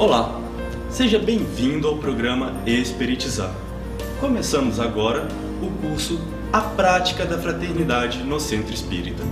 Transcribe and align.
Olá, 0.00 0.40
seja 0.88 1.18
bem-vindo 1.18 1.86
ao 1.86 1.98
programa 1.98 2.54
Espiritizar. 2.64 3.54
Começamos 4.18 4.80
agora 4.80 5.28
o 5.60 5.70
curso 5.86 6.18
A 6.50 6.62
Prática 6.62 7.26
da 7.26 7.36
Fraternidade 7.36 8.22
no 8.22 8.40
Centro 8.40 8.72
Espírita. 8.72 9.22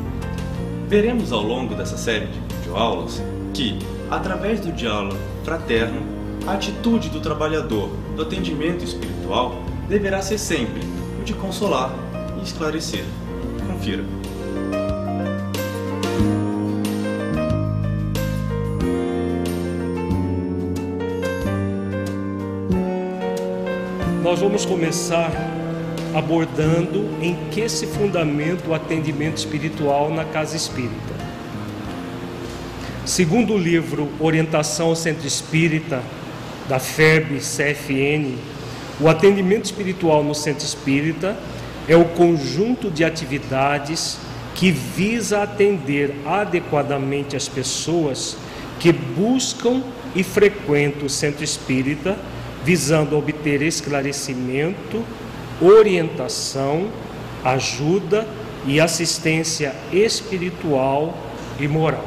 Veremos 0.86 1.32
ao 1.32 1.40
longo 1.40 1.74
dessa 1.74 1.96
série 1.96 2.26
de 2.26 2.38
videoaulas 2.56 3.22
que, 3.54 3.78
através 4.10 4.60
do 4.60 4.70
diálogo 4.70 5.16
fraterno, 5.42 6.02
a 6.46 6.52
atitude 6.52 7.08
do 7.08 7.20
trabalhador 7.20 7.88
do 8.14 8.20
atendimento 8.20 8.84
espiritual 8.84 9.62
deverá 9.88 10.20
ser 10.20 10.36
sempre 10.36 10.82
o 11.18 11.24
de 11.24 11.32
consolar 11.32 11.90
e 12.38 12.44
esclarecer. 12.44 13.06
Confira. 13.66 14.17
Nós 24.28 24.40
vamos 24.40 24.66
começar 24.66 25.32
abordando 26.14 27.08
em 27.22 27.34
que 27.50 27.66
se 27.66 27.86
fundamenta 27.86 28.68
o 28.68 28.74
atendimento 28.74 29.38
espiritual 29.38 30.10
na 30.10 30.22
casa 30.22 30.54
espírita. 30.54 31.14
Segundo 33.06 33.54
o 33.54 33.58
livro 33.58 34.06
Orientação 34.20 34.88
ao 34.88 34.96
Centro 34.96 35.26
Espírita, 35.26 36.02
da 36.68 36.78
FEB 36.78 37.38
CFN, 37.38 38.36
o 39.00 39.08
atendimento 39.08 39.64
espiritual 39.64 40.22
no 40.22 40.34
centro 40.34 40.62
espírita 40.62 41.34
é 41.88 41.96
o 41.96 42.04
conjunto 42.04 42.90
de 42.90 43.04
atividades 43.04 44.18
que 44.54 44.70
visa 44.70 45.42
atender 45.42 46.14
adequadamente 46.26 47.34
as 47.34 47.48
pessoas 47.48 48.36
que 48.78 48.92
buscam 48.92 49.82
e 50.14 50.22
frequentam 50.22 51.06
o 51.06 51.08
centro 51.08 51.42
espírita 51.42 52.14
visando 52.68 53.16
obter 53.16 53.62
esclarecimento, 53.62 55.02
orientação, 55.58 56.88
ajuda 57.42 58.28
e 58.66 58.78
assistência 58.78 59.74
espiritual 59.90 61.16
e 61.58 61.66
moral. 61.66 62.04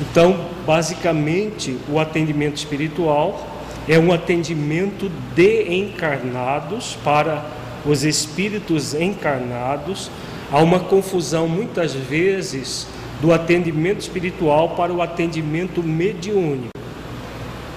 Então, 0.00 0.46
basicamente, 0.64 1.76
o 1.88 1.98
atendimento 1.98 2.58
espiritual 2.58 3.44
é 3.88 3.98
um 3.98 4.12
atendimento 4.12 5.10
de 5.34 5.64
encarnados 5.74 6.96
para 7.02 7.44
os 7.84 8.04
espíritos 8.04 8.94
encarnados. 8.94 10.12
Há 10.52 10.62
uma 10.62 10.78
confusão 10.78 11.48
muitas 11.48 11.92
vezes 11.92 12.86
do 13.20 13.32
atendimento 13.32 13.98
espiritual 13.98 14.76
para 14.76 14.92
o 14.92 15.02
atendimento 15.02 15.82
mediúnico. 15.82 16.79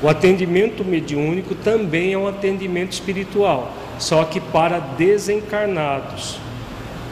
O 0.03 0.09
atendimento 0.09 0.84
mediúnico 0.84 1.56
também 1.56 2.12
é 2.12 2.18
um 2.18 2.28
atendimento 2.28 2.91
espiritual, 2.91 3.72
só 3.97 4.25
que 4.25 4.41
para 4.41 4.78
desencarnados. 4.80 6.38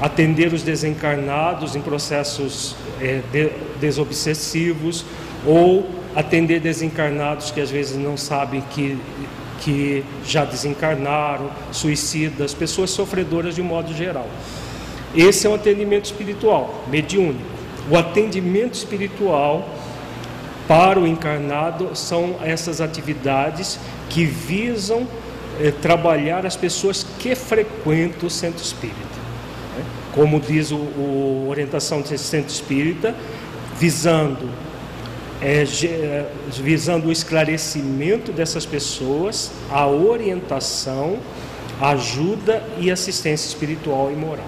Atender 0.02 0.52
os 0.52 0.62
desencarnados 0.62 1.74
em 1.74 1.82
processos 1.82 2.76
é, 3.00 3.22
de, 3.32 3.50
desobsessivos 3.80 5.06
ou 5.46 5.90
atender 6.14 6.60
desencarnados 6.60 7.50
que 7.50 7.62
às 7.62 7.72
vezes 7.72 7.96
não 7.96 8.18
sabem 8.18 8.62
que, 8.72 8.98
que 9.62 10.04
já 10.28 10.44
desencarnaram, 10.44 11.50
suicidas, 11.72 12.54
pessoas 12.54 12.90
sofredoras 12.90 13.56
de 13.56 13.62
um 13.62 13.66
modo 13.66 13.94
geral. 13.94 14.28
Esse 15.16 15.48
é 15.48 15.50
um 15.50 15.56
atendimento 15.56 16.06
espiritual, 16.06 16.84
mediúnico. 16.90 17.40
O 17.90 17.96
atendimento 17.96 18.74
espiritual 18.74 19.70
para 20.68 21.00
o 21.00 21.08
encarnado 21.08 21.96
são 21.96 22.36
essas 22.44 22.82
atividades 22.82 23.80
que 24.10 24.26
visam 24.26 25.08
eh, 25.60 25.72
trabalhar 25.72 26.46
as 26.46 26.56
pessoas 26.56 27.06
que 27.20 27.36
frequentam 27.36 28.28
o 28.28 28.30
centro 28.30 28.64
espírita. 28.64 29.00
Como 30.14 30.40
diz 30.40 30.72
o, 30.72 30.76
o 30.76 31.48
orientação 31.50 32.02
do 32.02 32.18
centro 32.18 32.52
espírita, 32.52 33.16
visando 33.80 34.50
é, 35.42 35.66
visando 36.62 37.08
o 37.08 37.12
esclarecimento 37.12 38.32
dessas 38.32 38.64
pessoas, 38.64 39.52
a 39.72 39.88
orientação, 39.88 41.18
ajuda 41.82 42.62
e 42.78 42.92
assistência 42.92 43.48
espiritual 43.48 44.12
e 44.12 44.16
moral. 44.16 44.46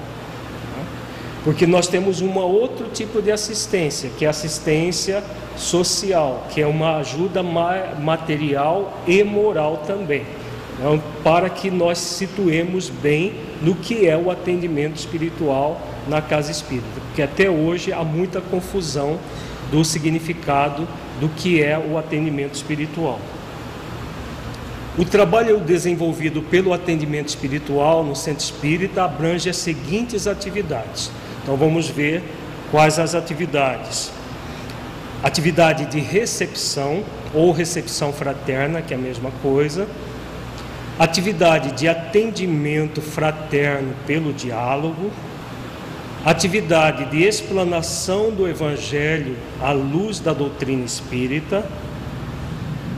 Porque 1.44 1.66
nós 1.66 1.88
temos 1.88 2.22
um 2.22 2.38
outro 2.38 2.88
tipo 2.94 3.22
de 3.22 3.31
assistência, 3.31 4.09
que 4.18 4.24
é 4.24 4.30
assistência 4.30 5.24
social, 5.56 6.47
que 6.50 6.62
é 6.62 6.68
uma 6.68 6.97
ajuda 6.97 7.41
material 7.44 8.97
e 9.08 9.24
moral 9.24 9.84
também, 9.86 10.25
então, 10.78 11.02
para 11.24 11.50
que 11.50 11.69
nós 11.69 11.97
situemos 11.97 12.90
bem 12.90 13.34
no 13.62 13.75
que 13.75 14.08
é 14.08 14.18
o 14.18 14.31
atendimento 14.31 14.97
espiritual 14.97 15.80
na 16.08 16.22
casa 16.22 16.52
espírita, 16.52 17.00
porque 17.08 17.22
até 17.22 17.50
hoje 17.50 17.94
há 17.94 18.03
muita 18.03 18.42
confusão 18.42 19.19
do 19.72 19.84
significado 19.86 20.88
do 21.19 21.30
que 21.30 21.62
é 21.63 21.78
o 21.78 21.97
atendimento 21.97 22.56
espiritual. 22.56 23.19
O 24.97 25.06
trabalho 25.06 25.59
desenvolvido 25.59 26.42
pelo 26.42 26.74
atendimento 26.74 27.30
espiritual 27.30 28.03
no 28.03 28.16
centro 28.16 28.44
espírita 28.44 29.03
abrange 29.03 29.50
as 29.50 29.58
seguintes 29.58 30.28
atividades. 30.28 31.09
Então 31.42 31.56
vamos 31.56 31.88
ver 31.88 32.24
quais 32.69 33.00
as 33.00 33.16
atividades 33.16 34.12
atividade 35.23 35.85
de 35.85 36.01
recepção 36.01 37.01
ou 37.34 37.53
recepção 37.53 38.11
fraterna, 38.11 38.81
que 38.81 38.94
é 38.94 38.97
a 38.97 39.00
mesma 39.00 39.31
coisa, 39.41 39.88
atividade 41.00 41.72
de 41.72 41.88
atendimento 41.88 43.01
fraterno 43.01 43.94
pelo 44.06 44.33
diálogo, 44.33 45.09
atividade 46.25 47.06
de 47.06 47.23
explanação 47.23 48.31
do 48.31 48.47
Evangelho 48.47 49.38
à 49.62 49.72
luz 49.72 50.19
da 50.19 50.33
doutrina 50.33 50.83
espírita, 50.83 51.65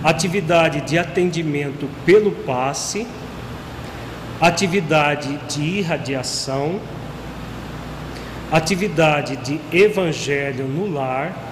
atividade 0.03 0.81
de 0.81 0.97
atendimento 0.97 1.87
pelo 2.05 2.31
passe, 2.31 3.07
atividade 4.41 5.39
de 5.47 5.61
irradiação, 5.61 6.79
atividade 8.51 9.37
de 9.37 9.59
evangelho 9.75 10.67
no 10.67 10.93
lar 10.93 11.44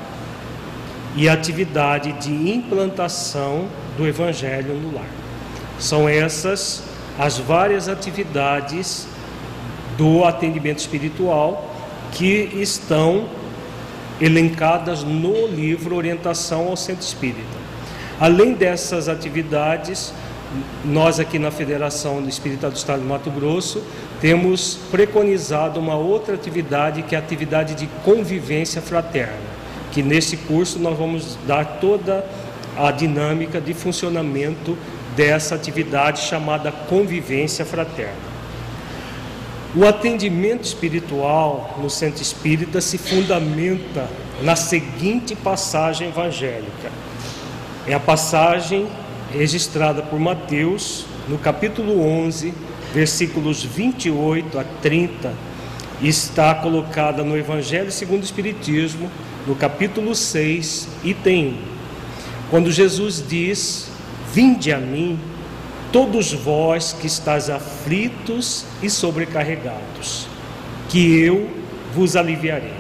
e 1.16 1.30
atividade 1.30 2.12
de 2.14 2.32
implantação 2.52 3.68
do 3.98 4.08
Evangelho 4.08 4.74
no 4.74 4.96
lar. 4.96 5.10
São 5.80 6.08
essas 6.08 6.84
as 7.18 7.38
várias 7.38 7.88
atividades 7.88 9.08
do 9.98 10.24
atendimento 10.24 10.80
espiritual 10.80 11.70
que 12.12 12.50
estão 12.56 13.30
elencadas 14.20 15.04
no 15.04 15.48
livro 15.48 15.96
Orientação 15.96 16.70
ao 16.70 16.78
Centro 16.78 17.04
Espírita. 17.04 17.64
Além 18.20 18.54
dessas 18.54 19.08
atividades, 19.08 20.14
nós 20.84 21.20
aqui 21.20 21.38
na 21.38 21.52
Federação 21.52 22.22
do 22.22 22.30
Espírita 22.30 22.70
do 22.70 22.76
Estado 22.76 23.02
de 23.02 23.08
Mato 23.08 23.30
Grosso 23.30 23.84
temos 24.22 24.80
preconizado 24.90 25.80
uma 25.80 25.96
outra 25.96 26.36
atividade 26.36 27.04
que 27.04 27.16
é 27.16 27.18
a 27.18 27.22
atividade 27.22 27.76
de 27.76 27.88
convivência 28.04 28.82
fraterna 28.82 29.53
que 29.94 30.02
nesse 30.02 30.38
curso 30.38 30.80
nós 30.80 30.98
vamos 30.98 31.38
dar 31.48 31.78
toda 31.80 32.26
a 32.76 32.92
dinâmica 32.92 33.62
de 33.62 33.74
funcionamento 33.74 34.76
dessa 35.16 35.54
atividade 35.54 36.22
chamada 36.22 36.72
convivência 36.72 37.64
fraterna. 37.64 38.34
O 39.76 39.86
atendimento 39.86 40.66
espiritual 40.66 41.80
no 41.82 41.90
centro 41.90 42.22
espírita 42.22 42.82
se 42.82 42.98
fundamenta 42.98 44.08
na 44.42 44.56
seguinte 44.56 45.36
passagem 45.36 46.10
evangélica. 46.10 46.92
É 47.88 47.94
a 47.94 48.00
passagem 48.00 48.88
registrada 49.32 50.02
por 50.02 50.20
Mateus, 50.20 51.06
no 51.28 51.38
capítulo 51.38 52.00
11, 52.02 52.54
versículos 52.94 53.64
28 53.64 54.60
a 54.60 54.64
30, 54.82 55.34
está 56.02 56.54
colocada 56.54 57.24
no 57.24 57.38
Evangelho 57.38 57.92
segundo 57.92 58.22
o 58.22 58.26
Espiritismo, 58.26 59.10
no 59.46 59.56
capítulo 59.56 60.16
6, 60.16 60.88
item 61.04 61.48
1. 61.48 61.58
Quando 62.50 62.72
Jesus 62.72 63.24
diz: 63.28 63.92
Vinde 64.32 64.72
a 64.72 64.78
mim, 64.78 65.20
todos 65.92 66.32
vós 66.32 66.96
que 67.00 67.08
estáis 67.08 67.50
aflitos 67.50 68.66
e 68.82 68.90
sobrecarregados, 68.90 70.28
que 70.88 71.20
eu 71.20 71.50
vos 71.94 72.16
aliviarei. 72.16 72.74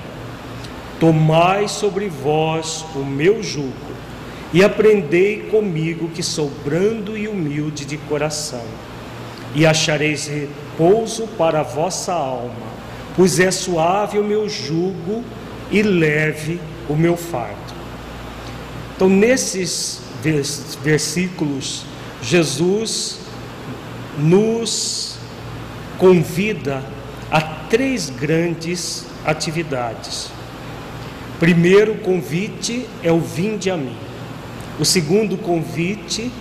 Tomai 1.00 1.68
sobre 1.68 2.07
vós 2.07 2.86
o 2.95 3.00
meu 3.00 3.44
jugo 3.44 3.94
e 4.54 4.63
aprendei 4.63 5.48
comigo, 5.50 6.09
que 6.09 6.24
sou 6.24 6.50
brando 6.63 7.18
e 7.18 7.27
humilde 7.27 7.83
de 7.83 7.98
coração, 7.98 8.63
e 9.56 9.66
achareis 9.66 10.27
repouso 10.27 11.27
para 11.38 11.59
a 11.59 11.63
vossa 11.63 12.13
alma, 12.13 12.54
pois 13.16 13.39
é 13.39 13.51
suave 13.51 14.18
o 14.18 14.24
meu 14.24 14.48
jugo 14.48 15.24
e 15.73 15.81
leve 15.81 16.61
o 16.87 16.95
meu 16.95 17.17
fardo. 17.17 17.73
Então, 18.95 19.09
nesses 19.09 20.01
versículos, 20.81 21.83
Jesus 22.21 23.19
nos 24.17 25.17
convida 25.97 26.83
a 27.31 27.41
três 27.41 28.09
grandes 28.09 29.05
atividades. 29.25 30.29
Primeiro 31.39 31.95
convite 31.95 32.87
é 33.01 33.11
o 33.11 33.19
vinde 33.19 33.71
a 33.71 33.75
mim. 33.75 33.97
O 34.79 34.85
segundo 34.85 35.37
convite, 35.37 36.31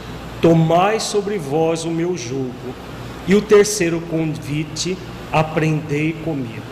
tomai 0.43 1.01
sobre 1.01 1.39
vós 1.39 1.85
o 1.85 1.91
meu 1.91 2.17
jugo. 2.17 2.75
E 3.27 3.35
o 3.35 3.41
terceiro 3.41 4.01
convite, 4.03 4.97
aprendei 5.33 6.13
comigo. 6.25 6.63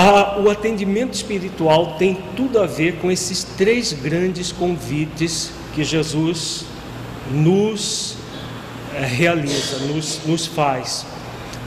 Ah, 0.00 0.38
o 0.38 0.48
atendimento 0.48 1.14
espiritual 1.14 1.96
tem 1.98 2.16
tudo 2.36 2.60
a 2.60 2.66
ver 2.66 2.98
com 2.98 3.10
esses 3.10 3.42
três 3.42 3.92
grandes 3.92 4.52
convites 4.52 5.50
que 5.74 5.82
Jesus 5.82 6.66
nos 7.32 8.14
eh, 8.94 9.04
realiza, 9.04 9.78
nos, 9.92 10.20
nos 10.24 10.46
faz, 10.46 11.04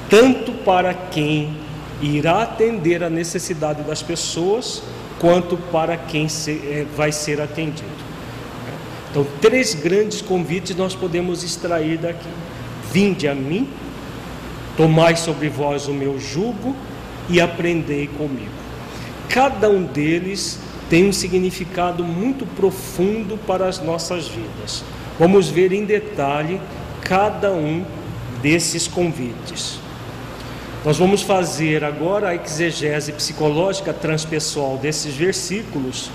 tanto 0.10 0.54
para 0.64 0.94
quem 0.94 1.58
irá 2.02 2.44
atender 2.44 3.04
a 3.04 3.10
necessidade 3.10 3.84
das 3.84 4.02
pessoas, 4.02 4.82
quanto 5.20 5.58
para 5.70 5.98
quem 5.98 6.30
se, 6.30 6.52
eh, 6.52 6.86
vai 6.96 7.12
ser 7.12 7.42
atendido. 7.42 7.84
Então, 9.10 9.28
três 9.42 9.74
grandes 9.74 10.22
convites 10.22 10.74
nós 10.74 10.96
podemos 10.96 11.44
extrair 11.44 11.98
daqui: 11.98 12.30
Vinde 12.94 13.28
a 13.28 13.36
mim, 13.36 13.68
tomai 14.78 15.18
sobre 15.18 15.50
vós 15.50 15.90
o 15.90 15.94
meu 15.94 16.18
jugo 16.18 16.74
e 17.30 17.40
aprendei 17.40 18.08
comigo. 18.08 18.52
Cada 19.30 19.70
um 19.70 19.84
deles 19.84 20.60
tem 20.90 21.08
um 21.08 21.14
significado 21.14 22.04
muito 22.04 22.46
profundo 22.46 23.38
para 23.48 23.68
as 23.68 23.82
nossas 23.82 24.28
vidas. 24.28 24.84
Vamos 25.18 25.48
ver 25.48 25.72
em 25.72 25.86
detalhe 25.86 26.60
cada 27.02 27.52
um 27.52 27.86
desses 28.42 28.88
convites. 28.88 29.80
Nós 30.84 30.98
vamos 30.98 31.22
fazer 31.22 31.84
agora 31.84 32.30
a 32.30 32.36
exegese 32.36 33.12
psicológica 33.12 33.94
transpessoal 33.94 34.78
desses 34.78 35.16
versículos, 35.16 36.10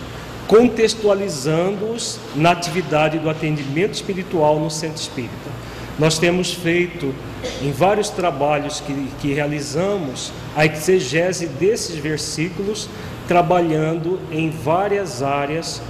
contextualizando-os 0.48 2.18
na 2.34 2.50
atividade 2.50 3.18
do 3.18 3.30
atendimento 3.30 3.94
espiritual 3.94 4.58
no 4.58 4.70
centro 4.70 5.00
espírita. 5.00 5.50
Nós 5.98 6.18
temos 6.18 6.52
feito 6.52 7.14
em 7.62 7.72
vários 7.72 8.10
trabalhos 8.10 8.80
que, 8.80 9.08
que 9.20 9.32
realizamos 9.32 10.30
a 10.54 10.66
exegese 10.66 11.46
desses 11.46 11.96
versículos, 11.96 12.88
trabalhando 13.26 14.20
em 14.30 14.50
várias 14.50 15.22
áreas 15.22 15.80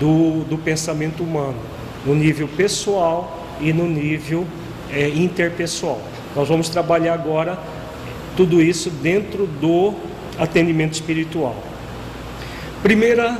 do, 0.00 0.42
do 0.44 0.58
pensamento 0.58 1.22
humano, 1.22 1.58
no 2.04 2.14
nível 2.14 2.48
pessoal 2.48 3.46
e 3.60 3.72
no 3.72 3.86
nível 3.86 4.46
é, 4.90 5.08
interpessoal. 5.08 6.02
Nós 6.34 6.48
vamos 6.48 6.68
trabalhar 6.68 7.14
agora 7.14 7.56
tudo 8.36 8.60
isso 8.60 8.90
dentro 8.90 9.46
do 9.46 9.94
atendimento 10.38 10.94
espiritual. 10.94 11.54
Primeira, 12.82 13.38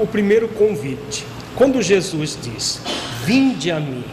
o 0.00 0.06
primeiro 0.06 0.48
convite. 0.48 1.26
Quando 1.54 1.82
Jesus 1.82 2.38
diz: 2.40 2.80
Vinde 3.26 3.70
a 3.70 3.78
mim, 3.78 4.04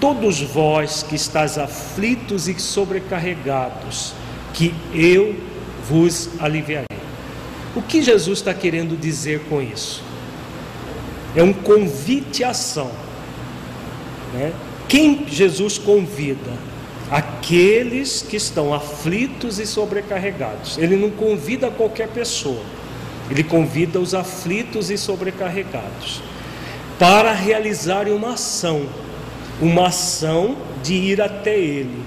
todos 0.00 0.40
vós 0.40 1.02
que 1.02 1.14
estáis 1.14 1.58
aflitos 1.58 2.48
e 2.48 2.58
sobrecarregados, 2.58 4.12
que 4.52 4.74
eu 4.94 5.36
vos 5.88 6.30
aliviarei. 6.38 6.86
O 7.74 7.82
que 7.82 8.02
Jesus 8.02 8.38
está 8.38 8.54
querendo 8.54 8.98
dizer 8.98 9.40
com 9.48 9.60
isso? 9.60 10.02
É 11.34 11.42
um 11.42 11.52
convite 11.52 12.42
à 12.42 12.50
ação. 12.50 12.90
Né? 14.32 14.52
Quem 14.88 15.26
Jesus 15.28 15.76
convida? 15.76 16.66
Aqueles 17.10 18.22
que 18.22 18.36
estão 18.36 18.74
aflitos 18.74 19.58
e 19.58 19.66
sobrecarregados. 19.66 20.78
Ele 20.78 20.96
não 20.96 21.10
convida 21.10 21.70
qualquer 21.70 22.08
pessoa, 22.08 22.62
ele 23.30 23.44
convida 23.44 24.00
os 24.00 24.14
aflitos 24.14 24.90
e 24.90 24.98
sobrecarregados 24.98 26.22
para 26.98 27.32
realizarem 27.32 28.12
uma 28.12 28.32
ação 28.32 28.86
uma 29.60 29.88
ação 29.88 30.56
de 30.82 30.94
ir 30.94 31.20
até 31.20 31.56
Ele. 31.58 32.04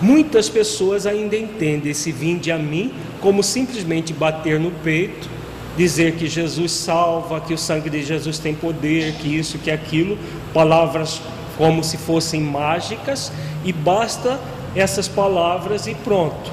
Muitas 0.00 0.48
pessoas 0.48 1.06
ainda 1.06 1.36
entendem 1.36 1.90
esse 1.90 2.12
vinde 2.12 2.52
a 2.52 2.58
mim 2.58 2.92
como 3.20 3.42
simplesmente 3.42 4.12
bater 4.12 4.60
no 4.60 4.70
peito, 4.70 5.28
dizer 5.76 6.14
que 6.14 6.28
Jesus 6.28 6.72
salva, 6.72 7.40
que 7.40 7.52
o 7.52 7.58
sangue 7.58 7.90
de 7.90 8.04
Jesus 8.04 8.38
tem 8.38 8.54
poder, 8.54 9.14
que 9.14 9.36
isso, 9.36 9.58
que 9.58 9.70
aquilo, 9.70 10.16
palavras 10.54 11.20
como 11.56 11.82
se 11.82 11.96
fossem 11.96 12.40
mágicas, 12.40 13.32
e 13.64 13.72
basta 13.72 14.38
essas 14.74 15.08
palavras 15.08 15.88
e 15.88 15.94
pronto, 15.94 16.52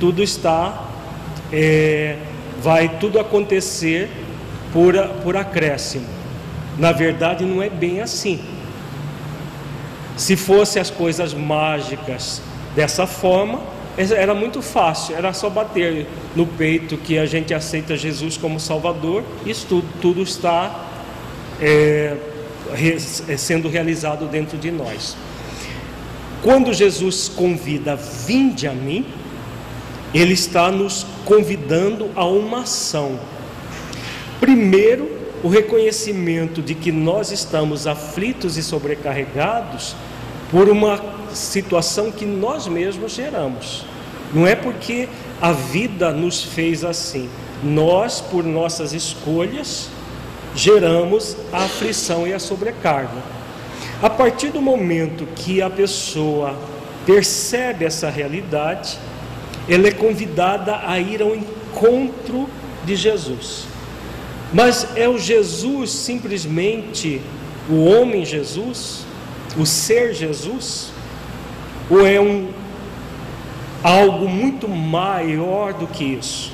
tudo 0.00 0.22
está, 0.22 0.86
é, 1.52 2.16
vai 2.62 2.98
tudo 2.98 3.20
acontecer 3.20 4.10
por, 4.72 4.96
por 5.22 5.36
acréscimo. 5.36 6.06
Na 6.78 6.92
verdade, 6.92 7.44
não 7.44 7.62
é 7.62 7.68
bem 7.68 8.00
assim. 8.00 8.40
Se 10.16 10.34
fossem 10.36 10.80
as 10.80 10.90
coisas 10.90 11.34
mágicas 11.34 12.40
dessa 12.74 13.06
forma, 13.06 13.60
era 13.96 14.34
muito 14.34 14.60
fácil, 14.60 15.16
era 15.16 15.32
só 15.32 15.48
bater 15.48 16.06
no 16.34 16.46
peito 16.46 16.96
que 16.98 17.18
a 17.18 17.24
gente 17.24 17.54
aceita 17.54 17.96
Jesus 17.96 18.36
como 18.36 18.60
Salvador, 18.60 19.24
isso 19.46 19.66
tudo, 19.66 19.88
tudo 20.00 20.22
está 20.22 20.84
é, 21.60 22.16
é, 23.28 23.36
sendo 23.36 23.68
realizado 23.68 24.26
dentro 24.26 24.58
de 24.58 24.70
nós. 24.70 25.16
Quando 26.42 26.72
Jesus 26.72 27.28
convida, 27.28 27.96
vinde 27.96 28.68
a 28.68 28.72
mim, 28.72 29.06
Ele 30.12 30.34
está 30.34 30.70
nos 30.70 31.06
convidando 31.24 32.10
a 32.14 32.24
uma 32.24 32.60
ação. 32.60 33.18
Primeiro, 34.38 35.10
o 35.42 35.48
reconhecimento 35.48 36.60
de 36.60 36.74
que 36.74 36.92
nós 36.92 37.30
estamos 37.30 37.86
aflitos 37.86 38.56
e 38.56 38.62
sobrecarregados 38.62 39.96
por 40.50 40.68
uma 40.68 41.00
situação 41.32 42.10
que 42.10 42.24
nós 42.24 42.66
mesmos 42.66 43.12
geramos. 43.12 43.84
Não 44.32 44.46
é 44.46 44.54
porque 44.54 45.08
a 45.40 45.52
vida 45.52 46.12
nos 46.12 46.42
fez 46.42 46.84
assim. 46.84 47.28
Nós, 47.62 48.20
por 48.20 48.44
nossas 48.44 48.92
escolhas, 48.92 49.88
geramos 50.54 51.36
a 51.52 51.64
aflição 51.64 52.26
e 52.26 52.32
a 52.32 52.38
sobrecarga. 52.38 53.36
A 54.02 54.10
partir 54.10 54.50
do 54.50 54.60
momento 54.60 55.26
que 55.36 55.62
a 55.62 55.70
pessoa 55.70 56.54
percebe 57.06 57.84
essa 57.84 58.10
realidade, 58.10 58.98
ela 59.68 59.88
é 59.88 59.92
convidada 59.92 60.80
a 60.86 60.98
ir 60.98 61.22
ao 61.22 61.34
encontro 61.34 62.48
de 62.84 62.94
Jesus. 62.94 63.64
Mas 64.52 64.88
é 64.96 65.08
o 65.08 65.18
Jesus 65.18 65.90
simplesmente 65.90 67.20
o 67.68 67.84
homem 67.84 68.24
Jesus? 68.24 69.05
O 69.58 69.64
ser 69.64 70.14
Jesus? 70.14 70.92
Ou 71.90 72.06
é 72.06 72.20
um 72.20 72.48
algo 73.82 74.28
muito 74.28 74.68
maior 74.68 75.72
do 75.72 75.86
que 75.86 76.04
isso? 76.04 76.52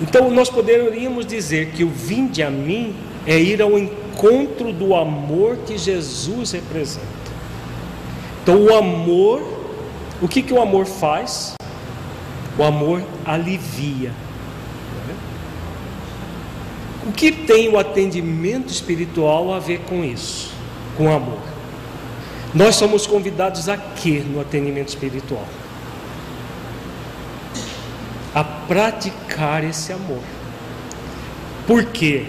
Então 0.00 0.30
nós 0.30 0.50
poderíamos 0.50 1.26
dizer 1.26 1.70
que 1.70 1.82
o 1.82 1.88
vinde 1.88 2.42
a 2.42 2.50
mim 2.50 2.94
é 3.26 3.38
ir 3.38 3.62
ao 3.62 3.78
encontro 3.78 4.72
do 4.72 4.94
amor 4.94 5.56
que 5.66 5.78
Jesus 5.78 6.52
representa. 6.52 7.06
Então 8.42 8.62
o 8.62 8.74
amor, 8.74 9.42
o 10.20 10.28
que, 10.28 10.42
que 10.42 10.52
o 10.52 10.60
amor 10.60 10.86
faz? 10.86 11.54
O 12.58 12.62
amor 12.62 13.02
alivia. 13.24 14.12
O 17.06 17.12
que 17.12 17.30
tem 17.30 17.68
o 17.68 17.78
atendimento 17.78 18.68
espiritual 18.68 19.54
a 19.54 19.60
ver 19.60 19.80
com 19.88 20.04
isso? 20.04 20.55
Com 20.96 21.12
amor. 21.12 21.38
Nós 22.54 22.76
somos 22.76 23.06
convidados 23.06 23.68
a 23.68 23.76
quê 23.76 24.22
no 24.26 24.40
atendimento 24.40 24.88
espiritual? 24.88 25.46
A 28.34 28.42
praticar 28.42 29.62
esse 29.64 29.92
amor. 29.92 30.22
Por 31.66 31.84
quê? 31.84 32.26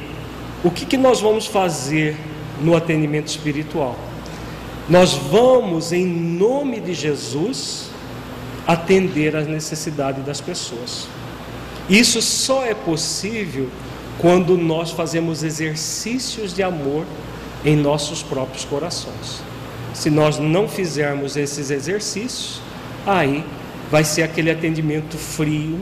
O 0.63 0.71
que, 0.71 0.85
que 0.85 0.97
nós 0.97 1.21
vamos 1.21 1.45
fazer 1.45 2.17
no 2.61 2.75
atendimento 2.75 3.27
espiritual? 3.27 3.95
Nós 4.89 5.13
vamos, 5.13 5.91
em 5.91 6.05
nome 6.05 6.79
de 6.79 6.93
Jesus, 6.93 7.89
atender 8.65 9.35
às 9.35 9.47
necessidades 9.47 10.25
das 10.25 10.41
pessoas. 10.41 11.07
Isso 11.89 12.21
só 12.21 12.65
é 12.65 12.73
possível 12.73 13.69
quando 14.19 14.57
nós 14.57 14.91
fazemos 14.91 15.43
exercícios 15.43 16.53
de 16.53 16.63
amor 16.63 17.05
em 17.63 17.75
nossos 17.75 18.23
próprios 18.23 18.65
corações. 18.65 19.41
Se 19.93 20.09
nós 20.09 20.37
não 20.37 20.67
fizermos 20.67 21.35
esses 21.35 21.71
exercícios, 21.71 22.61
aí 23.05 23.43
vai 23.91 24.03
ser 24.03 24.23
aquele 24.23 24.51
atendimento 24.51 25.17
frio 25.17 25.79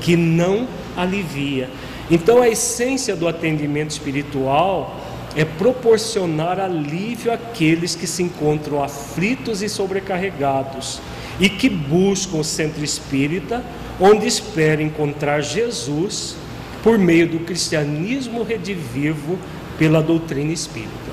que 0.00 0.16
não 0.16 0.68
alivia. 0.96 1.70
Então 2.10 2.42
a 2.42 2.48
essência 2.48 3.16
do 3.16 3.26
atendimento 3.26 3.90
espiritual 3.90 5.00
é 5.34 5.44
proporcionar 5.44 6.58
alívio 6.58 7.32
àqueles 7.32 7.94
que 7.94 8.06
se 8.06 8.22
encontram 8.22 8.82
aflitos 8.82 9.62
e 9.62 9.68
sobrecarregados 9.68 11.00
e 11.38 11.48
que 11.48 11.68
buscam 11.68 12.38
o 12.38 12.44
centro 12.44 12.82
espírita, 12.82 13.62
onde 14.00 14.26
esperam 14.26 14.82
encontrar 14.82 15.42
Jesus 15.42 16.36
por 16.82 16.98
meio 16.98 17.28
do 17.28 17.40
cristianismo 17.40 18.42
redivivo 18.42 19.38
pela 19.78 20.02
doutrina 20.02 20.52
espírita. 20.52 21.05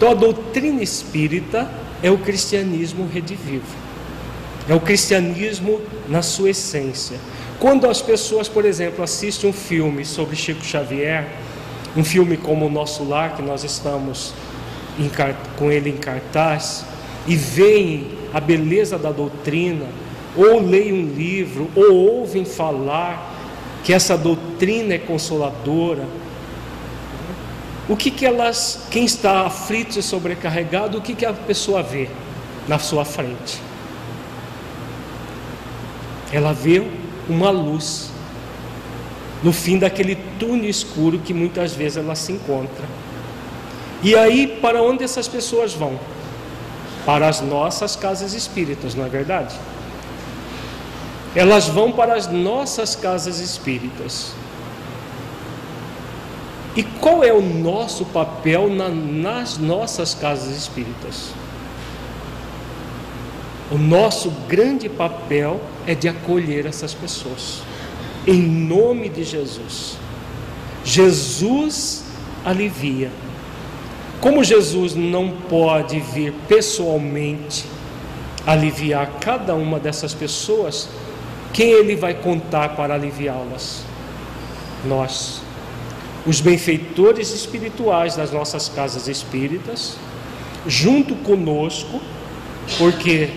Então, 0.00 0.12
a 0.12 0.14
doutrina 0.14 0.82
espírita 0.82 1.70
é 2.02 2.10
o 2.10 2.16
cristianismo 2.16 3.06
redivivo, 3.06 3.66
é 4.66 4.74
o 4.74 4.80
cristianismo 4.80 5.78
na 6.08 6.22
sua 6.22 6.48
essência. 6.48 7.18
Quando 7.58 7.86
as 7.86 8.00
pessoas, 8.00 8.48
por 8.48 8.64
exemplo, 8.64 9.04
assistem 9.04 9.50
um 9.50 9.52
filme 9.52 10.06
sobre 10.06 10.36
Chico 10.36 10.64
Xavier, 10.64 11.28
um 11.94 12.02
filme 12.02 12.38
como 12.38 12.64
O 12.64 12.70
Nosso 12.70 13.04
Lar, 13.04 13.36
que 13.36 13.42
nós 13.42 13.62
estamos 13.62 14.32
com 15.58 15.70
ele 15.70 15.90
em 15.90 15.98
cartaz, 15.98 16.82
e 17.26 17.36
veem 17.36 18.06
a 18.32 18.40
beleza 18.40 18.96
da 18.96 19.12
doutrina, 19.12 19.84
ou 20.34 20.62
leem 20.62 20.94
um 20.94 21.14
livro, 21.14 21.68
ou 21.76 21.94
ouvem 21.94 22.46
falar 22.46 23.34
que 23.84 23.92
essa 23.92 24.16
doutrina 24.16 24.94
é 24.94 24.98
consoladora. 24.98 26.04
O 27.90 27.96
que, 27.96 28.10
que 28.10 28.24
elas, 28.24 28.86
quem 28.90 29.04
está 29.04 29.44
aflito 29.46 29.98
e 29.98 30.02
sobrecarregado, 30.02 30.96
o 30.96 31.02
que, 31.02 31.14
que 31.14 31.26
a 31.26 31.32
pessoa 31.34 31.82
vê 31.82 32.08
na 32.66 32.78
sua 32.78 33.04
frente? 33.04 33.60
Ela 36.32 36.52
vê 36.52 36.86
uma 37.28 37.50
luz 37.50 38.10
no 39.42 39.52
fim 39.52 39.78
daquele 39.78 40.16
túnel 40.38 40.70
escuro 40.70 41.18
que 41.18 41.34
muitas 41.34 41.74
vezes 41.74 41.98
ela 41.98 42.14
se 42.14 42.32
encontra. 42.32 42.84
E 44.02 44.14
aí, 44.14 44.46
para 44.62 44.82
onde 44.82 45.04
essas 45.04 45.26
pessoas 45.26 45.74
vão? 45.74 45.98
Para 47.04 47.28
as 47.28 47.40
nossas 47.40 47.96
casas 47.96 48.32
espíritas, 48.32 48.94
não 48.94 49.04
é 49.04 49.08
verdade? 49.08 49.54
elas 51.34 51.68
vão 51.68 51.92
para 51.92 52.14
as 52.14 52.26
nossas 52.26 52.96
casas 52.96 53.38
espíritas. 53.38 54.32
E 56.76 56.82
qual 56.82 57.24
é 57.24 57.32
o 57.32 57.42
nosso 57.42 58.04
papel 58.06 58.70
na, 58.70 58.88
nas 58.88 59.58
nossas 59.58 60.14
casas 60.14 60.56
espíritas? 60.56 61.30
O 63.70 63.78
nosso 63.78 64.30
grande 64.48 64.88
papel 64.88 65.60
é 65.86 65.94
de 65.94 66.08
acolher 66.08 66.66
essas 66.66 66.92
pessoas, 66.92 67.62
em 68.26 68.40
nome 68.40 69.08
de 69.08 69.24
Jesus. 69.24 69.96
Jesus 70.84 72.04
alivia. 72.44 73.10
Como 74.20 74.44
Jesus 74.44 74.94
não 74.94 75.30
pode 75.48 75.98
vir 76.00 76.32
pessoalmente 76.48 77.64
aliviar 78.46 79.18
cada 79.20 79.54
uma 79.54 79.78
dessas 79.78 80.14
pessoas, 80.14 80.88
quem 81.52 81.70
ele 81.70 81.96
vai 81.96 82.14
contar 82.14 82.70
para 82.70 82.94
aliviá-las? 82.94 83.82
Nós, 84.84 85.42
os 86.26 86.40
benfeitores 86.40 87.30
espirituais 87.32 88.16
das 88.16 88.30
nossas 88.30 88.68
casas 88.68 89.08
espíritas, 89.08 89.96
junto 90.66 91.14
conosco, 91.16 92.00
porque 92.78 93.30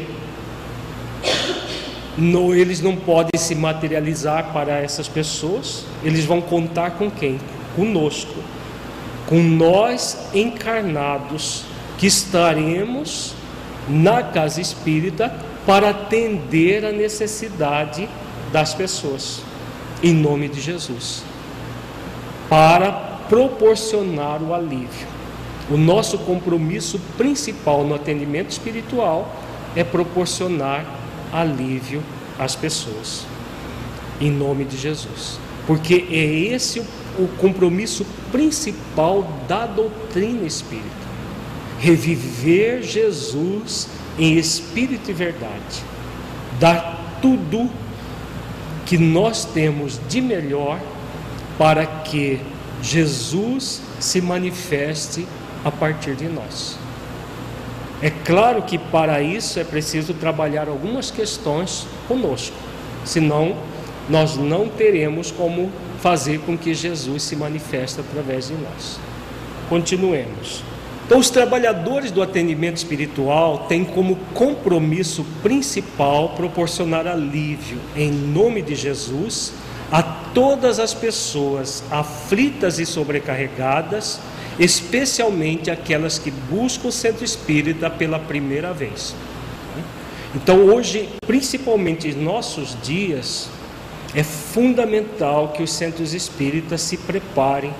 no, 2.17 2.53
eles 2.53 2.81
não 2.81 2.95
podem 2.95 3.39
se 3.39 3.55
materializar 3.55 4.51
para 4.51 4.77
essas 4.79 5.07
pessoas, 5.07 5.85
eles 6.03 6.25
vão 6.25 6.41
contar 6.41 6.91
com 6.91 7.09
quem? 7.09 7.39
Conosco, 7.75 8.35
com 9.27 9.41
nós 9.41 10.17
encarnados, 10.33 11.63
que 11.97 12.07
estaremos 12.07 13.33
na 13.87 14.21
casa 14.23 14.59
espírita 14.59 15.33
para 15.65 15.91
atender 15.91 16.85
a 16.85 16.91
necessidade 16.91 18.09
das 18.51 18.73
pessoas, 18.73 19.41
em 20.03 20.13
nome 20.13 20.49
de 20.49 20.59
Jesus, 20.59 21.23
para 22.53 22.91
proporcionar 23.27 24.39
o 24.43 24.53
alívio. 24.53 25.07
O 25.72 25.75
nosso 25.75 26.19
compromisso 26.19 27.00
principal 27.17 27.83
no 27.83 27.95
atendimento 27.95 28.51
espiritual 28.51 29.36
é 29.75 29.83
proporcionar 29.83 30.86
alívio 31.31 32.03
às 32.38 32.55
pessoas, 32.55 33.25
em 34.22 34.29
nome 34.29 34.65
de 34.65 34.77
Jesus, 34.77 35.39
porque 35.65 36.05
é 36.12 36.53
esse 36.53 36.79
o, 37.17 37.27
compromisso 37.39 38.05
principal 38.31 39.27
da 39.48 39.65
doutrina 39.65 40.45
espírita. 40.45 40.86
Reviver 41.79 42.83
Jesus 42.83 43.88
em 44.19 44.38
espírito 44.38 45.10
e 45.10 45.13
verdade, 45.13 45.83
dar 46.60 47.17
tudo 47.19 47.67
que 48.86 49.00
nós 49.00 49.43
temos 49.43 50.00
de 50.07 50.22
melhor 50.22 50.79
para 51.57 51.86
que 51.86 52.39
Jesus 52.81 53.81
se 54.00 54.22
manifeste 54.22 55.27
a 55.63 55.72
partir 55.72 56.15
de 56.15 56.27
nós. 56.27 56.77
É 58.01 58.10
claro 58.10 58.63
que 58.63 58.77
para 58.77 59.22
isso 59.22 59.60
é 59.60 59.63
preciso 59.63 60.13
trabalhar 60.13 60.67
algumas 60.67 61.10
questões 61.10 61.88
conosco, 62.07 62.55
senão 63.05 63.55
nós 64.10 64.36
não 64.36 64.67
teremos 64.67 65.31
como 65.31 65.72
fazer 66.01 66.39
com 66.39 66.57
que 66.57 66.74
Jesus 66.74 67.24
se 67.24 67.36
manifeste 67.36 68.01
através 68.01 68.50
de 68.50 68.55
nós. 68.55 69.00
Continuemos. 69.69 70.62
Então, 71.05 71.19
os 71.19 71.29
trabalhadores 71.29 72.12
do 72.12 72.22
atendimento 72.22 72.77
espiritual 72.77 73.65
têm 73.69 73.86
como 73.86 74.17
compromisso 74.33 75.25
principal 75.41 76.29
proporcionar 76.29 77.07
alívio, 77.07 77.77
em 77.95 78.12
nome 78.12 78.62
de 78.62 78.75
Jesus, 78.75 79.53
a 79.91 80.01
todas 80.33 80.79
as 80.79 80.93
pessoas 80.93 81.83
aflitas 81.91 82.79
e 82.79 82.85
sobrecarregadas, 82.85 84.19
especialmente 84.59 85.69
aquelas 85.69 86.17
que 86.17 86.31
buscam 86.31 86.87
o 86.87 86.91
centro 86.91 87.23
espírita 87.23 87.89
pela 87.89 88.19
primeira 88.19 88.73
vez. 88.73 89.15
Então, 90.35 90.65
hoje, 90.65 91.09
principalmente 91.27 92.07
em 92.07 92.13
nossos 92.13 92.75
dias, 92.81 93.49
é 94.15 94.23
fundamental 94.23 95.49
que 95.49 95.61
os 95.61 95.71
centros 95.71 96.13
espíritas 96.13 96.81
se 96.81 96.97
preparem, 96.97 97.73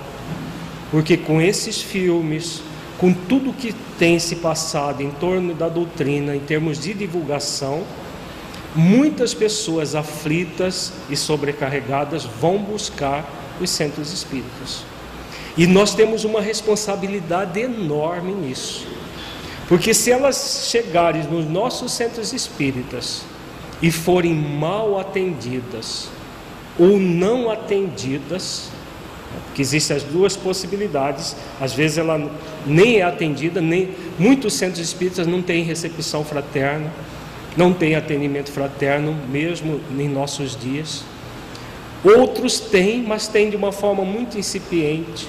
porque 0.90 1.16
com 1.16 1.40
esses 1.40 1.82
filmes, 1.82 2.62
com 2.98 3.12
tudo 3.12 3.52
que 3.52 3.74
tem 3.98 4.18
se 4.18 4.36
passado 4.36 5.02
em 5.02 5.10
torno 5.10 5.54
da 5.54 5.68
doutrina 5.68 6.34
em 6.34 6.40
termos 6.40 6.78
de 6.78 6.94
divulgação, 6.94 7.82
muitas 8.74 9.32
pessoas 9.32 9.94
aflitas 9.94 10.92
e 11.08 11.16
sobrecarregadas 11.16 12.24
vão 12.24 12.58
buscar 12.58 13.24
os 13.60 13.70
centros 13.70 14.12
espíritas. 14.12 14.84
E 15.56 15.66
nós 15.66 15.94
temos 15.94 16.24
uma 16.24 16.40
responsabilidade 16.40 17.60
enorme 17.60 18.32
nisso. 18.32 18.86
Porque 19.68 19.94
se 19.94 20.10
elas 20.10 20.66
chegarem 20.70 21.22
nos 21.24 21.48
nossos 21.48 21.92
centros 21.92 22.32
espíritas 22.32 23.22
e 23.80 23.90
forem 23.90 24.34
mal 24.34 24.98
atendidas, 24.98 26.08
ou 26.78 26.98
não 26.98 27.50
atendidas, 27.50 28.68
que 29.54 29.62
existem 29.62 29.96
as 29.96 30.02
duas 30.02 30.36
possibilidades. 30.36 31.36
Às 31.60 31.72
vezes 31.72 31.98
ela 31.98 32.30
nem 32.66 32.96
é 32.96 33.02
atendida, 33.02 33.60
nem 33.60 33.90
muitos 34.18 34.54
centros 34.54 34.80
espíritas 34.80 35.26
não 35.26 35.42
têm 35.42 35.62
recepção 35.64 36.24
fraterna, 36.24 36.92
não 37.56 37.72
têm 37.72 37.94
atendimento 37.94 38.50
fraterno 38.50 39.16
mesmo 39.28 39.80
em 39.98 40.08
nossos 40.08 40.56
dias. 40.56 41.04
Outros 42.04 42.60
têm, 42.60 43.02
mas 43.02 43.28
têm 43.28 43.50
de 43.50 43.56
uma 43.56 43.72
forma 43.72 44.04
muito 44.04 44.38
incipiente. 44.38 45.28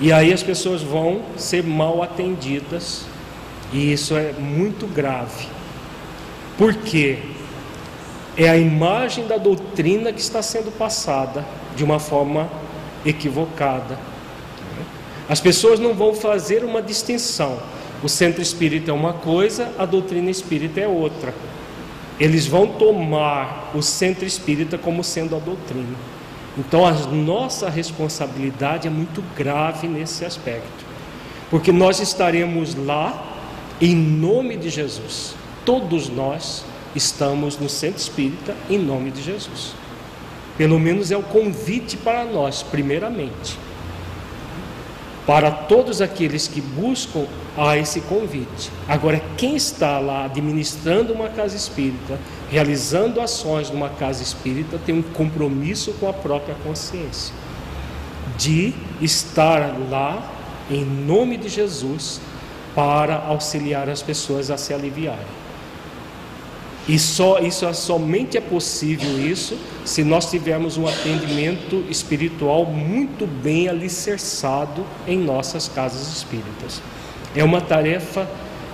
E 0.00 0.12
aí 0.12 0.32
as 0.32 0.42
pessoas 0.42 0.82
vão 0.82 1.22
ser 1.36 1.62
mal 1.62 2.02
atendidas, 2.02 3.06
e 3.72 3.92
isso 3.92 4.16
é 4.16 4.32
muito 4.32 4.86
grave. 4.86 5.48
Por 6.58 6.74
quê? 6.74 7.18
É 8.36 8.48
a 8.48 8.56
imagem 8.56 9.26
da 9.26 9.38
doutrina 9.38 10.12
que 10.12 10.20
está 10.20 10.42
sendo 10.42 10.70
passada 10.70 11.44
de 11.74 11.82
uma 11.82 11.98
forma 11.98 12.50
equivocada. 13.04 13.98
As 15.28 15.40
pessoas 15.40 15.80
não 15.80 15.94
vão 15.94 16.14
fazer 16.14 16.62
uma 16.64 16.82
distinção. 16.82 17.58
O 18.02 18.08
centro 18.08 18.42
espírita 18.42 18.90
é 18.90 18.94
uma 18.94 19.14
coisa, 19.14 19.72
a 19.78 19.86
doutrina 19.86 20.30
espírita 20.30 20.80
é 20.80 20.88
outra. 20.88 21.34
Eles 22.18 22.46
vão 22.46 22.66
tomar 22.66 23.70
o 23.74 23.82
centro 23.82 24.24
espírita 24.24 24.78
como 24.78 25.02
sendo 25.02 25.36
a 25.36 25.38
doutrina. 25.38 25.96
Então 26.58 26.86
a 26.86 26.92
nossa 26.92 27.68
responsabilidade 27.68 28.86
é 28.86 28.90
muito 28.90 29.22
grave 29.36 29.86
nesse 29.86 30.24
aspecto. 30.24 30.84
Porque 31.50 31.70
nós 31.70 32.00
estaremos 32.00 32.74
lá 32.74 33.34
em 33.80 33.94
nome 33.94 34.56
de 34.56 34.70
Jesus. 34.70 35.34
Todos 35.64 36.08
nós 36.08 36.64
estamos 36.94 37.58
no 37.58 37.68
centro 37.68 38.00
espírita 38.00 38.56
em 38.70 38.78
nome 38.78 39.10
de 39.10 39.22
Jesus. 39.22 39.74
Pelo 40.56 40.78
menos 40.78 41.10
é 41.10 41.16
o 41.16 41.22
convite 41.22 41.96
para 41.98 42.24
nós, 42.24 42.62
primeiramente. 42.62 43.58
Para 45.26 45.50
todos 45.50 46.00
aqueles 46.00 46.46
que 46.46 46.60
buscam 46.60 47.26
a 47.56 47.76
esse 47.76 48.00
convite. 48.02 48.70
Agora, 48.86 49.20
quem 49.36 49.56
está 49.56 49.98
lá 49.98 50.26
administrando 50.26 51.12
uma 51.12 51.28
casa 51.28 51.56
espírita, 51.56 52.18
realizando 52.48 53.20
ações 53.20 53.68
numa 53.70 53.88
casa 53.88 54.22
espírita, 54.22 54.78
tem 54.86 54.94
um 54.94 55.02
compromisso 55.02 55.92
com 55.94 56.08
a 56.08 56.12
própria 56.12 56.54
consciência 56.62 57.34
de 58.36 58.74
estar 59.00 59.74
lá 59.90 60.32
em 60.70 60.84
nome 60.84 61.36
de 61.36 61.48
Jesus 61.48 62.20
para 62.74 63.16
auxiliar 63.16 63.88
as 63.88 64.02
pessoas 64.02 64.50
a 64.50 64.56
se 64.56 64.74
aliviarem. 64.74 65.45
E 66.88 66.98
só 66.98 67.40
isso 67.40 67.72
somente 67.74 68.38
é 68.38 68.40
possível 68.40 69.18
isso 69.18 69.58
se 69.84 70.04
nós 70.04 70.30
tivermos 70.30 70.76
um 70.76 70.86
atendimento 70.86 71.84
espiritual 71.90 72.64
muito 72.64 73.26
bem 73.26 73.68
alicerçado 73.68 74.84
em 75.06 75.18
nossas 75.18 75.68
casas 75.68 76.08
espíritas. 76.16 76.80
É 77.34 77.42
uma 77.42 77.60
tarefa 77.60 78.28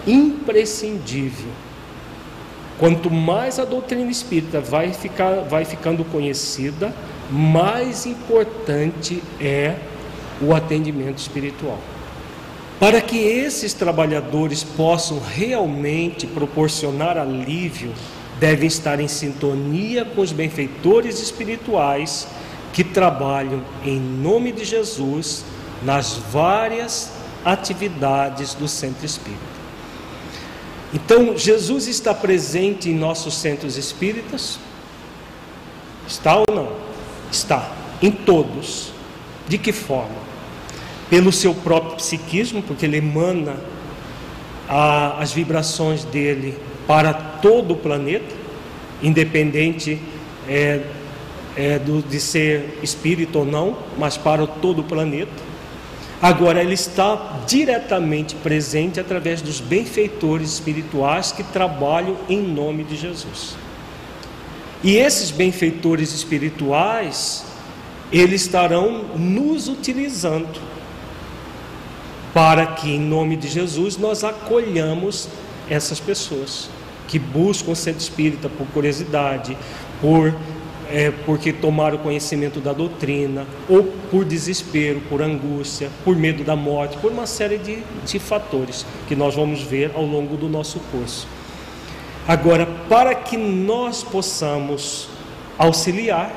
imprescindível. 0.06 1.48
Quanto 2.78 3.10
mais 3.10 3.58
a 3.58 3.64
doutrina 3.64 4.10
espírita 4.10 4.60
vai, 4.60 4.92
ficar, 4.92 5.42
vai 5.42 5.64
ficando 5.64 6.04
conhecida, 6.04 6.94
mais 7.30 8.04
importante 8.04 9.22
é 9.40 9.76
o 10.40 10.54
atendimento 10.54 11.18
espiritual. 11.18 11.78
Para 12.82 13.00
que 13.00 13.16
esses 13.16 13.72
trabalhadores 13.72 14.64
possam 14.64 15.20
realmente 15.20 16.26
proporcionar 16.26 17.16
alívio, 17.16 17.92
devem 18.40 18.66
estar 18.66 18.98
em 18.98 19.06
sintonia 19.06 20.04
com 20.04 20.20
os 20.20 20.32
benfeitores 20.32 21.20
espirituais 21.20 22.26
que 22.72 22.82
trabalham 22.82 23.62
em 23.84 24.00
nome 24.00 24.50
de 24.50 24.64
Jesus 24.64 25.44
nas 25.84 26.16
várias 26.32 27.12
atividades 27.44 28.52
do 28.52 28.66
centro 28.66 29.06
espírita. 29.06 29.40
Então, 30.92 31.38
Jesus 31.38 31.86
está 31.86 32.12
presente 32.12 32.90
em 32.90 32.96
nossos 32.96 33.34
centros 33.34 33.76
espíritas? 33.76 34.58
Está 36.04 36.34
ou 36.34 36.46
não? 36.52 36.72
Está, 37.30 37.70
em 38.02 38.10
todos. 38.10 38.90
De 39.46 39.56
que 39.56 39.70
forma? 39.70 40.21
Pelo 41.12 41.30
seu 41.30 41.54
próprio 41.54 41.96
psiquismo, 41.96 42.62
porque 42.62 42.86
ele 42.86 42.96
emana 42.96 43.56
a, 44.66 45.20
as 45.20 45.30
vibrações 45.30 46.04
dele 46.04 46.56
para 46.86 47.12
todo 47.12 47.74
o 47.74 47.76
planeta, 47.76 48.34
independente 49.02 50.00
é, 50.48 50.80
é, 51.54 51.78
do, 51.78 52.00
de 52.00 52.18
ser 52.18 52.78
espírito 52.82 53.40
ou 53.40 53.44
não, 53.44 53.76
mas 53.98 54.16
para 54.16 54.46
todo 54.46 54.78
o 54.78 54.84
planeta. 54.84 55.30
Agora, 56.22 56.62
ele 56.62 56.72
está 56.72 57.40
diretamente 57.46 58.34
presente 58.36 58.98
através 58.98 59.42
dos 59.42 59.60
benfeitores 59.60 60.54
espirituais 60.54 61.30
que 61.30 61.42
trabalham 61.42 62.16
em 62.26 62.40
nome 62.40 62.84
de 62.84 62.96
Jesus. 62.96 63.54
E 64.82 64.96
esses 64.96 65.30
benfeitores 65.30 66.14
espirituais, 66.14 67.44
eles 68.10 68.40
estarão 68.40 69.04
nos 69.14 69.68
utilizando 69.68 70.71
para 72.32 72.66
que, 72.66 72.90
em 72.90 73.00
nome 73.00 73.36
de 73.36 73.48
Jesus, 73.48 73.96
nós 73.96 74.24
acolhamos 74.24 75.28
essas 75.68 76.00
pessoas 76.00 76.68
que 77.08 77.18
buscam 77.18 77.72
o 77.72 77.76
centro 77.76 78.00
espírita 78.00 78.48
por 78.48 78.66
curiosidade, 78.68 79.56
por 80.00 80.34
é, 80.92 81.10
porque 81.24 81.52
tomaram 81.52 81.96
conhecimento 81.98 82.60
da 82.60 82.72
doutrina, 82.72 83.46
ou 83.66 83.84
por 84.10 84.26
desespero, 84.26 85.00
por 85.08 85.22
angústia, 85.22 85.90
por 86.04 86.14
medo 86.14 86.44
da 86.44 86.54
morte, 86.54 86.98
por 86.98 87.10
uma 87.10 87.26
série 87.26 87.56
de, 87.56 87.82
de 88.04 88.18
fatores 88.18 88.84
que 89.08 89.16
nós 89.16 89.34
vamos 89.34 89.62
ver 89.62 89.92
ao 89.94 90.04
longo 90.04 90.36
do 90.36 90.48
nosso 90.48 90.78
curso. 90.90 91.26
Agora, 92.28 92.66
para 92.88 93.14
que 93.14 93.38
nós 93.38 94.02
possamos 94.02 95.08
auxiliar, 95.58 96.30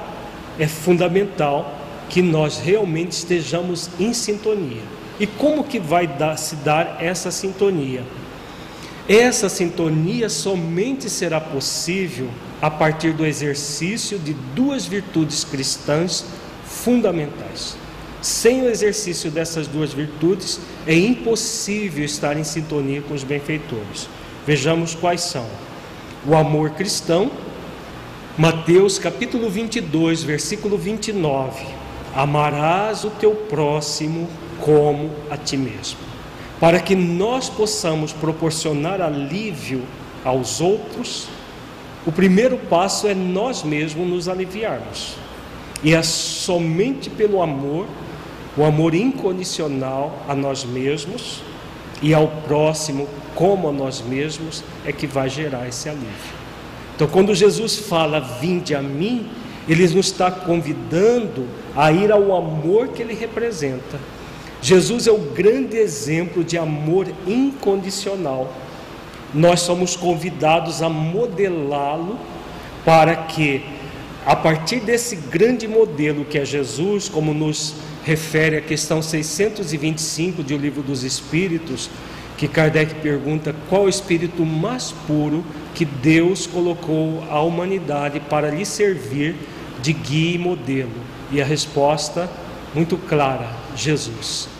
é 0.58 0.68
fundamental 0.68 1.78
que 2.10 2.22
nós 2.22 2.58
realmente 2.58 3.12
estejamos 3.12 3.90
em 4.00 4.14
sintonia. 4.14 4.95
E 5.19 5.25
como 5.25 5.63
que 5.63 5.80
vai 5.80 6.08
dar, 6.08 6.38
se 6.38 6.56
dar 6.58 6.97
essa 6.99 7.32
sintonia? 7.32 8.04
Essa 9.08 9.47
sintonia 9.49 10.30
somente 10.30 11.10
será 11.10 11.39
possível 11.39 12.28
a 12.62 12.71
partir 12.71 13.13
do 13.13 13.25
exercício 13.25 14.17
de 14.17 14.34
duas 14.34 14.86
virtudes 14.86 15.43
cristãs 15.43 16.25
fundamentais. 16.65 17.78
Sem 18.21 18.63
o 18.63 18.69
exercício 18.69 19.30
dessas 19.30 19.67
duas 19.67 19.93
virtudes, 19.93 20.60
é 20.88 20.95
impossível 20.95 22.04
estar 22.04 22.36
em 22.36 22.43
sintonia 22.43 23.01
com 23.04 23.13
os 23.13 23.23
benfeitores. 23.23 24.10
Vejamos 24.47 24.95
quais 24.95 25.21
são: 25.21 25.45
o 26.25 26.36
amor 26.36 26.71
cristão, 26.71 27.32
Mateus 28.36 28.97
capítulo 28.97 29.47
22, 29.49 30.23
versículo 30.23 30.75
29. 30.75 31.63
Amarás 32.15 33.04
o 33.04 33.12
teu 33.12 33.32
próximo 33.32 34.28
como 34.62 35.12
a 35.30 35.38
ti 35.38 35.58
mesmo. 35.58 36.00
Para 36.60 36.80
que 36.80 36.96
nós 36.96 37.50
possamos 37.50 38.13
proporcionar 38.13 39.02
alívio 39.02 39.84
aos 40.24 40.62
outros, 40.62 41.28
o 42.06 42.12
primeiro 42.12 42.58
passo 42.58 43.08
é 43.08 43.13
nós 43.13 43.63
mesmos 43.63 44.08
nos 44.08 44.30
aliviarmos. 44.30 45.15
E 45.84 45.94
é 45.94 46.02
somente 46.02 47.10
pelo 47.10 47.41
amor, 47.41 47.88
o 48.58 48.63
amor 48.63 48.96
incondicional 48.96 50.18
a 50.28 50.34
nós 50.34 50.63
mesmos 50.63 51.41
e 52.02 52.13
ao 52.13 52.28
próximo 52.28 53.08
como 53.36 53.68
a 53.68 53.72
nós 53.72 54.02
mesmos, 54.02 54.63
é 54.86 54.91
que 54.91 55.06
vai 55.06 55.30
gerar 55.30 55.68
esse 55.68 55.89
alívio. 55.89 56.36
Então, 56.96 57.08
quando 57.08 57.36
Jesus 57.36 57.78
fala, 57.78 58.20
vinde 58.20 58.74
a 58.74 58.82
mim, 58.82 59.28
ele 59.68 59.84
nos 59.84 60.08
está 60.08 60.32
convidando 60.32 61.46
a 61.76 61.91
ir 61.91 62.12
ao 62.12 62.34
amor 62.34 62.89
que 62.89 63.02
ele 63.02 63.13
representa 63.13 64.00
Jesus 64.65 65.06
é 65.06 65.12
o 65.12 65.19
grande 65.19 65.78
exemplo 65.78 66.43
de 66.43 66.58
amor 66.58 67.08
incondicional. 67.28 68.51
Nós 69.32 69.60
somos 69.60 69.95
convidados 69.95 70.82
a 70.82 70.89
modelá-lo 70.89 72.17
para 72.84 73.15
que, 73.15 73.63
a 74.25 74.36
partir 74.36 74.80
desse 74.80 75.17
grande 75.17 75.67
modelo 75.67 76.25
que 76.25 76.39
é 76.39 76.43
Jesus, 76.43 77.08
como 77.08 77.32
nos 77.32 77.75
refere 78.04 78.58
a 78.58 78.62
questão 78.62 79.04
625 79.04 80.41
do 80.41 80.58
Livro 80.58 80.82
dos 80.82 81.04
Espíritos, 81.04 81.88
que 82.36 82.47
Kardec 82.47 82.95
pergunta 82.95 83.56
qual 83.69 83.84
o 83.84 83.89
espírito 83.89 84.43
mais 84.43 84.91
puro 85.06 85.45
que 85.75 85.86
Deus 85.86 86.47
colocou 86.47 87.23
à 87.30 87.39
humanidade 87.39 88.19
para 88.19 88.49
lhe 88.49 88.65
servir 88.65 89.36
de 89.84 89.93
guia 89.93 90.34
e 90.34 90.39
modelo. 90.39 90.89
E 91.32 91.39
a 91.39 91.45
resposta 91.45 92.28
muito 92.73 92.97
clara: 92.97 93.47
Jesus. 93.75 94.55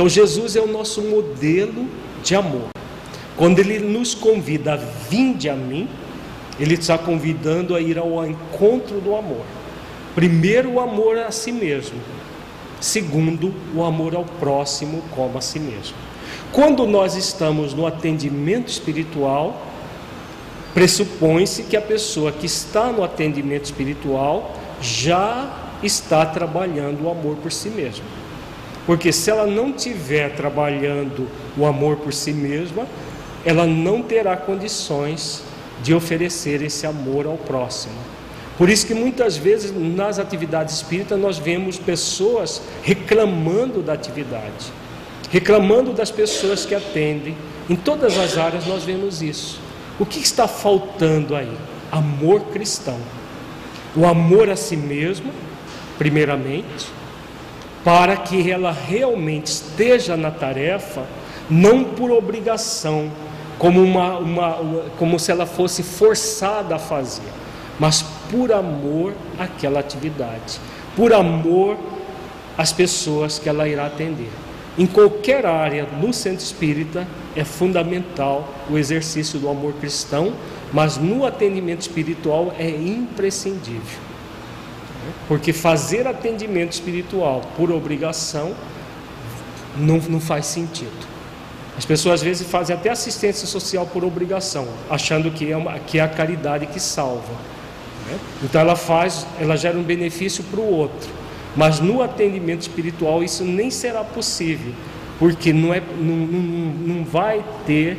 Então 0.00 0.08
Jesus 0.08 0.56
é 0.56 0.62
o 0.62 0.66
nosso 0.66 1.02
modelo 1.02 1.86
de 2.24 2.34
amor. 2.34 2.70
Quando 3.36 3.58
ele 3.58 3.78
nos 3.80 4.14
convida 4.14 4.72
a 4.72 4.76
vinde 4.76 5.46
a 5.46 5.54
mim, 5.54 5.86
ele 6.58 6.72
está 6.72 6.96
convidando 6.96 7.76
a 7.76 7.82
ir 7.82 7.98
ao 7.98 8.26
encontro 8.26 8.98
do 8.98 9.14
amor. 9.14 9.44
Primeiro, 10.14 10.70
o 10.70 10.80
amor 10.80 11.18
a 11.18 11.30
si 11.30 11.52
mesmo. 11.52 12.00
Segundo, 12.80 13.54
o 13.74 13.84
amor 13.84 14.16
ao 14.16 14.24
próximo 14.24 15.04
como 15.10 15.36
a 15.36 15.42
si 15.42 15.60
mesmo. 15.60 15.94
Quando 16.50 16.86
nós 16.86 17.14
estamos 17.14 17.74
no 17.74 17.86
atendimento 17.86 18.68
espiritual, 18.68 19.66
pressupõe-se 20.72 21.64
que 21.64 21.76
a 21.76 21.82
pessoa 21.82 22.32
que 22.32 22.46
está 22.46 22.90
no 22.90 23.04
atendimento 23.04 23.66
espiritual 23.66 24.56
já 24.80 25.74
está 25.82 26.24
trabalhando 26.24 27.04
o 27.04 27.10
amor 27.10 27.36
por 27.36 27.52
si 27.52 27.68
mesma. 27.68 28.19
Porque 28.90 29.12
se 29.12 29.30
ela 29.30 29.46
não 29.46 29.70
estiver 29.70 30.34
trabalhando 30.34 31.28
o 31.56 31.64
amor 31.64 31.98
por 31.98 32.12
si 32.12 32.32
mesma, 32.32 32.88
ela 33.44 33.64
não 33.64 34.02
terá 34.02 34.36
condições 34.36 35.44
de 35.80 35.94
oferecer 35.94 36.60
esse 36.60 36.88
amor 36.88 37.24
ao 37.24 37.36
próximo. 37.36 37.94
Por 38.58 38.68
isso 38.68 38.84
que 38.84 38.92
muitas 38.92 39.36
vezes 39.36 39.72
nas 39.72 40.18
atividades 40.18 40.74
espíritas 40.74 41.16
nós 41.16 41.38
vemos 41.38 41.78
pessoas 41.78 42.62
reclamando 42.82 43.80
da 43.80 43.92
atividade, 43.92 44.72
reclamando 45.30 45.92
das 45.92 46.10
pessoas 46.10 46.66
que 46.66 46.74
atendem. 46.74 47.36
Em 47.68 47.76
todas 47.76 48.18
as 48.18 48.36
áreas 48.36 48.66
nós 48.66 48.82
vemos 48.82 49.22
isso. 49.22 49.60
O 50.00 50.04
que 50.04 50.18
está 50.18 50.48
faltando 50.48 51.36
aí? 51.36 51.56
Amor 51.92 52.40
cristão. 52.46 52.98
O 53.94 54.04
amor 54.04 54.50
a 54.50 54.56
si 54.56 54.76
mesmo, 54.76 55.30
primeiramente, 55.96 56.98
para 57.84 58.16
que 58.16 58.50
ela 58.50 58.72
realmente 58.72 59.46
esteja 59.46 60.16
na 60.16 60.30
tarefa, 60.30 61.04
não 61.48 61.84
por 61.84 62.10
obrigação, 62.10 63.10
como, 63.58 63.82
uma, 63.82 64.18
uma, 64.18 64.58
como 64.98 65.18
se 65.18 65.30
ela 65.30 65.46
fosse 65.46 65.82
forçada 65.82 66.76
a 66.76 66.78
fazer, 66.78 67.28
mas 67.78 68.02
por 68.30 68.52
amor 68.52 69.12
àquela 69.38 69.80
atividade, 69.80 70.60
por 70.96 71.12
amor 71.12 71.76
às 72.56 72.72
pessoas 72.72 73.38
que 73.38 73.48
ela 73.48 73.68
irá 73.68 73.86
atender. 73.86 74.30
Em 74.78 74.86
qualquer 74.86 75.44
área 75.44 75.86
no 76.00 76.12
centro 76.12 76.44
espírita 76.44 77.06
é 77.34 77.44
fundamental 77.44 78.48
o 78.70 78.78
exercício 78.78 79.38
do 79.38 79.48
amor 79.48 79.74
cristão, 79.74 80.32
mas 80.72 80.96
no 80.96 81.26
atendimento 81.26 81.82
espiritual 81.82 82.54
é 82.58 82.70
imprescindível. 82.70 84.09
Porque 85.28 85.52
fazer 85.52 86.06
atendimento 86.06 86.72
espiritual 86.72 87.42
por 87.56 87.70
obrigação 87.70 88.54
não, 89.76 89.98
não 89.98 90.20
faz 90.20 90.46
sentido. 90.46 91.08
As 91.76 91.84
pessoas 91.84 92.16
às 92.16 92.22
vezes 92.22 92.46
fazem 92.46 92.76
até 92.76 92.90
assistência 92.90 93.46
social 93.46 93.86
por 93.86 94.04
obrigação, 94.04 94.68
achando 94.90 95.30
que 95.30 95.50
é, 95.50 95.56
uma, 95.56 95.78
que 95.78 95.98
é 95.98 96.02
a 96.02 96.08
caridade 96.08 96.66
que 96.66 96.78
salva. 96.78 97.32
Né? 98.06 98.18
Então 98.42 98.60
ela 98.60 98.76
faz, 98.76 99.26
ela 99.40 99.56
gera 99.56 99.78
um 99.78 99.82
benefício 99.82 100.44
para 100.44 100.60
o 100.60 100.70
outro. 100.70 101.08
Mas 101.56 101.80
no 101.80 102.02
atendimento 102.02 102.62
espiritual 102.62 103.22
isso 103.22 103.44
nem 103.44 103.70
será 103.70 104.04
possível, 104.04 104.72
porque 105.18 105.52
não, 105.52 105.72
é, 105.72 105.80
não, 105.80 106.16
não, 106.16 106.96
não 106.96 107.04
vai 107.04 107.44
ter 107.66 107.96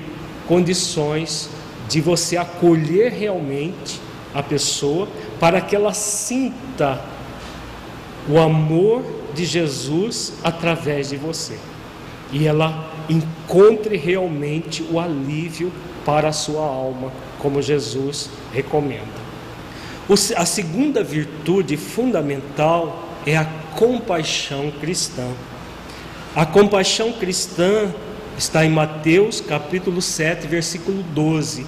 condições 0.48 1.50
de 1.90 2.00
você 2.00 2.38
acolher 2.38 3.12
realmente 3.12 4.00
a 4.34 4.42
pessoa 4.42 5.08
para 5.42 5.60
que 5.60 5.76
ela 5.76 5.92
sinta 5.92 7.02
o 8.30 8.40
amor 8.40 9.04
de 9.34 9.44
Jesus 9.44 10.34
através 10.44 11.10
de 11.10 11.18
você 11.18 11.58
e 12.32 12.48
ela 12.48 12.92
encontre 13.10 13.98
realmente 13.98 14.84
o 14.84 15.00
alívio 15.00 15.74
para 16.06 16.30
a 16.30 16.32
sua 16.32 16.64
alma, 16.64 17.12
como 17.40 17.60
Jesus 17.60 18.30
recomenda. 18.54 19.32
A 20.38 20.46
segunda 20.46 21.04
virtude 21.04 21.76
fundamental 21.76 23.10
é 23.26 23.36
a 23.36 23.46
compaixão 23.76 24.72
cristã. 24.80 25.28
A 26.36 26.46
compaixão 26.46 27.14
cristã 27.14 27.92
está 28.38 28.64
em 28.64 28.70
Mateus 28.70 29.42
capítulo 29.42 30.04
7, 30.04 30.46
versículo 30.46 31.02
12, 31.02 31.66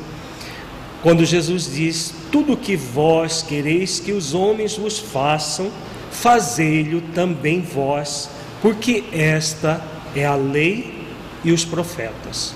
quando 1.02 1.26
Jesus 1.26 1.74
diz: 1.74 2.23
Tudo 2.34 2.58
que 2.58 2.76
vós 2.76 3.44
quereis 3.44 4.00
que 4.00 4.12
os 4.12 4.34
homens 4.34 4.76
vos 4.76 4.98
façam, 4.98 5.72
fazei-lo 6.10 7.00
também 7.14 7.62
vós, 7.62 8.28
porque 8.60 9.04
esta 9.14 9.80
é 10.16 10.26
a 10.26 10.34
lei 10.34 11.06
e 11.44 11.52
os 11.52 11.64
profetas. 11.64 12.56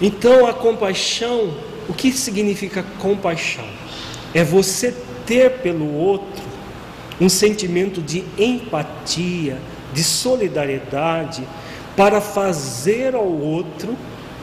Então, 0.00 0.46
a 0.46 0.54
compaixão, 0.54 1.54
o 1.86 1.92
que 1.92 2.10
significa 2.12 2.82
compaixão? 2.98 3.66
É 4.32 4.42
você 4.42 4.94
ter 5.26 5.58
pelo 5.58 5.94
outro 5.94 6.42
um 7.20 7.28
sentimento 7.28 8.00
de 8.00 8.24
empatia, 8.38 9.58
de 9.92 10.02
solidariedade, 10.02 11.46
para 11.94 12.22
fazer 12.22 13.14
ao 13.14 13.30
outro 13.30 13.98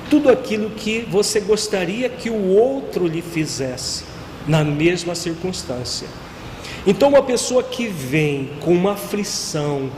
tudo 0.08 0.30
aquilo 0.30 0.70
que 0.70 1.00
você 1.10 1.40
gostaria 1.40 2.08
que 2.10 2.30
o 2.30 2.50
outro 2.50 3.08
lhe 3.08 3.24
fizesse, 3.24 4.04
na 4.48 4.64
mesma 4.64 5.14
circunstância. 5.14 6.08
Então, 6.86 7.10
uma 7.10 7.24
pessoa 7.24 7.64
que 7.64 7.88
vem 7.88 8.52
com 8.62 8.72
uma 8.72 8.94
aflição, 8.94 9.90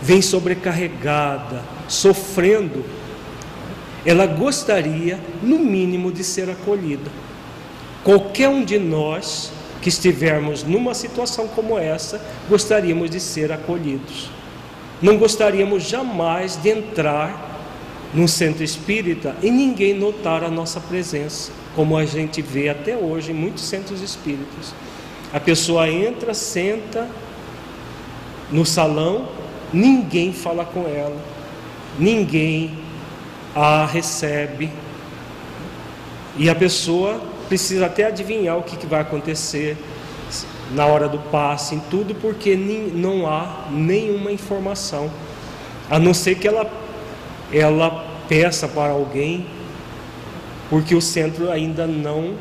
vem 0.00 0.22
sobrecarregada, 0.22 1.62
sofrendo, 1.88 2.84
ela 4.04 4.26
gostaria, 4.26 5.18
no 5.42 5.58
mínimo, 5.58 6.12
de 6.12 6.22
ser 6.22 6.48
acolhida. 6.48 7.10
Qualquer 8.04 8.48
um 8.48 8.64
de 8.64 8.78
nós 8.78 9.50
que 9.82 9.88
estivermos 9.88 10.62
numa 10.62 10.94
situação 10.94 11.48
como 11.48 11.76
essa, 11.76 12.20
gostaríamos 12.48 13.10
de 13.10 13.18
ser 13.18 13.50
acolhidos. 13.50 14.30
Não 15.02 15.18
gostaríamos 15.18 15.82
jamais 15.82 16.56
de 16.56 16.70
entrar 16.70 17.56
num 18.14 18.28
centro 18.28 18.62
espírita 18.62 19.34
e 19.42 19.50
ninguém 19.50 19.92
notar 19.92 20.44
a 20.44 20.48
nossa 20.48 20.80
presença, 20.80 21.50
como 21.76 21.96
a 21.96 22.06
gente 22.06 22.40
vê 22.40 22.70
até 22.70 22.96
hoje 22.96 23.30
em 23.32 23.34
muitos 23.34 23.62
centros 23.64 24.00
espíritas. 24.00 24.74
A 25.32 25.38
pessoa 25.38 25.86
entra, 25.88 26.32
senta 26.32 27.06
no 28.50 28.64
salão, 28.64 29.28
ninguém 29.72 30.32
fala 30.32 30.64
com 30.64 30.88
ela, 30.88 31.16
ninguém 31.98 32.78
a 33.54 33.84
recebe, 33.84 34.70
e 36.38 36.48
a 36.48 36.54
pessoa 36.54 37.20
precisa 37.48 37.86
até 37.86 38.06
adivinhar 38.06 38.56
o 38.56 38.62
que, 38.62 38.86
vai 38.86 39.00
acontecer 39.00 39.76
na 40.72 40.86
hora 40.86 41.08
do 41.08 41.18
passe, 41.18 41.74
em 41.74 41.80
tudo, 41.90 42.14
porque 42.14 42.56
não 42.56 43.26
há 43.26 43.66
nenhuma 43.70 44.32
informação, 44.32 45.10
a 45.90 45.98
não 45.98 46.12
ser 46.12 46.36
que 46.36 46.48
ela, 46.48 46.70
ela 47.52 48.06
peça 48.28 48.66
para 48.66 48.92
alguém, 48.92 49.46
porque 50.68 50.94
o 50.94 51.00
centro 51.00 51.50
ainda 51.50 51.86
não 51.86 52.34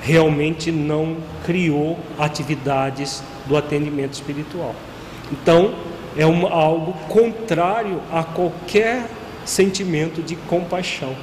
realmente 0.00 0.70
não 0.70 1.16
criou 1.44 1.98
atividades 2.18 3.22
do 3.46 3.56
atendimento 3.56 4.14
espiritual. 4.14 4.74
Então, 5.30 5.74
é 6.16 6.24
uma, 6.24 6.50
algo 6.50 6.92
contrário 7.08 8.00
a 8.10 8.22
qualquer 8.22 9.06
sentimento 9.44 10.22
de 10.22 10.34
compaixão, 10.34 11.14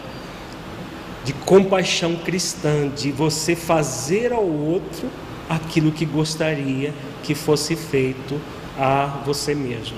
de 1.23 1.33
compaixão 1.33 2.15
cristã, 2.15 2.89
de 2.89 3.11
você 3.11 3.55
fazer 3.55 4.31
ao 4.31 4.45
outro 4.45 5.09
aquilo 5.49 5.91
que 5.91 6.05
gostaria 6.05 6.93
que 7.23 7.33
fosse 7.33 7.75
feito 7.75 8.39
a 8.77 9.21
você 9.25 9.55
mesmo. 9.55 9.97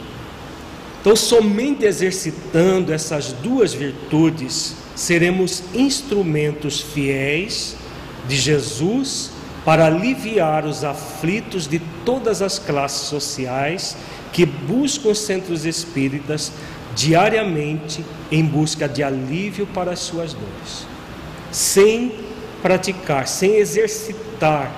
Então, 1.08 1.16
somente 1.16 1.86
exercitando 1.86 2.92
essas 2.92 3.32
duas 3.32 3.74
virtudes, 3.74 4.76
seremos 4.94 5.64
instrumentos 5.74 6.82
fiéis 6.82 7.78
de 8.28 8.36
Jesus 8.36 9.32
para 9.64 9.86
aliviar 9.86 10.66
os 10.66 10.84
aflitos 10.84 11.66
de 11.66 11.80
todas 12.04 12.42
as 12.42 12.60
classes 12.60 13.08
sociais 13.08 13.96
que 14.34 14.46
buscam 14.46 15.12
os 15.12 15.20
centros 15.20 15.66
espíritas 15.66 16.52
diariamente 16.94 18.04
em 18.30 18.44
busca 18.44 18.86
de 18.86 19.02
alívio 19.02 19.66
para 19.66 19.92
as 19.92 20.00
suas 20.00 20.34
dores. 20.34 20.86
Sem 21.54 22.16
praticar, 22.62 23.30
sem 23.30 23.56
exercitar 23.56 24.70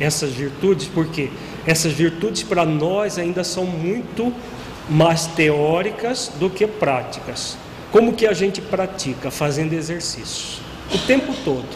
essas 0.00 0.30
virtudes, 0.32 0.88
porque 0.88 1.28
essas 1.66 1.92
virtudes 1.92 2.42
para 2.42 2.64
nós 2.64 3.18
ainda 3.18 3.44
são 3.44 3.66
muito 3.66 4.32
mais 4.88 5.26
teóricas 5.26 6.30
do 6.38 6.50
que 6.50 6.66
práticas. 6.66 7.56
Como 7.90 8.12
que 8.12 8.26
a 8.26 8.32
gente 8.32 8.60
pratica? 8.60 9.30
Fazendo 9.30 9.72
exercícios 9.72 10.64
o 10.92 10.98
tempo 10.98 11.34
todo. 11.44 11.68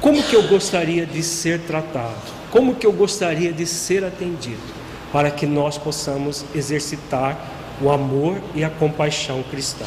Como 0.00 0.22
que 0.22 0.34
eu 0.34 0.42
gostaria 0.48 1.04
de 1.04 1.22
ser 1.22 1.60
tratado? 1.60 2.40
Como 2.50 2.74
que 2.74 2.86
eu 2.86 2.92
gostaria 2.92 3.52
de 3.52 3.66
ser 3.66 4.04
atendido? 4.04 4.80
Para 5.12 5.30
que 5.30 5.46
nós 5.46 5.76
possamos 5.76 6.44
exercitar 6.54 7.36
o 7.80 7.90
amor 7.90 8.40
e 8.54 8.64
a 8.64 8.70
compaixão 8.70 9.42
cristã. 9.42 9.84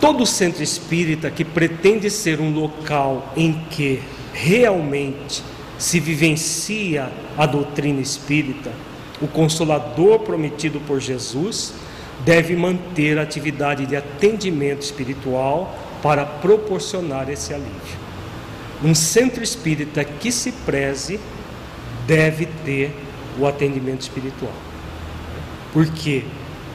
Todo 0.00 0.26
centro 0.26 0.62
espírita 0.62 1.30
que 1.30 1.44
pretende 1.44 2.10
ser 2.10 2.40
um 2.40 2.52
local 2.52 3.32
em 3.36 3.52
que 3.70 4.02
realmente 4.32 5.42
se 5.78 5.98
vivencia 6.00 7.10
a 7.36 7.46
doutrina 7.46 8.00
espírita, 8.00 8.70
o 9.20 9.26
consolador 9.26 10.20
prometido 10.20 10.80
por 10.80 11.00
Jesus, 11.00 11.74
deve 12.24 12.56
manter 12.56 13.18
a 13.18 13.22
atividade 13.22 13.86
de 13.86 13.96
atendimento 13.96 14.82
espiritual 14.82 15.76
para 16.02 16.24
proporcionar 16.24 17.30
esse 17.30 17.52
alívio. 17.52 18.06
Um 18.84 18.94
centro 18.94 19.42
espírita 19.42 20.04
que 20.04 20.30
se 20.30 20.52
preze 20.52 21.18
deve 22.06 22.46
ter 22.64 22.94
o 23.38 23.46
atendimento 23.46 24.02
espiritual. 24.02 24.52
Porque 25.72 26.24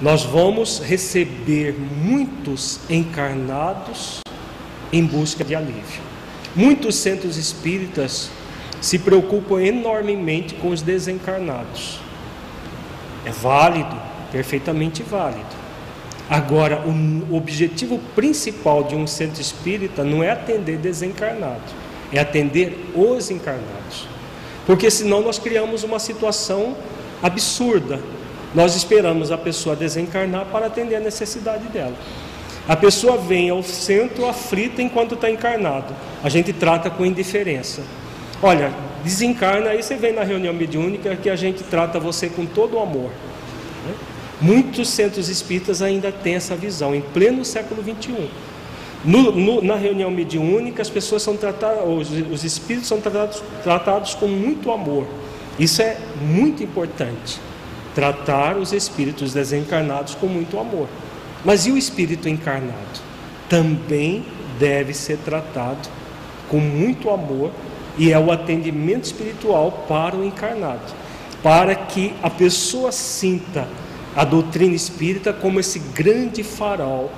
nós 0.02 0.24
vamos 0.24 0.80
receber 0.80 1.74
muitos 1.74 2.80
encarnados 2.90 4.22
em 4.92 5.06
busca 5.06 5.44
de 5.44 5.56
alívio. 5.56 6.02
Muitos 6.56 6.96
centros 6.96 7.38
espíritas 7.38 8.30
se 8.82 8.98
preocupam 9.00 9.62
enormemente 9.62 10.56
com 10.56 10.70
os 10.70 10.82
desencarnados. 10.82 12.00
É 13.26 13.32
válido, 13.32 13.96
perfeitamente 14.32 15.04
válido. 15.04 15.62
Agora, 16.30 16.82
o 16.88 17.36
objetivo 17.36 18.00
principal 18.16 18.84
de 18.84 18.96
um 18.96 19.06
centro 19.06 19.42
espírita 19.42 20.04
não 20.04 20.24
é 20.24 20.32
atender 20.32 20.78
desencarnados, 20.78 21.74
é 22.12 22.20
atender 22.20 22.92
os 22.96 23.30
encarnados. 23.30 24.08
Porque 24.66 24.90
senão 24.90 25.22
nós 25.22 25.38
criamos 25.38 25.84
uma 25.84 26.00
situação 26.00 26.76
absurda. 27.22 28.00
Nós 28.56 28.76
esperamos 28.76 29.32
a 29.32 29.38
pessoa 29.38 29.76
desencarnar 29.76 30.46
para 30.46 30.68
atender 30.68 30.96
a 30.96 31.00
necessidade 31.00 31.68
dela. 31.68 31.96
A 32.68 32.76
pessoa 32.76 33.18
vem 33.18 33.50
ao 33.50 33.64
centro 33.64 34.26
aflita 34.26 34.82
enquanto 34.82 35.16
está 35.16 35.30
encarnado. 35.30 35.94
A 36.24 36.30
gente 36.30 36.54
trata 36.54 36.90
com 36.90 37.06
indiferença. 37.06 37.82
Olha, 38.42 38.72
desencarna, 39.04 39.70
aí 39.70 39.82
você 39.82 39.96
vem 39.96 40.14
na 40.14 40.24
reunião 40.24 40.54
mediúnica 40.54 41.16
que 41.16 41.30
a 41.30 41.36
gente 41.36 41.64
trata 41.64 42.00
você 42.00 42.30
com 42.30 42.46
todo 42.46 42.78
o 42.78 42.80
amor. 42.80 43.10
Né? 43.86 43.96
Muitos 44.40 44.90
centros 44.90 45.30
espíritas 45.30 45.82
ainda 45.82 46.12
têm 46.12 46.36
essa 46.36 46.56
visão, 46.56 46.94
em 46.96 47.02
pleno 47.02 47.44
século 47.44 47.84
XXI. 47.84 48.30
No, 49.04 49.32
no, 49.32 49.62
na 49.64 49.76
reunião 49.76 50.12
mediúnica, 50.12 50.82
as 50.82 50.90
pessoas 50.90 51.24
são 51.24 51.36
tratadas, 51.36 51.84
os, 51.88 52.10
os 52.32 52.44
espíritos 52.44 52.88
são 52.88 53.02
tratados, 53.02 53.42
tratados 53.64 54.14
com 54.14 54.28
muito 54.28 54.72
amor. 54.72 55.08
Isso 55.58 55.82
é 55.82 55.98
muito 56.22 56.64
importante. 56.64 57.40
Tratar 57.96 58.58
os 58.58 58.72
espíritos 58.72 59.34
desencarnados 59.34 60.16
com 60.16 60.28
muito 60.28 60.60
amor. 60.60 60.88
Mas 61.44 61.66
e 61.66 61.72
o 61.72 61.78
espírito 61.78 62.30
encarnado? 62.30 63.02
Também 63.50 64.24
deve 64.60 64.94
ser 64.94 65.18
tratado 65.18 65.90
com 66.48 66.58
muito 66.58 67.10
amor 67.10 67.52
e 67.98 68.12
é 68.12 68.20
o 68.20 68.32
atendimento 68.32 69.06
espiritual 69.06 69.86
para 69.88 70.16
o 70.16 70.26
encarnado, 70.26 70.82
para 71.44 71.76
que 71.76 72.14
a 72.22 72.30
pessoa 72.30 72.92
sinta 72.92 73.68
a 74.16 74.24
doutrina 74.24 74.76
espírita 74.76 75.32
como 75.32 75.60
esse 75.60 75.80
grande 75.80 76.44
farol, 76.44 77.12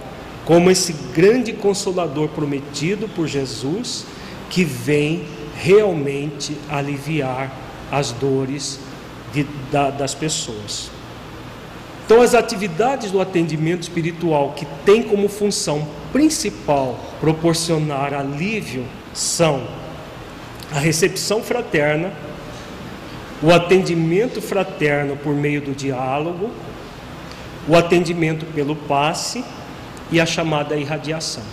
como 0.46 0.70
esse 0.70 0.94
grande 1.14 1.54
consolador 1.54 2.30
prometido 2.30 3.08
por 3.08 3.28
Jesus, 3.28 4.06
que 4.50 4.64
vem 4.64 5.24
realmente 5.56 6.58
aliviar 6.70 7.52
as 7.92 8.12
dores 8.12 8.80
de, 9.34 9.46
da, 9.72 9.90
das 9.90 10.14
pessoas. 10.14 10.92
Então, 12.06 12.22
as 12.22 12.36
atividades 12.36 13.12
do 13.12 13.22
atendimento 13.22 13.84
espiritual 13.84 14.54
que 14.56 14.66
tem 14.86 15.04
como 15.04 15.30
função 15.30 15.88
principal 16.12 17.00
proporcionar 17.20 18.14
alívio 18.14 18.86
são 19.14 19.64
a 20.74 20.80
recepção 20.80 21.44
fraterna, 21.44 22.12
o 23.42 23.52
atendimento 23.52 24.42
fraterno 24.42 25.16
por 25.16 25.36
meio 25.36 25.62
do 25.62 25.76
diálogo, 25.76 26.50
o 27.68 27.76
atendimento 27.76 28.46
pelo 28.48 28.76
passe 28.76 29.44
e 30.12 30.20
a 30.20 30.26
chamada 30.26 30.76
irradiação. 30.76 31.44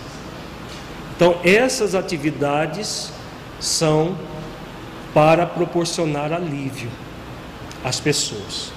Então, 1.15 1.37
essas 1.43 1.93
atividades 1.93 3.11
são 3.59 4.17
para 5.13 5.45
proporcionar 5.45 6.33
alívio 6.33 6.89
às 7.83 7.99
pessoas. 7.99 8.71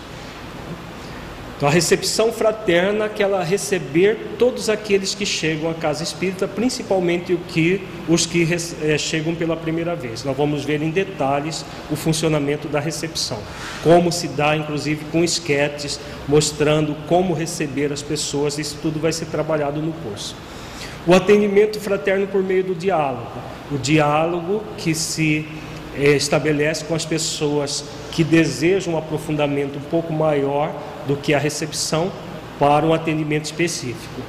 Então, 1.57 1.69
a 1.69 1.73
recepção 1.73 2.33
fraterna, 2.33 3.09
que 3.09 3.23
ela 3.23 3.43
receber 3.45 4.35
todos 4.39 4.69
aqueles 4.69 5.15
que 5.15 5.25
chegam 5.25 5.71
à 5.71 5.75
casa 5.75 6.03
espírita, 6.03 6.49
principalmente 6.49 7.33
o 7.33 7.39
que, 7.39 7.81
os 8.09 8.27
que 8.27 8.47
é, 8.83 8.99
chegam 8.99 9.37
pela 9.37 9.57
primeira 9.57 9.95
vez. 9.95 10.25
Nós 10.25 10.37
vamos 10.37 10.65
ver 10.65 10.83
em 10.83 10.91
detalhes 10.91 11.65
o 11.91 11.95
funcionamento 11.97 12.67
da 12.67 12.81
recepção, 12.81 13.39
como 13.85 14.11
se 14.11 14.27
dá, 14.29 14.57
inclusive, 14.57 15.05
com 15.13 15.23
esquetes, 15.23 16.01
mostrando 16.27 16.97
como 17.07 17.33
receber 17.33 17.93
as 17.93 18.03
pessoas. 18.03 18.59
Isso 18.59 18.77
tudo 18.83 18.99
vai 18.99 19.13
ser 19.13 19.27
trabalhado 19.27 19.81
no 19.81 19.93
curso. 19.93 20.35
O 21.07 21.15
atendimento 21.15 21.79
fraterno 21.79 22.27
por 22.27 22.43
meio 22.43 22.65
do 22.65 22.75
diálogo, 22.75 23.31
o 23.71 23.79
diálogo 23.79 24.65
que 24.77 24.93
se 24.93 25.47
é, 25.97 26.17
estabelece 26.17 26.85
com 26.85 26.95
as 26.95 27.05
pessoas 27.05 27.85
que 28.11 28.25
desejam 28.25 28.95
um 28.95 28.99
aprofundamento 28.99 29.77
um 29.77 29.83
pouco 29.83 30.13
maior 30.13 30.75
do 31.07 31.17
que 31.17 31.35
a 31.35 31.39
recepção 31.39 32.11
para 32.59 32.87
um 32.87 32.95
atendimento 32.95 33.45
específico. 33.45 34.23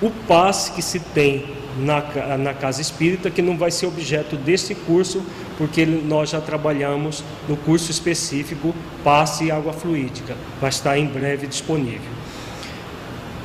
O 0.00 0.10
passe 0.10 0.72
que 0.72 0.82
se 0.82 0.98
tem 0.98 1.46
na, 1.78 2.36
na 2.36 2.54
casa 2.54 2.80
espírita, 2.80 3.30
que 3.30 3.42
não 3.42 3.56
vai 3.56 3.70
ser 3.70 3.86
objeto 3.86 4.36
desse 4.36 4.74
curso, 4.74 5.22
porque 5.56 5.86
nós 5.86 6.30
já 6.30 6.40
trabalhamos 6.40 7.22
no 7.48 7.56
curso 7.56 7.90
específico 7.90 8.74
passe 9.04 9.44
e 9.44 9.50
água 9.50 9.72
fluídica, 9.72 10.36
vai 10.60 10.70
estar 10.70 10.98
em 10.98 11.06
breve 11.06 11.46
disponível. 11.46 12.10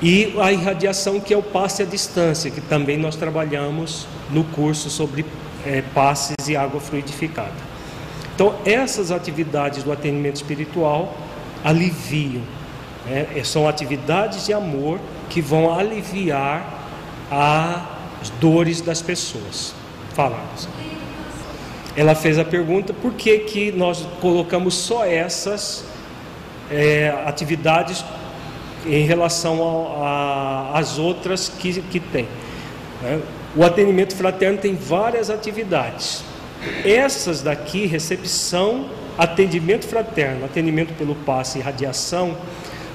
E 0.02 0.36
a 0.40 0.52
irradiação, 0.52 1.20
que 1.20 1.34
é 1.34 1.38
o 1.38 1.42
passe 1.42 1.82
à 1.82 1.86
distância, 1.86 2.52
que 2.52 2.62
também 2.62 2.98
nós 2.98 3.16
trabalhamos 3.16 4.08
no 4.32 4.44
curso 4.44 4.90
sobre 4.90 5.26
é, 5.66 5.82
passes 5.94 6.36
e 6.48 6.56
água 6.56 6.80
fluidificada. 6.80 7.68
Então, 8.36 8.56
essas 8.64 9.10
atividades 9.10 9.84
do 9.84 9.92
atendimento 9.92 10.36
espiritual 10.36 11.18
aliviam 11.64 12.44
é, 13.10 13.44
são 13.44 13.68
atividades 13.68 14.46
de 14.46 14.54
amor 14.54 15.00
que 15.30 15.42
vão 15.42 15.74
aliviar 15.74 16.78
as 17.32 18.30
dores 18.40 18.82
das 18.82 19.02
pessoas. 19.02 19.74
Fala. 20.14 20.40
Ela 21.96 22.16
fez 22.16 22.38
a 22.38 22.46
pergunta 22.46 22.94
por 22.94 23.14
que, 23.14 23.40
que 23.40 23.72
nós 23.72 24.08
colocamos 24.22 24.76
só 24.76 25.06
essas 25.06 25.84
é, 26.72 27.10
atividades 27.26 28.04
em 28.86 29.04
relação 29.06 29.96
às 30.74 30.98
outras 30.98 31.50
que, 31.50 31.82
que 31.82 32.00
tem. 32.00 32.28
Né? 33.02 33.20
O 33.56 33.64
atendimento 33.64 34.16
fraterno 34.16 34.58
tem 34.58 34.76
várias 34.76 35.30
atividades. 35.30 36.24
Essas 36.86 37.42
daqui, 37.42 37.86
recepção, 37.86 38.88
atendimento 39.18 39.86
fraterno, 39.86 40.46
atendimento 40.46 40.94
pelo 40.94 41.16
passe 41.16 41.60
e 41.60 41.62
radiação, 41.62 42.38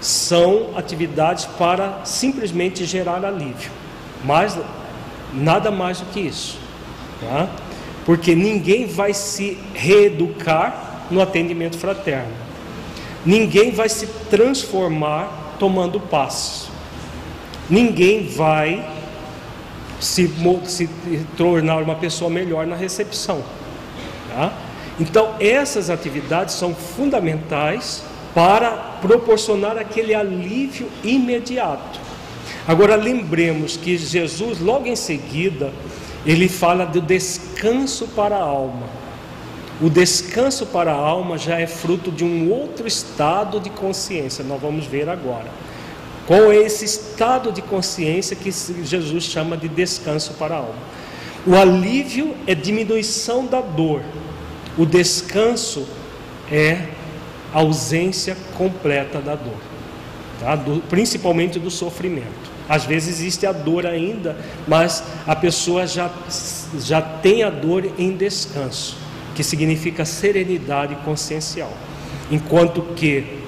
são 0.02 0.70
atividades 0.76 1.44
para 1.44 2.00
simplesmente 2.04 2.84
gerar 2.84 3.24
alívio, 3.24 3.70
mas 4.24 4.58
nada 5.32 5.70
mais 5.70 6.00
do 6.00 6.06
que 6.06 6.20
isso, 6.20 6.58
tá? 7.20 7.48
porque 8.04 8.34
ninguém 8.34 8.84
vai 8.84 9.14
se 9.14 9.56
reeducar 9.72 11.04
no 11.08 11.22
atendimento 11.22 11.78
fraterno, 11.78 12.32
ninguém 13.24 13.70
vai 13.70 13.88
se 13.88 14.08
transformar 14.28 15.54
tomando 15.56 16.00
passos, 16.00 16.68
ninguém 17.70 18.26
vai 18.26 18.84
se, 20.00 20.28
se 20.64 20.90
tornar 21.36 21.76
uma 21.76 21.94
pessoa 21.94 22.28
melhor 22.28 22.66
na 22.66 22.74
recepção. 22.74 23.40
Tá? 24.34 24.52
Então, 24.98 25.36
essas 25.38 25.90
atividades 25.90 26.56
são 26.56 26.74
fundamentais 26.74 28.02
para 28.34 28.70
proporcionar 29.00 29.76
aquele 29.76 30.14
alívio 30.14 30.88
imediato. 31.04 32.00
Agora 32.66 32.94
lembremos 32.94 33.76
que 33.76 33.96
Jesus, 33.96 34.60
logo 34.60 34.86
em 34.86 34.96
seguida, 34.96 35.72
ele 36.24 36.48
fala 36.48 36.84
do 36.84 37.00
descanso 37.00 38.06
para 38.08 38.36
a 38.36 38.42
alma. 38.42 38.86
O 39.80 39.90
descanso 39.90 40.66
para 40.66 40.92
a 40.92 40.96
alma 40.96 41.36
já 41.36 41.58
é 41.58 41.66
fruto 41.66 42.12
de 42.12 42.24
um 42.24 42.50
outro 42.50 42.86
estado 42.86 43.58
de 43.58 43.68
consciência, 43.68 44.44
nós 44.44 44.60
vamos 44.60 44.86
ver 44.86 45.08
agora. 45.08 45.50
Qual 46.26 46.52
é 46.52 46.56
esse 46.56 46.84
estado 46.84 47.50
de 47.50 47.60
consciência 47.60 48.36
que 48.36 48.52
Jesus 48.84 49.24
chama 49.24 49.56
de 49.56 49.68
descanso 49.68 50.34
para 50.34 50.54
a 50.54 50.58
alma? 50.58 50.92
O 51.44 51.56
alívio 51.56 52.36
é 52.46 52.54
diminuição 52.54 53.44
da 53.44 53.60
dor, 53.60 54.02
o 54.78 54.86
descanso 54.86 55.84
é 56.50 56.86
ausência 57.52 58.36
completa 58.56 59.20
da 59.20 59.34
dor, 59.34 59.60
tá? 60.40 60.56
do, 60.56 60.80
principalmente 60.88 61.58
do 61.58 61.70
sofrimento. 61.70 62.50
Às 62.68 62.84
vezes 62.84 63.18
existe 63.18 63.46
a 63.46 63.52
dor 63.52 63.86
ainda, 63.86 64.36
mas 64.66 65.02
a 65.26 65.34
pessoa 65.36 65.86
já, 65.86 66.10
já 66.78 67.02
tem 67.02 67.42
a 67.42 67.50
dor 67.50 67.84
em 67.98 68.16
descanso, 68.16 68.96
que 69.34 69.42
significa 69.42 70.04
serenidade 70.04 70.94
consciencial. 71.04 71.72
Enquanto 72.30 72.82
que 72.94 73.42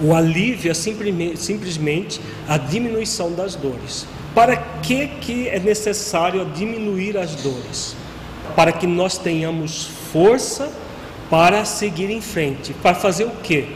O 0.00 0.14
alívio 0.14 0.70
é 0.70 0.74
simplesmente 0.74 2.20
a 2.46 2.56
diminuição 2.56 3.32
das 3.32 3.56
dores. 3.56 4.06
Para 4.34 4.56
que, 4.56 5.08
que 5.20 5.48
é 5.48 5.58
necessário 5.58 6.44
diminuir 6.54 7.18
as 7.18 7.34
dores? 7.34 7.96
Para 8.54 8.70
que 8.70 8.86
nós 8.86 9.18
tenhamos 9.18 9.90
força 10.12 10.70
para 11.30 11.64
seguir 11.64 12.10
em 12.10 12.20
frente. 12.20 12.72
Para 12.74 12.94
fazer 12.94 13.24
o 13.24 13.32
quê? 13.42 13.66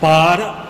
Para 0.00 0.66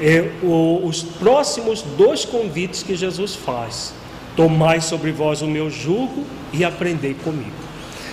é, 0.00 0.30
o, 0.42 0.80
os 0.84 1.02
próximos 1.02 1.82
dois 1.82 2.24
convites 2.24 2.82
que 2.82 2.96
Jesus 2.96 3.34
faz: 3.34 3.92
Tomai 4.36 4.80
sobre 4.80 5.12
vós 5.12 5.42
o 5.42 5.46
meu 5.46 5.70
jugo 5.70 6.24
e 6.52 6.64
aprendei 6.64 7.14
comigo. 7.14 7.50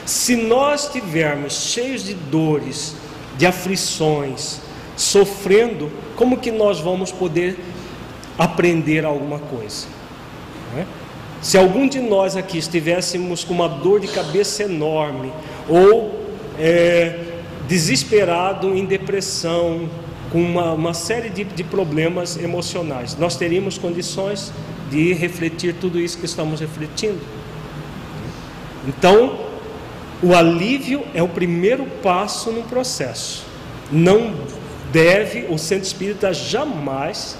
Se 0.06 0.36
nós 0.36 0.86
estivermos 0.86 1.54
cheios 1.54 2.04
de 2.04 2.14
dores, 2.14 2.96
de 3.38 3.46
aflições, 3.46 4.62
sofrendo, 4.96 5.92
como 6.16 6.38
que 6.38 6.52
nós 6.52 6.80
vamos 6.80 7.12
poder 7.12 7.60
aprender 8.38 9.06
alguma 9.06 9.40
coisa? 9.40 9.86
É? 10.78 10.86
Se 11.42 11.58
algum 11.58 11.88
de 11.88 12.00
nós 12.00 12.36
aqui 12.36 12.58
estivéssemos 12.58 13.44
com 13.44 13.54
uma 13.54 13.68
dor 13.68 14.00
de 14.00 14.08
cabeça 14.08 14.64
enorme, 14.64 15.32
ou 15.70 16.17
é, 16.60 17.20
desesperado 17.68 18.76
em 18.76 18.86
depressão, 18.86 19.90
com 20.32 20.42
uma, 20.42 20.74
uma 20.74 20.94
série 20.94 21.30
de, 21.30 21.44
de 21.44 21.64
problemas 21.64 22.38
emocionais, 22.38 23.18
nós 23.18 23.36
teríamos 23.36 23.78
condições 23.78 24.52
de 24.90 25.14
refletir 25.14 25.76
tudo 25.76 26.00
isso 26.00 26.18
que 26.18 26.26
estamos 26.26 26.60
refletindo. 26.60 27.20
Então, 28.88 29.48
o 30.22 30.34
alívio 30.34 31.04
é 31.14 31.22
o 31.22 31.28
primeiro 31.28 31.86
passo 32.02 32.52
no 32.52 32.64
processo. 32.64 33.46
Não 33.92 34.34
deve, 34.92 35.46
o 35.50 35.58
centro 35.58 35.86
espírita 35.86 36.34
jamais 36.34 37.38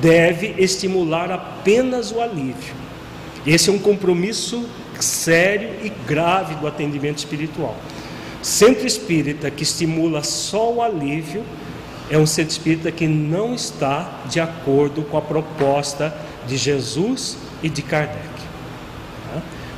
deve 0.00 0.54
estimular 0.58 1.30
apenas 1.30 2.10
o 2.10 2.20
alívio. 2.20 2.74
Esse 3.46 3.70
é 3.70 3.72
um 3.72 3.78
compromisso 3.78 4.68
sério 4.98 5.70
e 5.84 5.90
grave 6.06 6.54
do 6.56 6.66
atendimento 6.66 7.18
espiritual. 7.18 7.76
Centro 8.46 8.86
espírita 8.86 9.50
que 9.50 9.64
estimula 9.64 10.22
só 10.22 10.72
o 10.72 10.80
alívio 10.80 11.42
é 12.08 12.16
um 12.16 12.24
centro 12.24 12.52
espírita 12.52 12.92
que 12.92 13.08
não 13.08 13.56
está 13.56 14.20
de 14.30 14.38
acordo 14.38 15.02
com 15.02 15.18
a 15.18 15.20
proposta 15.20 16.16
de 16.46 16.56
Jesus 16.56 17.36
e 17.60 17.68
de 17.68 17.82
Kardec. 17.82 18.36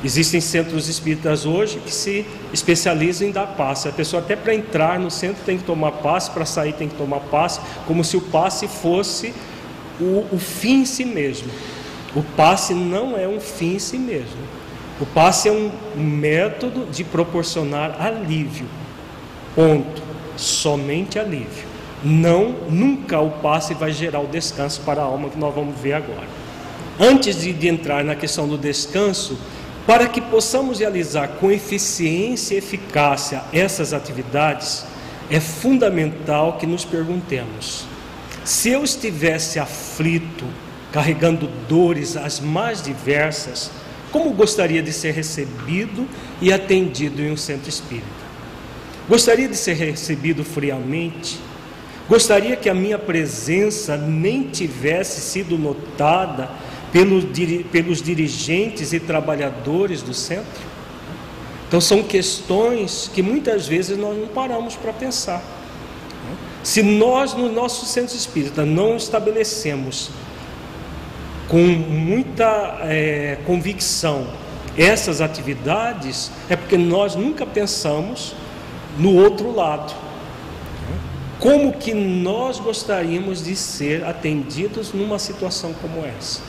Existem 0.03 0.39
centros 0.39 0.87
espíritas 0.87 1.47
hoje 1.47 1.79
que 1.79 1.91
se 1.91 2.23
especializam 2.53 3.29
em 3.29 3.31
dar 3.31 3.47
passe. 3.47 3.87
A 3.87 3.91
pessoa 3.91 4.21
até 4.21 4.35
para 4.35 4.53
entrar 4.53 4.99
no 4.99 5.09
centro 5.09 5.43
tem 5.43 5.57
que 5.57 5.63
tomar 5.63 5.93
passe, 5.93 6.29
para 6.29 6.45
sair 6.45 6.73
tem 6.73 6.87
que 6.87 6.95
tomar 6.95 7.21
passe, 7.21 7.59
como 7.87 8.03
se 8.03 8.17
o 8.17 8.21
passe 8.21 8.67
fosse 8.67 9.33
o, 9.99 10.27
o 10.31 10.37
fim 10.37 10.81
em 10.81 10.85
si 10.85 11.05
mesmo. 11.05 11.49
O 12.15 12.21
passe 12.21 12.75
não 12.75 13.17
é 13.17 13.27
um 13.27 13.39
fim 13.39 13.77
em 13.77 13.79
si 13.79 13.97
mesmo. 13.97 14.58
O 14.99 15.05
passe 15.05 15.47
é 15.47 15.51
um 15.51 15.71
método 15.95 16.85
de 16.91 17.03
proporcionar 17.03 18.01
alívio. 18.01 18.67
Ponto. 19.55 20.01
Somente 20.35 21.17
alívio. 21.17 21.67
Não, 22.03 22.55
nunca 22.69 23.19
o 23.19 23.29
passe 23.29 23.73
vai 23.73 23.91
gerar 23.91 24.21
o 24.21 24.27
descanso 24.27 24.81
para 24.81 25.01
a 25.01 25.05
alma 25.05 25.29
que 25.29 25.37
nós 25.37 25.53
vamos 25.53 25.79
ver 25.79 25.93
agora. 25.93 26.27
Antes 26.99 27.41
de, 27.41 27.51
de 27.53 27.67
entrar 27.67 28.03
na 28.03 28.15
questão 28.15 28.47
do 28.47 28.57
descanso, 28.57 29.37
para 29.85 30.07
que 30.07 30.21
possamos 30.21 30.79
realizar 30.79 31.27
com 31.39 31.49
eficiência 31.49 32.55
e 32.55 32.57
eficácia 32.57 33.41
essas 33.51 33.91
atividades, 33.91 34.85
é 35.29 35.39
fundamental 35.39 36.57
que 36.57 36.65
nos 36.65 36.85
perguntemos: 36.85 37.85
se 38.43 38.69
eu 38.69 38.83
estivesse 38.83 39.59
aflito, 39.59 40.45
carregando 40.91 41.47
dores 41.67 42.15
as 42.15 42.39
mais 42.39 42.81
diversas, 42.81 43.71
como 44.11 44.31
gostaria 44.31 44.81
de 44.81 44.91
ser 44.91 45.11
recebido 45.11 46.07
e 46.41 46.51
atendido 46.51 47.21
em 47.21 47.31
um 47.31 47.37
centro 47.37 47.69
espírita? 47.69 48.07
Gostaria 49.07 49.47
de 49.47 49.55
ser 49.55 49.73
recebido 49.73 50.43
friamente? 50.43 51.39
Gostaria 52.07 52.55
que 52.55 52.69
a 52.69 52.73
minha 52.73 52.97
presença 52.97 53.95
nem 53.95 54.43
tivesse 54.43 55.21
sido 55.21 55.57
notada 55.57 56.49
pelos, 56.91 57.23
pelos 57.71 58.01
dirigentes 58.01 58.93
e 58.93 58.99
trabalhadores 58.99 60.01
do 60.01 60.13
centro? 60.13 60.69
Então, 61.67 61.79
são 61.79 62.01
questões 62.01 63.11
que 63.13 63.21
muitas 63.21 63.67
vezes 63.67 63.95
nós 63.95 64.17
não 64.17 64.27
paramos 64.27 64.75
para 64.75 64.91
pensar. 64.91 65.43
Se 66.63 66.81
nós, 66.81 67.33
no 67.35 67.51
nosso 67.51 67.85
centro 67.85 68.15
espírita, 68.15 68.65
não 68.65 68.97
estabelecemos 68.97 70.09
com 71.49 71.57
muita 71.57 72.77
é, 72.83 73.39
convicção 73.45 74.27
essas 74.77 75.19
atividades, 75.19 76.31
é 76.47 76.55
porque 76.55 76.77
nós 76.77 77.15
nunca 77.15 77.45
pensamos 77.45 78.33
no 78.97 79.13
outro 79.15 79.53
lado. 79.53 79.93
Como 81.39 81.73
que 81.73 81.93
nós 81.93 82.59
gostaríamos 82.59 83.43
de 83.43 83.55
ser 83.55 84.05
atendidos 84.05 84.93
numa 84.93 85.19
situação 85.19 85.73
como 85.81 86.05
essa? 86.05 86.41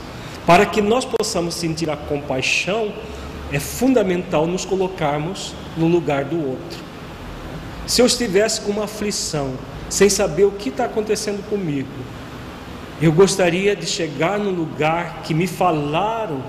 Para 0.46 0.66
que 0.66 0.80
nós 0.80 1.04
possamos 1.04 1.54
sentir 1.54 1.90
a 1.90 1.96
compaixão, 1.96 2.92
é 3.52 3.58
fundamental 3.58 4.46
nos 4.46 4.64
colocarmos 4.64 5.54
no 5.76 5.88
lugar 5.88 6.24
do 6.24 6.36
outro. 6.36 6.78
Se 7.86 8.00
eu 8.00 8.06
estivesse 8.06 8.60
com 8.60 8.72
uma 8.72 8.84
aflição, 8.84 9.54
sem 9.88 10.08
saber 10.08 10.44
o 10.44 10.52
que 10.52 10.68
está 10.68 10.84
acontecendo 10.84 11.44
comigo, 11.48 11.88
eu 13.00 13.12
gostaria 13.12 13.74
de 13.74 13.86
chegar 13.86 14.38
no 14.38 14.50
lugar 14.50 15.22
que 15.24 15.32
me 15.32 15.46
falaram 15.46 16.42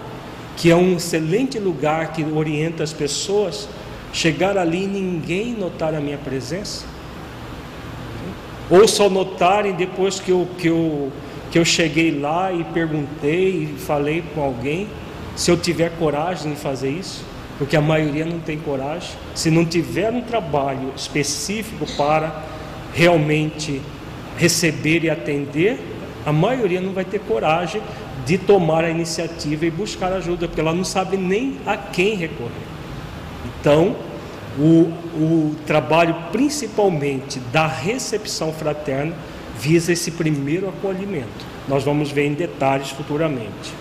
que 0.57 0.69
é 0.69 0.75
um 0.75 0.97
excelente 0.97 1.57
lugar 1.57 2.11
que 2.11 2.23
orienta 2.23 2.83
as 2.83 2.93
pessoas, 2.93 3.67
chegar 4.13 4.57
ali 4.57 4.83
e 4.83 4.87
ninguém 4.87 5.53
notar 5.53 5.95
a 5.95 5.99
minha 5.99 6.17
presença? 6.17 6.85
Ou 8.69 8.87
só 8.87 9.09
notarem 9.09 9.73
depois 9.73 10.19
que 10.19 10.31
eu, 10.31 10.47
que 10.57 10.67
eu 10.67 11.11
que 11.51 11.59
eu 11.59 11.65
cheguei 11.65 12.17
lá 12.17 12.51
e 12.51 12.63
perguntei 12.63 13.63
e 13.63 13.75
falei 13.77 14.23
com 14.33 14.41
alguém 14.41 14.87
se 15.35 15.51
eu 15.51 15.57
tiver 15.57 15.91
coragem 15.99 16.53
de 16.53 16.57
fazer 16.57 16.89
isso, 16.89 17.25
porque 17.57 17.75
a 17.75 17.81
maioria 17.81 18.25
não 18.25 18.39
tem 18.39 18.57
coragem. 18.57 19.09
Se 19.35 19.51
não 19.51 19.65
tiver 19.65 20.11
um 20.11 20.21
trabalho 20.21 20.93
específico 20.95 21.85
para 21.97 22.43
realmente 22.93 23.81
receber 24.37 25.03
e 25.03 25.09
atender, 25.09 25.77
a 26.25 26.31
maioria 26.31 26.81
não 26.81 26.93
vai 26.93 27.05
ter 27.05 27.19
coragem 27.19 27.81
de 28.25 28.37
tomar 28.37 28.83
a 28.83 28.89
iniciativa 28.89 29.65
e 29.65 29.71
buscar 29.71 30.13
ajuda, 30.13 30.47
porque 30.47 30.61
ela 30.61 30.73
não 30.73 30.83
sabe 30.83 31.17
nem 31.17 31.57
a 31.65 31.75
quem 31.75 32.15
recorrer. 32.15 32.51
Então, 33.45 33.95
o, 34.57 34.91
o 35.15 35.55
trabalho 35.65 36.15
principalmente 36.31 37.39
da 37.51 37.67
recepção 37.67 38.51
fraterna 38.51 39.15
visa 39.59 39.93
esse 39.93 40.11
primeiro 40.11 40.67
acolhimento. 40.69 41.45
Nós 41.67 41.83
vamos 41.83 42.11
ver 42.11 42.25
em 42.25 42.33
detalhes 42.33 42.89
futuramente. 42.89 43.73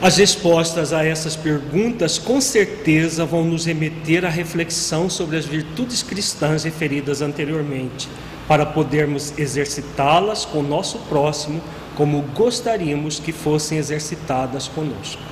As 0.00 0.18
respostas 0.18 0.92
a 0.92 1.02
essas 1.02 1.34
perguntas 1.34 2.18
com 2.18 2.38
certeza 2.38 3.24
vão 3.24 3.44
nos 3.44 3.64
remeter 3.64 4.26
à 4.26 4.28
reflexão 4.28 5.08
sobre 5.08 5.38
as 5.38 5.46
virtudes 5.46 6.02
cristãs 6.02 6.64
referidas 6.64 7.22
anteriormente, 7.22 8.06
para 8.48 8.64
podermos 8.64 9.36
exercitá-las 9.38 10.44
com 10.44 10.58
o 10.58 10.62
nosso 10.62 10.98
próximo 11.08 11.60
como 11.96 12.22
gostaríamos 12.34 13.18
que 13.18 13.32
fossem 13.32 13.78
exercitadas 13.78 14.68
conosco. 14.68 15.22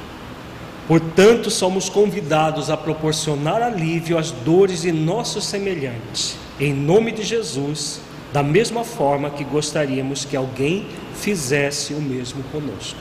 Portanto, 0.88 1.50
somos 1.50 1.88
convidados 1.88 2.70
a 2.70 2.76
proporcionar 2.76 3.62
alívio 3.62 4.18
às 4.18 4.30
dores 4.30 4.82
de 4.82 4.92
nossos 4.92 5.44
semelhantes. 5.44 6.36
Em 6.58 6.72
nome 6.72 7.12
de 7.12 7.22
Jesus, 7.22 8.00
da 8.32 8.42
mesma 8.42 8.84
forma 8.84 9.30
que 9.30 9.44
gostaríamos 9.44 10.24
que 10.24 10.36
alguém 10.36 10.86
fizesse 11.14 11.94
o 11.94 12.00
mesmo 12.00 12.42
conosco. 12.44 12.98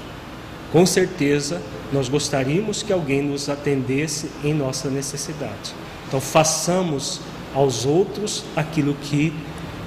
Com 0.72 0.86
certeza, 0.86 1.62
nós 1.92 2.08
gostaríamos 2.08 2.82
que 2.82 2.94
alguém 2.94 3.22
nos 3.22 3.50
atendesse 3.50 4.30
em 4.44 4.54
nossa 4.54 4.90
necessidade. 4.90 5.74
Então, 6.08 6.22
façamos 6.22 7.20
aos 7.54 7.86
outros 7.86 8.44
aquilo 8.56 8.96
que 8.96 9.34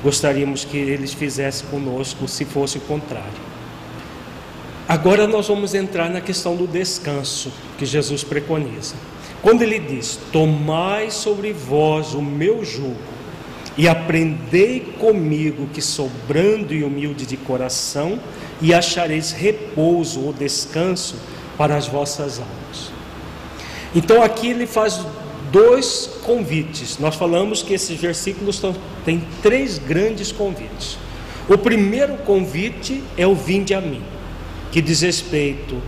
gostaríamos 0.06 0.64
que 0.64 0.76
eles 0.76 1.12
fizessem 1.12 1.66
conosco, 1.68 2.28
se 2.28 2.44
fosse 2.44 2.78
o 2.78 2.80
contrário. 2.82 3.56
Agora 4.88 5.26
nós 5.26 5.48
vamos 5.48 5.74
entrar 5.74 6.08
na 6.08 6.20
questão 6.20 6.54
do 6.54 6.64
descanso 6.64 7.52
que 7.76 7.84
Jesus 7.84 8.22
preconiza. 8.22 8.94
Quando 9.42 9.62
ele 9.62 9.80
diz: 9.80 10.16
Tomai 10.30 11.10
sobre 11.10 11.52
vós 11.52 12.14
o 12.14 12.22
meu 12.22 12.64
jugo 12.64 12.94
e 13.76 13.88
aprendei 13.88 14.94
comigo, 15.00 15.66
que 15.74 15.82
sou 15.82 16.08
brando 16.28 16.72
e 16.72 16.84
humilde 16.84 17.26
de 17.26 17.36
coração, 17.36 18.20
e 18.62 18.72
achareis 18.72 19.32
repouso 19.32 20.24
ou 20.24 20.32
descanso 20.32 21.16
para 21.58 21.76
as 21.76 21.88
vossas 21.88 22.38
almas. 22.38 22.92
Então 23.92 24.22
aqui 24.22 24.50
ele 24.50 24.68
faz 24.68 25.00
dois 25.50 26.10
convites. 26.24 26.98
Nós 26.98 27.14
falamos 27.14 27.62
que 27.62 27.74
esses 27.74 27.98
versículos 27.98 28.60
têm 29.04 29.22
três 29.42 29.78
grandes 29.78 30.32
convites. 30.32 30.98
O 31.48 31.56
primeiro 31.56 32.16
convite 32.18 33.02
é 33.16 33.26
o 33.26 33.34
vinde 33.34 33.72
a 33.72 33.80
mim, 33.80 34.02
que 34.72 34.80
diz 34.80 35.02
respeito 35.02 35.80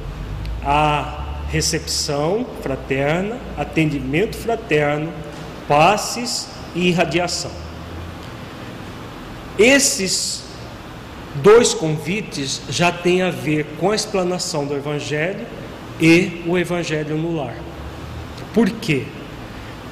à 0.64 1.42
recepção 1.50 2.46
fraterna, 2.62 3.38
atendimento 3.56 4.36
fraterno, 4.36 5.12
passes 5.66 6.48
e 6.74 6.88
irradiação. 6.88 7.50
Esses 9.58 10.44
dois 11.42 11.74
convites 11.74 12.62
já 12.70 12.92
têm 12.92 13.22
a 13.22 13.30
ver 13.30 13.66
com 13.78 13.90
a 13.90 13.94
explanação 13.94 14.64
do 14.64 14.74
Evangelho 14.74 15.46
e 16.00 16.42
o 16.46 16.56
Evangelho 16.56 17.16
no 17.16 17.34
lar. 17.36 17.56
Por 18.54 18.70
quê? 18.70 19.04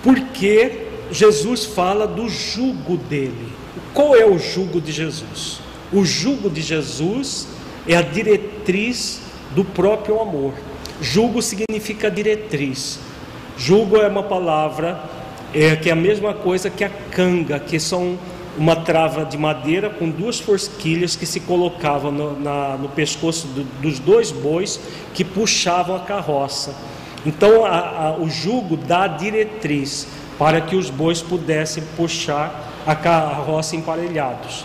Porque 0.07 0.87
Jesus 1.11 1.65
fala 1.65 2.07
do 2.07 2.29
jugo 2.29 2.97
dele. 2.97 3.49
Qual 3.93 4.15
é 4.15 4.25
o 4.25 4.39
jugo 4.39 4.81
de 4.81 4.93
Jesus? 4.93 5.59
O 5.93 6.05
jugo 6.05 6.49
de 6.49 6.63
Jesus 6.63 7.49
é 7.89 7.97
a 7.97 8.03
diretriz 8.03 9.21
do 9.53 9.65
próprio 9.65 10.21
amor. 10.21 10.55
Jugo 11.03 11.43
significa 11.43 12.09
diretriz. 12.09 13.01
Jugo 13.59 13.97
é 13.97 14.07
uma 14.07 14.23
palavra 14.23 15.03
é, 15.53 15.75
que 15.75 15.89
é 15.89 15.93
a 15.93 15.97
mesma 15.97 16.33
coisa 16.33 16.71
que 16.71 16.85
a 16.85 16.89
canga, 17.11 17.59
que 17.59 17.81
são 17.81 18.17
uma 18.57 18.77
trava 18.77 19.25
de 19.25 19.37
madeira 19.37 19.91
com 19.91 20.09
duas 20.09 20.39
forquilhas 20.39 21.17
que 21.17 21.27
se 21.27 21.41
colocavam 21.41 22.13
no, 22.13 22.79
no 22.79 22.89
pescoço 22.91 23.49
do, 23.49 23.65
dos 23.83 23.99
dois 23.99 24.31
bois 24.31 24.79
que 25.13 25.25
puxavam 25.25 25.97
a 25.97 26.01
carroça. 26.01 26.77
Então 27.27 27.67
a, 27.67 27.79
a, 28.07 28.17
o 28.17 28.31
jugo 28.31 28.77
dá 28.77 29.09
diretriz 29.09 30.07
para 30.39 30.61
que 30.61 30.77
os 30.77 30.89
bois 30.89 31.21
pudessem 31.21 31.83
puxar 31.97 32.73
a 32.87 32.95
carroça 32.95 33.75
emparelhados. 33.75 34.65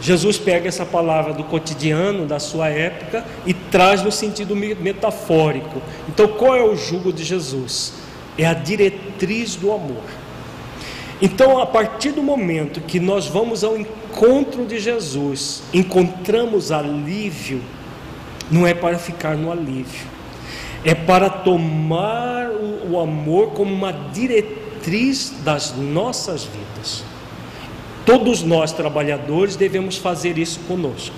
Jesus 0.00 0.38
pega 0.38 0.68
essa 0.68 0.84
palavra 0.84 1.32
do 1.32 1.42
cotidiano 1.42 2.26
da 2.26 2.38
sua 2.38 2.68
época 2.68 3.24
e 3.44 3.52
traz 3.52 4.02
no 4.02 4.12
sentido 4.12 4.54
metafórico. 4.54 5.82
Então, 6.08 6.28
qual 6.28 6.54
é 6.54 6.62
o 6.62 6.76
jugo 6.76 7.12
de 7.12 7.24
Jesus? 7.24 7.94
É 8.36 8.44
a 8.46 8.52
diretriz 8.52 9.56
do 9.56 9.72
amor. 9.72 10.04
Então, 11.22 11.58
a 11.58 11.66
partir 11.66 12.12
do 12.12 12.22
momento 12.22 12.82
que 12.82 13.00
nós 13.00 13.26
vamos 13.26 13.64
ao 13.64 13.78
encontro 13.78 14.66
de 14.66 14.78
Jesus, 14.78 15.62
encontramos 15.72 16.70
alívio, 16.70 17.62
não 18.50 18.66
é 18.66 18.74
para 18.74 18.98
ficar 18.98 19.36
no 19.36 19.50
alívio, 19.50 20.13
é 20.84 20.94
para 20.94 21.30
tomar 21.30 22.50
o, 22.50 23.00
amor 23.00 23.52
como 23.52 23.72
uma 23.72 23.92
diretriz 23.92 25.32
das 25.42 25.74
nossas 25.74 26.44
vidas. 26.44 27.02
Todos 28.04 28.42
nós, 28.42 28.70
trabalhadores, 28.70 29.56
devemos 29.56 29.96
fazer 29.96 30.36
isso 30.36 30.60
conosco 30.68 31.16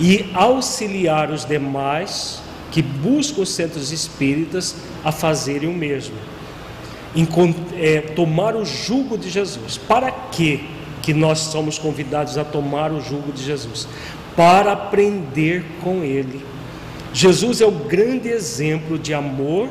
e 0.00 0.30
auxiliar 0.32 1.30
os 1.30 1.44
demais 1.44 2.42
que 2.72 2.80
buscam 2.80 3.42
os 3.42 3.50
centros 3.50 3.92
espíritas 3.92 4.74
a 5.04 5.12
fazerem 5.12 5.68
o 5.68 5.74
mesmo. 5.74 6.16
É, 7.76 8.00
tomar 8.00 8.56
o 8.56 8.64
jugo 8.64 9.18
de 9.18 9.28
Jesus. 9.28 9.76
Para 9.76 10.10
que 10.10 10.64
que 11.02 11.14
nós 11.14 11.38
somos 11.38 11.78
convidados 11.78 12.38
a 12.38 12.44
tomar 12.44 12.92
o 12.92 13.00
jugo 13.00 13.32
de 13.32 13.42
Jesus? 13.42 13.88
Para 14.36 14.72
aprender 14.72 15.64
com 15.82 16.04
Ele. 16.04 16.49
Jesus 17.12 17.60
é 17.60 17.66
o 17.66 17.70
grande 17.70 18.28
exemplo 18.28 18.98
de 18.98 19.12
amor, 19.12 19.68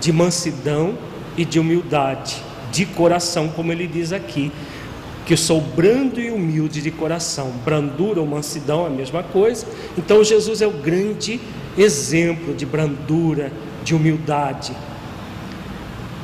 de 0.00 0.12
mansidão 0.12 0.96
e 1.36 1.44
de 1.44 1.58
humildade, 1.58 2.36
de 2.70 2.84
coração, 2.84 3.48
como 3.48 3.72
ele 3.72 3.86
diz 3.86 4.12
aqui 4.12 4.52
que 5.24 5.36
sou 5.36 5.60
brando 5.60 6.20
e 6.20 6.30
humilde 6.30 6.82
de 6.82 6.90
coração. 6.90 7.52
Brandura 7.64 8.20
ou 8.20 8.26
mansidão 8.26 8.84
é 8.84 8.86
a 8.88 8.90
mesma 8.90 9.22
coisa. 9.22 9.66
Então 9.96 10.22
Jesus 10.24 10.60
é 10.60 10.66
o 10.66 10.72
grande 10.72 11.40
exemplo 11.78 12.54
de 12.54 12.66
brandura, 12.66 13.52
de 13.84 13.94
humildade. 13.94 14.72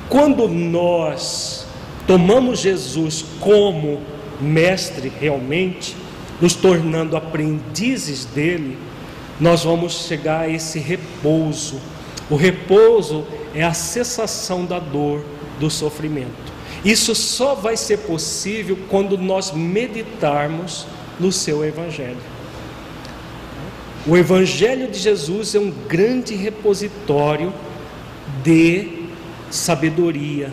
Quando 0.09 0.49
nós 0.49 1.67
tomamos 2.07 2.61
Jesus 2.61 3.25
como 3.41 4.01
mestre 4.41 5.13
realmente, 5.21 5.97
nos 6.41 6.55
tornando 6.55 7.17
aprendizes 7.17 8.25
dele, 8.25 8.79
nós 9.41 9.65
vamos 9.65 10.07
chegar 10.07 10.41
a 10.41 10.49
esse 10.49 10.79
repouso. 10.79 11.81
O 12.31 12.37
repouso 12.37 13.25
é 13.55 13.63
a 13.63 13.73
cessação 13.73 14.65
da 14.65 14.79
dor, 14.79 15.25
do 15.59 15.71
sofrimento. 15.71 16.53
Isso 16.85 17.15
só 17.15 17.55
vai 17.55 17.77
ser 17.77 17.99
possível 17.99 18.79
quando 18.89 19.19
nós 19.19 19.53
meditarmos 19.53 20.87
no 21.19 21.33
seu 21.33 21.65
Evangelho. 21.65 22.19
O 24.07 24.17
Evangelho 24.17 24.91
de 24.91 24.99
Jesus 24.99 25.55
é 25.55 25.59
um 25.59 25.71
grande 25.71 26.35
repositório 26.35 27.53
de 28.43 29.07
sabedoria 29.51 30.53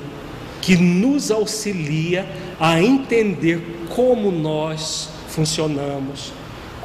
que 0.62 0.76
nos 0.76 1.30
auxilia 1.30 2.28
a 2.60 2.82
entender 2.82 3.86
como 3.90 4.32
nós 4.32 5.10
funcionamos, 5.30 6.34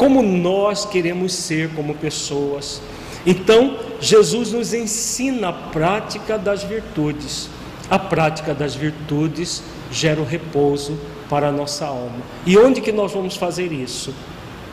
como 0.01 0.23
nós 0.23 0.85
queremos 0.87 1.33
ser 1.35 1.71
como 1.75 1.95
pessoas. 1.95 2.81
Então, 3.27 3.77
Jesus 4.01 4.53
nos 4.53 4.73
ensina 4.73 5.51
a 5.51 5.53
prática 5.53 6.39
das 6.39 6.63
virtudes 6.63 7.51
a 7.91 7.99
prática 7.99 8.55
das 8.55 8.77
virtudes 8.77 9.63
gera 9.91 10.21
o 10.21 10.25
repouso 10.25 10.97
para 11.29 11.49
a 11.49 11.53
nossa 11.53 11.87
alma. 11.87 12.21
E 12.47 12.57
onde 12.57 12.81
que 12.81 12.93
nós 12.93 13.13
vamos 13.13 13.37
fazer 13.37 13.73
isso? 13.73 14.15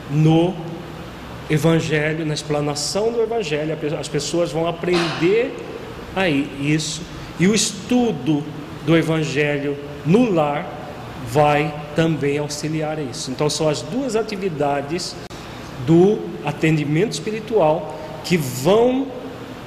No 0.08 0.54
Evangelho, 1.50 2.24
na 2.24 2.32
explanação 2.32 3.10
do 3.10 3.20
Evangelho, 3.20 3.76
as 3.98 4.06
pessoas 4.06 4.52
vão 4.52 4.68
aprender 4.68 5.52
aí 6.14 6.48
isso. 6.60 7.02
E 7.40 7.48
o 7.48 7.54
estudo 7.54 8.44
do 8.86 8.96
Evangelho 8.96 9.76
no 10.06 10.32
lar 10.32 10.64
vai 11.26 11.74
também 11.98 12.38
auxiliar 12.38 12.96
a 12.96 13.02
isso. 13.02 13.28
Então, 13.28 13.50
são 13.50 13.68
as 13.68 13.82
duas 13.82 14.14
atividades 14.14 15.16
do 15.84 16.20
atendimento 16.44 17.10
espiritual 17.10 17.98
que 18.22 18.36
vão 18.36 19.08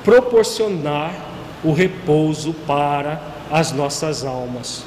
proporcionar 0.01 1.13
o 1.61 1.73
repouso 1.73 2.53
para 2.65 3.21
as 3.51 3.73
nossas 3.73 4.23
almas. 4.23 4.85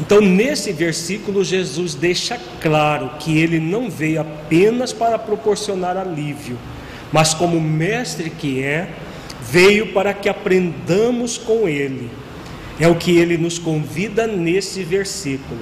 Então, 0.00 0.22
nesse 0.22 0.72
versículo, 0.72 1.44
Jesus 1.44 1.94
deixa 1.94 2.40
claro 2.62 3.10
que 3.18 3.38
ele 3.38 3.60
não 3.60 3.90
veio 3.90 4.22
apenas 4.22 4.94
para 4.94 5.18
proporcionar 5.18 5.98
alívio, 5.98 6.58
mas, 7.12 7.34
como 7.34 7.60
mestre 7.60 8.30
que 8.30 8.62
é, 8.62 8.94
veio 9.42 9.92
para 9.92 10.14
que 10.14 10.26
aprendamos 10.26 11.36
com 11.36 11.68
ele. 11.68 12.10
É 12.80 12.88
o 12.88 12.94
que 12.94 13.18
ele 13.18 13.36
nos 13.36 13.58
convida 13.58 14.26
nesse 14.26 14.82
versículo, 14.82 15.60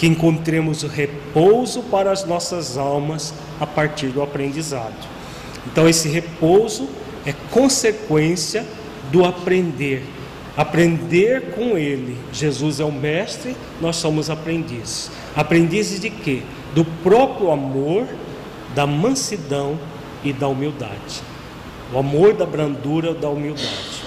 que 0.00 0.06
encontremos 0.08 0.82
repouso 0.82 1.82
para 1.84 2.10
as 2.10 2.24
nossas 2.24 2.76
almas 2.76 3.32
a 3.60 3.66
partir 3.66 4.08
do 4.08 4.22
aprendizado. 4.22 5.06
Então, 5.70 5.88
esse 5.88 6.08
repouso 6.08 6.88
é 7.24 7.32
consequência 7.52 8.66
do 9.12 9.24
aprender 9.24 10.02
Aprender 10.56 11.52
com 11.52 11.78
Ele. 11.78 12.16
Jesus 12.32 12.80
é 12.80 12.84
o 12.84 12.92
mestre, 12.92 13.56
nós 13.80 13.96
somos 13.96 14.28
aprendizes. 14.28 15.10
Aprendizes 15.34 16.00
de 16.00 16.10
quê? 16.10 16.42
Do 16.74 16.84
próprio 16.84 17.50
amor, 17.50 18.06
da 18.74 18.86
mansidão 18.86 19.78
e 20.24 20.32
da 20.32 20.48
humildade. 20.48 21.22
O 21.92 21.98
amor 21.98 22.34
da 22.34 22.44
brandura, 22.44 23.14
da 23.14 23.28
humildade. 23.28 23.99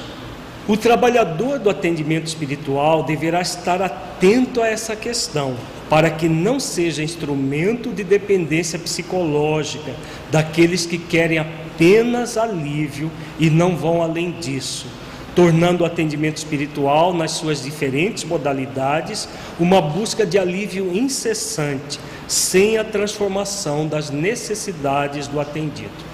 O 0.67 0.77
trabalhador 0.77 1.59
do 1.59 1.69
atendimento 1.69 2.27
espiritual 2.27 3.03
deverá 3.03 3.41
estar 3.41 3.81
atento 3.81 4.61
a 4.61 4.67
essa 4.67 4.95
questão, 4.95 5.55
para 5.89 6.09
que 6.09 6.29
não 6.29 6.59
seja 6.59 7.03
instrumento 7.03 7.91
de 7.91 8.03
dependência 8.03 8.79
psicológica 8.79 9.93
daqueles 10.31 10.85
que 10.85 10.97
querem 10.97 11.37
apenas 11.37 12.37
alívio 12.37 13.11
e 13.37 13.49
não 13.49 13.75
vão 13.75 14.01
além 14.01 14.31
disso 14.31 14.87
tornando 15.35 15.83
o 15.83 15.85
atendimento 15.85 16.37
espiritual, 16.37 17.13
nas 17.13 17.31
suas 17.31 17.63
diferentes 17.63 18.23
modalidades, 18.23 19.27
uma 19.59 19.81
busca 19.81 20.25
de 20.25 20.37
alívio 20.37 20.95
incessante, 20.95 21.99
sem 22.27 22.77
a 22.77 22.83
transformação 22.83 23.87
das 23.87 24.09
necessidades 24.09 25.27
do 25.27 25.39
atendido. 25.39 26.13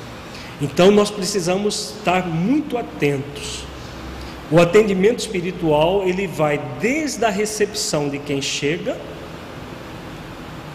Então 0.62 0.92
nós 0.92 1.10
precisamos 1.10 1.96
estar 1.98 2.26
muito 2.28 2.78
atentos. 2.78 3.69
O 4.52 4.60
atendimento 4.60 5.20
espiritual, 5.20 6.04
ele 6.04 6.26
vai 6.26 6.60
desde 6.80 7.24
a 7.24 7.30
recepção 7.30 8.10
de 8.10 8.18
quem 8.18 8.42
chega, 8.42 8.98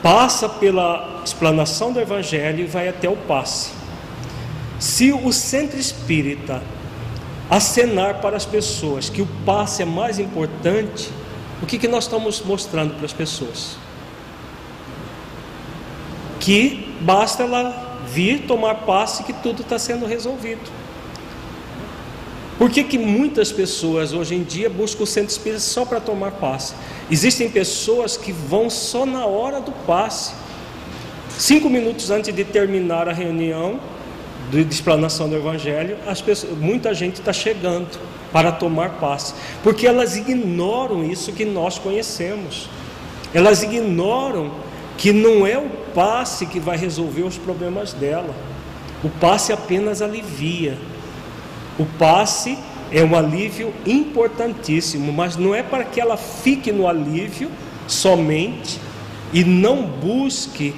passa 0.03 0.49
pela 0.49 1.23
explanação 1.25 1.93
do 1.93 1.99
evangelho 1.99 2.61
e 2.61 2.67
vai 2.67 2.89
até 2.89 3.09
o 3.09 3.17
passe. 3.17 3.73
Se 4.79 5.13
o 5.13 5.33
centro 5.33 5.79
espírita 5.79 6.63
acenar 7.51 8.21
para 8.21 8.37
as 8.37 8.45
pessoas 8.45 9.09
que 9.09 9.23
o 9.23 9.29
passe 9.45 9.83
é 9.83 9.85
mais 9.85 10.19
importante, 10.19 11.11
o 11.63 11.67
que, 11.67 11.79
que 11.79 11.89
nós 11.89 12.05
estamos 12.05 12.43
mostrando 12.43 12.95
para 12.95 13.07
as 13.07 13.13
pessoas? 13.13 13.77
Que 16.39 16.95
basta 17.01 17.43
ela 17.43 17.99
vir 18.07 18.47
tomar 18.47 18.75
passe 18.87 19.25
que 19.25 19.33
tudo 19.33 19.63
está 19.63 19.79
sendo 19.79 20.07
resolvido. 20.07 20.71
Por 22.65 22.71
que, 22.71 22.83
que 22.83 22.97
muitas 22.97 23.53
pessoas 23.53 24.15
hoje 24.15 24.35
em 24.35 24.43
dia 24.43 24.71
buscam 24.71 25.03
o 25.03 25.07
centro 25.07 25.31
espírita 25.31 25.61
só 25.61 25.85
para 25.85 26.01
tomar 26.01 26.31
passe? 26.31 26.73
Existem 27.11 27.51
pessoas 27.51 28.17
que 28.17 28.33
vão 28.33 28.71
só 28.71 29.05
na 29.05 29.27
hora 29.27 29.61
do 29.61 29.71
passe. 29.87 30.33
Cinco 31.37 31.69
minutos 31.69 32.11
antes 32.11 32.35
de 32.35 32.43
terminar 32.43 33.07
a 33.07 33.13
reunião 33.13 33.79
de 34.51 34.63
explanação 34.63 35.29
do 35.29 35.37
Evangelho, 35.37 35.99
pessoas, 36.25 36.57
muita 36.57 36.95
gente 36.95 37.17
está 37.17 37.35
chegando 37.35 37.99
para 38.33 38.51
tomar 38.51 38.93
passe, 38.93 39.35
porque 39.63 39.87
elas 39.87 40.17
ignoram 40.17 41.05
isso 41.05 41.35
que 41.35 41.45
nós 41.45 41.79
conhecemos. 41.79 42.71
Elas 43.35 43.63
ignoram 43.63 44.51
que 44.97 45.13
não 45.13 45.47
é 45.47 45.59
o 45.59 45.69
passe 45.95 46.47
que 46.47 46.59
vai 46.59 46.79
resolver 46.79 47.25
os 47.25 47.37
problemas 47.37 47.93
dela. 47.93 48.35
O 49.05 49.11
passe 49.11 49.53
apenas 49.53 50.01
alivia. 50.01 50.79
O 51.79 51.85
passe 51.99 52.59
é 52.93 53.03
um 53.03 53.17
alívio 53.17 53.73
importantíssimo, 53.87 55.13
mas 55.13 55.37
não 55.37 55.55
é 55.55 55.63
para 55.63 55.85
que 55.85 56.01
ela 56.01 56.17
fique 56.17 56.71
no 56.71 56.87
alívio 56.87 57.51
somente 57.89 58.79
e 59.33 59.43
não 59.45 59.83
busque 59.83 60.75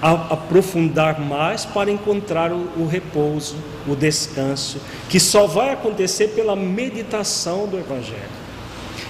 aprofundar 0.00 1.20
mais 1.20 1.64
para 1.64 1.90
encontrar 1.90 2.52
o, 2.52 2.68
o, 2.76 2.88
repouso, 2.88 3.56
o 3.86 3.96
descanso, 3.96 4.80
que 5.08 5.18
só 5.18 5.46
vai 5.46 5.72
acontecer 5.72 6.28
pela 6.28 6.54
meditação 6.54 7.66
do 7.66 7.76
Evangelho. 7.78 8.37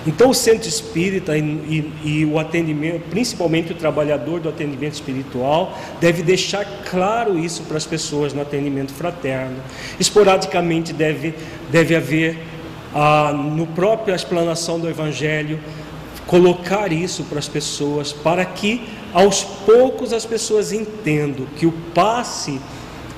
Então, 0.09 0.31
o 0.31 0.35
centro 0.35 0.67
espírita 0.67 1.37
e, 1.37 1.43
e, 1.43 1.93
e, 2.03 2.25
o 2.25 2.39
atendimento, 2.39 3.03
principalmente 3.11 3.73
o 3.73 3.75
trabalhador 3.75 4.41
do 4.41 4.49
atendimento 4.49 4.95
espiritual, 4.95 5.79
deve 6.01 6.23
deixar 6.23 6.65
claro 6.91 7.39
isso 7.39 7.65
para 7.65 7.77
as 7.77 7.85
pessoas 7.85 8.33
no 8.33 8.41
atendimento 8.41 8.91
fraterno. 8.91 9.59
Esporadicamente 10.01 10.95
deve, 10.95 11.35
deve 11.71 11.95
haver, 11.95 12.39
ah, 12.95 13.35
no 13.35 13.67
próprio 13.67 14.15
explanação 14.15 14.81
do 14.81 14.89
Evangelho, 14.89 15.61
colocar 16.27 16.91
isso 16.91 17.25
para 17.25 17.39
as 17.39 17.49
pessoas, 17.49 18.11
para 18.11 18.47
que 18.47 18.89
aos 19.13 19.45
poucos 19.45 20.15
as 20.15 20.25
pessoas 20.25 20.73
entendam 20.73 21.45
que 21.55 21.67
o 21.67 21.73
passe 21.95 22.59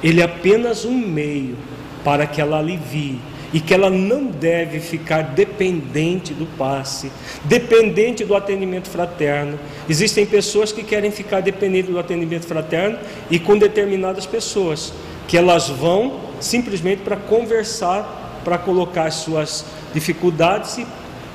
ele 0.02 0.20
é 0.20 0.24
apenas 0.24 0.84
um 0.84 0.96
meio 0.96 1.56
para 2.02 2.26
que 2.26 2.40
ela 2.40 2.58
alivie 2.58 3.20
e 3.52 3.60
que 3.60 3.74
ela 3.74 3.90
não 3.90 4.26
deve 4.26 4.78
ficar 4.80 5.22
dependente 5.22 6.32
do 6.32 6.46
passe, 6.56 7.10
dependente 7.44 8.24
do 8.24 8.34
atendimento 8.34 8.88
fraterno. 8.88 9.58
Existem 9.88 10.24
pessoas 10.24 10.72
que 10.72 10.84
querem 10.84 11.10
ficar 11.10 11.40
dependentes 11.40 11.90
do 11.90 11.98
atendimento 11.98 12.46
fraterno 12.46 12.98
e 13.30 13.38
com 13.38 13.58
determinadas 13.58 14.26
pessoas, 14.26 14.92
que 15.26 15.36
elas 15.36 15.68
vão 15.68 16.20
simplesmente 16.38 17.02
para 17.02 17.16
conversar, 17.16 18.40
para 18.44 18.56
colocar 18.56 19.10
suas 19.10 19.64
dificuldades 19.92 20.78
e, 20.78 20.86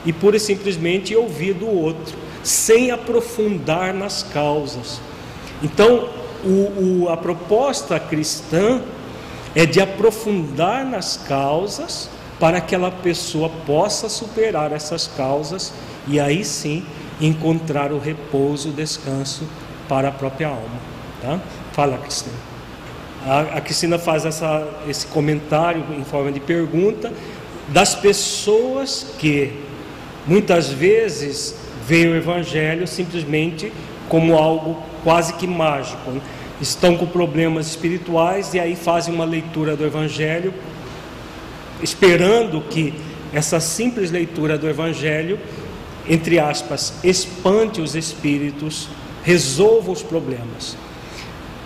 e 0.05 0.13
pura 0.13 0.37
e 0.37 0.39
simplesmente 0.39 1.15
ouvir 1.15 1.53
do 1.53 1.67
outro, 1.67 2.15
sem 2.43 2.91
aprofundar 2.91 3.93
nas 3.93 4.23
causas. 4.23 5.01
Então, 5.61 6.09
o, 6.43 7.03
o, 7.03 7.09
a 7.09 7.17
proposta 7.17 7.99
cristã 7.99 8.81
é 9.55 9.65
de 9.65 9.79
aprofundar 9.79 10.85
nas 10.85 11.17
causas 11.17 12.09
para 12.39 12.59
que 12.59 12.75
aquela 12.75 12.91
pessoa 12.91 13.49
possa 13.65 14.09
superar 14.09 14.73
essas 14.73 15.07
causas 15.07 15.73
e 16.07 16.19
aí 16.19 16.43
sim 16.43 16.85
encontrar 17.21 17.93
o 17.93 17.99
repouso, 17.99 18.69
o 18.69 18.73
descanso 18.73 19.47
para 19.87 20.09
a 20.09 20.11
própria 20.11 20.49
alma. 20.49 20.79
Tá? 21.21 21.39
Fala, 21.71 21.97
Cristina. 21.97 22.35
A, 23.25 23.61
Cristina 23.61 23.97
faz 23.97 24.25
essa, 24.25 24.67
esse 24.87 25.07
comentário 25.07 25.83
em 25.97 26.03
forma 26.03 26.31
de 26.31 26.39
pergunta 26.39 27.11
das 27.69 27.95
pessoas 27.95 29.15
que 29.17 29.53
muitas 30.27 30.69
vezes 30.69 31.55
veem 31.87 32.09
o 32.09 32.15
Evangelho 32.15 32.87
simplesmente 32.87 33.71
como 34.09 34.35
algo 34.35 34.77
quase 35.03 35.33
que 35.33 35.47
mágico. 35.47 36.11
Né? 36.11 36.21
Estão 36.61 36.95
com 36.97 37.05
problemas 37.05 37.67
espirituais 37.67 38.53
e 38.53 38.59
aí 38.59 38.75
fazem 38.75 39.13
uma 39.13 39.25
leitura 39.25 39.75
do 39.75 39.85
Evangelho, 39.85 40.53
esperando 41.81 42.61
que 42.61 42.93
essa 43.33 43.59
simples 43.59 44.11
leitura 44.11 44.57
do 44.57 44.69
Evangelho, 44.69 45.39
entre 46.07 46.39
aspas, 46.39 46.93
espante 47.03 47.81
os 47.81 47.95
espíritos, 47.95 48.87
resolva 49.23 49.91
os 49.91 50.01
problemas. 50.01 50.77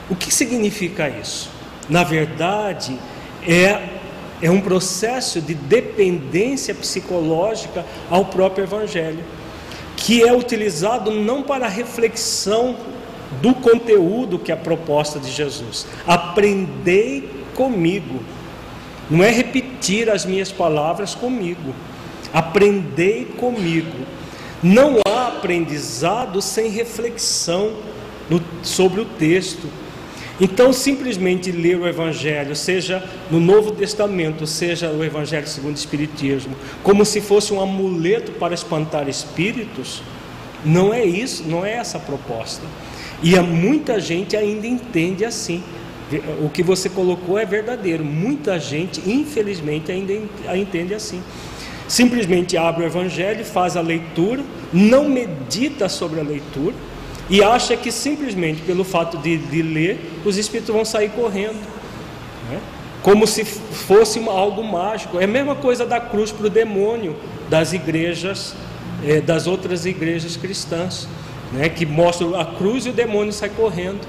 O 0.10 0.16
que 0.16 0.34
significa 0.34 1.10
isso? 1.10 1.52
Na 1.88 2.04
verdade, 2.04 2.98
é, 3.48 3.90
é 4.42 4.50
um 4.50 4.62
processo 4.62 5.40
de 5.40 5.54
dependência 5.54 6.74
psicológica 6.74 7.86
ao 8.10 8.26
próprio 8.26 8.64
Evangelho, 8.64 9.24
que 9.96 10.24
é 10.24 10.34
utilizado 10.34 11.12
não 11.12 11.44
para 11.44 11.68
reflexão 11.68 12.76
do 13.42 13.54
conteúdo 13.54 14.40
que 14.40 14.52
é 14.52 14.56
a 14.56 14.58
proposta 14.58 15.20
de 15.20 15.32
Jesus. 15.32 15.86
Aprendei 16.06 17.30
comigo. 17.56 18.22
Não 19.10 19.24
é 19.24 19.32
repetir 19.32 20.10
as 20.10 20.26
minhas 20.26 20.52
palavras 20.52 21.16
comigo. 21.16 21.74
Aprendei 22.34 23.26
comigo. 23.26 24.06
Não 24.62 24.98
há 25.08 25.28
aprendizado 25.28 26.42
sem 26.42 26.70
reflexão 26.70 27.74
no, 28.30 28.42
sobre 28.62 29.02
o 29.02 29.06
texto. 29.06 29.68
Então, 30.42 30.72
simplesmente 30.72 31.52
ler 31.52 31.78
o 31.78 31.88
Evangelho, 31.88 32.56
seja 32.56 33.04
no 33.30 33.42
Novo 33.42 33.72
Testamento, 33.72 34.48
seja 34.48 34.90
o 34.90 35.04
Evangelho 35.04 35.48
segundo 35.48 35.76
o 35.76 35.80
Espiritismo, 35.80 36.56
como 36.82 37.04
se 37.04 37.20
fosse 37.20 37.54
um 37.54 37.60
amuleto 37.60 38.32
para 38.34 38.54
espantar 38.54 39.10
espíritos, 39.10 40.02
não 40.64 40.94
é 40.94 41.04
isso, 41.04 41.44
não 41.44 41.66
é 41.66 41.74
essa 41.74 41.98
a 41.98 42.02
proposta. 42.02 42.64
E 43.22 43.38
muita 43.40 44.00
gente 44.00 44.36
ainda 44.36 44.66
entende 44.66 45.26
assim. 45.26 45.64
O 46.42 46.50
que 46.50 46.64
você 46.64 46.90
colocou 46.90 47.38
é 47.38 47.46
verdadeiro. 47.46 48.04
Muita 48.04 48.60
gente, 48.60 49.02
infelizmente, 49.10 49.92
ainda 49.92 50.14
entende 50.56 50.94
assim. 50.94 51.22
Simplesmente 51.88 52.56
abre 52.58 52.84
o 52.84 52.86
Evangelho, 52.86 53.44
faz 53.44 53.76
a 53.76 53.82
leitura, 53.82 54.44
não 54.72 55.10
medita 55.10 55.90
sobre 55.90 56.20
a 56.20 56.24
leitura 56.24 56.76
e 57.30 57.44
acha 57.44 57.76
que 57.76 57.92
simplesmente 57.92 58.62
pelo 58.62 58.84
fato 58.84 59.18
de, 59.18 59.38
de 59.38 59.62
ler, 59.62 60.00
os 60.26 60.38
espíritos 60.38 60.74
vão 60.74 60.86
sair 60.86 61.10
correndo. 61.10 61.60
Né? 62.50 62.60
Como 63.04 63.28
se 63.28 63.44
fosse 63.44 64.20
algo 64.28 64.64
mágico. 64.64 65.20
É 65.20 65.26
a 65.26 65.28
mesma 65.28 65.56
coisa 65.56 65.86
da 65.86 66.00
cruz 66.00 66.32
para 66.32 66.48
o 66.48 66.50
demônio 66.50 67.16
das 67.50 67.74
igrejas, 67.74 68.56
eh, 69.06 69.22
das 69.22 69.48
outras 69.48 69.86
igrejas 69.86 70.36
cristãs 70.36 71.08
né, 71.52 71.70
que 71.70 71.86
mostra 71.86 72.40
a 72.40 72.46
cruz 72.46 72.86
e 72.86 72.90
o 72.90 72.94
demônio 72.94 73.34
sai 73.34 73.50
correndo. 73.50 74.02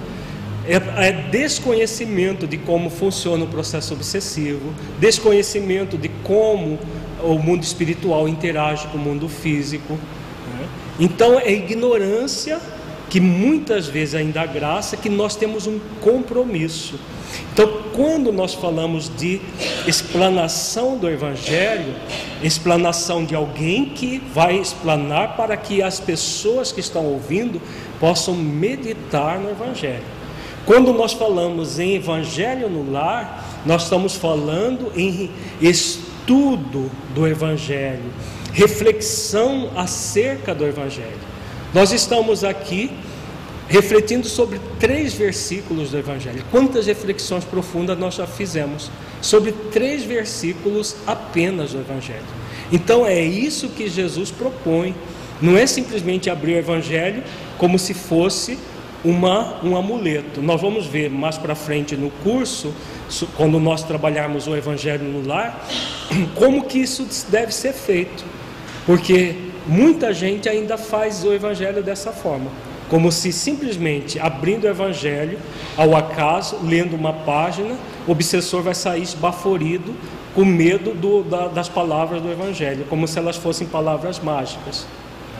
É, 0.66 1.08
é, 1.08 1.12
desconhecimento 1.30 2.46
de 2.46 2.58
como 2.58 2.90
funciona 2.90 3.44
o 3.44 3.48
processo 3.48 3.94
obsessivo, 3.94 4.72
desconhecimento 4.98 5.96
de 5.96 6.08
como 6.22 6.78
o 7.22 7.38
mundo 7.38 7.62
espiritual 7.62 8.28
interage 8.28 8.86
com 8.88 8.98
o 8.98 9.00
mundo 9.00 9.28
físico. 9.28 9.94
Né? 9.94 10.68
Então 11.00 11.38
é 11.40 11.50
ignorância 11.50 12.60
que 13.10 13.20
muitas 13.20 13.88
vezes 13.88 14.14
ainda 14.14 14.46
graça 14.46 14.96
que 14.96 15.08
nós 15.08 15.34
temos 15.34 15.66
um 15.66 15.80
compromisso. 16.00 16.94
Então, 17.52 17.82
quando 17.92 18.32
nós 18.32 18.54
falamos 18.54 19.10
de 19.18 19.40
explanação 19.86 20.96
do 20.96 21.08
Evangelho, 21.08 21.92
explanação 22.42 23.24
de 23.24 23.34
alguém 23.34 23.86
que 23.86 24.22
vai 24.32 24.56
explanar 24.56 25.36
para 25.36 25.56
que 25.56 25.82
as 25.82 25.98
pessoas 25.98 26.70
que 26.70 26.78
estão 26.78 27.04
ouvindo 27.04 27.60
possam 27.98 28.34
meditar 28.34 29.40
no 29.40 29.50
Evangelho. 29.50 30.04
Quando 30.64 30.92
nós 30.92 31.12
falamos 31.12 31.80
em 31.80 31.96
Evangelho 31.96 32.70
no 32.70 32.92
lar, 32.92 33.60
nós 33.66 33.84
estamos 33.84 34.14
falando 34.14 34.92
em 34.96 35.30
estudo 35.60 36.88
do 37.12 37.26
Evangelho, 37.26 38.04
reflexão 38.52 39.70
acerca 39.76 40.54
do 40.54 40.64
Evangelho. 40.64 41.39
Nós 41.72 41.92
estamos 41.92 42.42
aqui 42.42 42.90
refletindo 43.68 44.26
sobre 44.26 44.60
três 44.80 45.14
versículos 45.14 45.92
do 45.92 45.98
Evangelho. 45.98 46.44
Quantas 46.50 46.86
reflexões 46.86 47.44
profundas 47.44 47.96
nós 47.96 48.14
já 48.14 48.26
fizemos 48.26 48.90
sobre 49.22 49.52
três 49.70 50.02
versículos 50.02 50.96
apenas 51.06 51.70
do 51.70 51.78
Evangelho. 51.78 52.24
Então 52.72 53.06
é 53.06 53.22
isso 53.22 53.68
que 53.68 53.88
Jesus 53.88 54.32
propõe. 54.32 54.92
Não 55.40 55.56
é 55.56 55.64
simplesmente 55.64 56.28
abrir 56.28 56.54
o 56.54 56.58
Evangelho 56.58 57.22
como 57.56 57.78
se 57.78 57.94
fosse 57.94 58.58
uma, 59.04 59.64
um 59.64 59.76
amuleto. 59.76 60.42
Nós 60.42 60.60
vamos 60.60 60.86
ver 60.86 61.08
mais 61.08 61.38
para 61.38 61.54
frente 61.54 61.96
no 61.96 62.10
curso, 62.24 62.74
quando 63.36 63.60
nós 63.60 63.84
trabalharmos 63.84 64.48
o 64.48 64.56
Evangelho 64.56 65.04
no 65.04 65.24
lar, 65.24 65.68
como 66.34 66.64
que 66.64 66.80
isso 66.80 67.06
deve 67.28 67.54
ser 67.54 67.72
feito. 67.72 68.24
Porque 68.84 69.49
muita 69.66 70.12
gente 70.12 70.48
ainda 70.48 70.76
faz 70.76 71.24
o 71.24 71.32
Evangelho 71.32 71.82
dessa 71.82 72.12
forma 72.12 72.50
como 72.90 73.12
se 73.12 73.32
simplesmente 73.32 74.18
abrindo 74.18 74.64
o 74.64 74.68
Evangelho, 74.68 75.38
ao 75.76 75.94
acaso, 75.94 76.58
lendo 76.60 76.96
uma 76.96 77.12
página, 77.12 77.76
o 78.06 78.10
obsessor 78.10 78.62
vai 78.62 78.74
sair 78.74 79.02
esbaforido 79.02 79.94
com 80.34 80.44
medo 80.44 80.92
do, 80.92 81.22
da, 81.22 81.46
das 81.46 81.68
palavras 81.68 82.20
do 82.20 82.28
Evangelho, 82.30 82.84
como 82.90 83.06
se 83.06 83.16
elas 83.16 83.36
fossem 83.36 83.66
palavras 83.66 84.18
mágicas. 84.18 84.86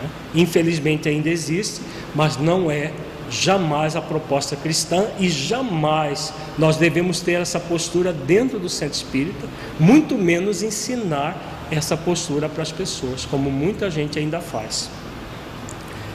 Né? 0.00 0.08
Infelizmente 0.36 1.08
ainda 1.08 1.28
existe, 1.28 1.80
mas 2.14 2.36
não 2.36 2.70
é 2.70 2.92
jamais 3.28 3.96
a 3.96 4.00
proposta 4.00 4.54
cristã 4.54 5.06
e 5.18 5.28
jamais 5.28 6.32
nós 6.56 6.76
devemos 6.76 7.20
ter 7.20 7.40
essa 7.40 7.58
postura 7.58 8.12
dentro 8.12 8.60
do 8.60 8.68
centro 8.68 8.94
espírita, 8.94 9.46
muito 9.78 10.16
menos 10.16 10.62
ensinar 10.62 11.49
essa 11.70 11.96
postura 11.96 12.48
para 12.48 12.62
as 12.62 12.72
pessoas, 12.72 13.24
como 13.24 13.50
muita 13.50 13.90
gente 13.90 14.18
ainda 14.18 14.40
faz. 14.40 14.90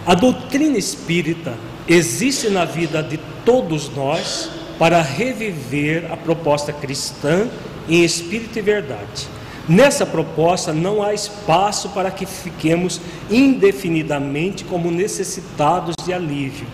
A 0.06 0.14
doutrina 0.14 0.78
espírita 0.78 1.56
existe 1.88 2.49
na 2.49 2.66
vida 2.66 3.01
de 3.01 3.20
todos 3.43 3.89
nós 3.95 4.49
para 4.78 5.01
reviver 5.01 6.12
a 6.12 6.18
proposta 6.18 6.74
cristã 6.74 7.47
em 7.88 8.03
espírito 8.03 8.60
e 8.60 8.62
verdade. 8.62 9.28
Nessa 9.68 10.06
proposta 10.06 10.72
não 10.72 11.01
há 11.01 11.14
espaço 11.14 11.89
para 11.89 12.12
que 12.12 12.26
fiquemos 12.26 13.01
indefinidamente 13.32 14.64
como 14.64 14.91
necessitados 14.91 15.95
de 16.06 16.14
alívio. 16.14 16.68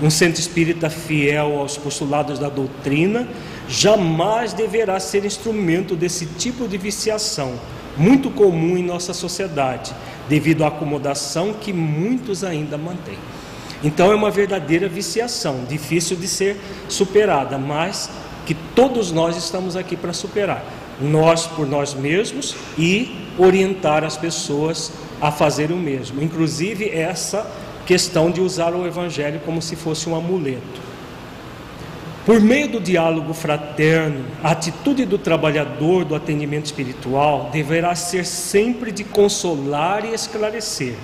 Um 0.00 0.08
centro 0.08 0.40
espírita 0.40 0.88
fiel 0.88 1.58
aos 1.58 1.76
postulados 1.76 2.38
da 2.38 2.48
doutrina 2.48 3.28
jamais 3.68 4.52
deverá 4.52 4.98
ser 4.98 5.24
instrumento 5.26 5.94
desse 5.94 6.24
tipo 6.24 6.66
de 6.66 6.78
viciação, 6.78 7.54
muito 7.98 8.30
comum 8.30 8.76
em 8.76 8.82
nossa 8.82 9.12
sociedade, 9.12 9.92
devido 10.28 10.64
à 10.64 10.68
acomodação 10.68 11.52
que 11.52 11.72
muitos 11.72 12.44
ainda 12.44 12.78
mantêm. 12.78 13.18
Então 13.82 14.10
é 14.10 14.14
uma 14.14 14.30
verdadeira 14.30 14.88
viciação, 14.88 15.64
difícil 15.68 16.16
de 16.16 16.26
ser 16.26 16.56
superada, 16.88 17.58
mas 17.58 18.10
que 18.46 18.54
todos 18.54 19.12
nós 19.12 19.36
estamos 19.36 19.76
aqui 19.76 19.96
para 19.96 20.12
superar. 20.12 20.64
Nós 21.00 21.46
por 21.46 21.66
nós 21.66 21.94
mesmos 21.94 22.56
e 22.76 23.14
orientar 23.38 24.02
as 24.02 24.16
pessoas 24.16 24.92
a 25.20 25.30
fazer 25.30 25.70
o 25.70 25.76
mesmo. 25.76 26.22
Inclusive 26.22 26.88
essa 26.88 27.46
questão 27.86 28.30
de 28.30 28.40
usar 28.40 28.74
o 28.74 28.86
evangelho 28.86 29.40
como 29.44 29.62
se 29.62 29.76
fosse 29.76 30.08
um 30.08 30.16
amuleto. 30.16 30.87
Por 32.28 32.42
meio 32.42 32.68
do 32.68 32.78
diálogo 32.78 33.32
fraterno, 33.32 34.22
a 34.44 34.50
atitude 34.50 35.06
do 35.06 35.16
trabalhador 35.16 36.04
do 36.04 36.14
atendimento 36.14 36.66
espiritual 36.66 37.48
deverá 37.50 37.94
ser 37.94 38.26
sempre 38.26 38.92
de 38.92 39.02
consolar 39.02 40.04
e 40.04 40.12
esclarecer, 40.12 40.94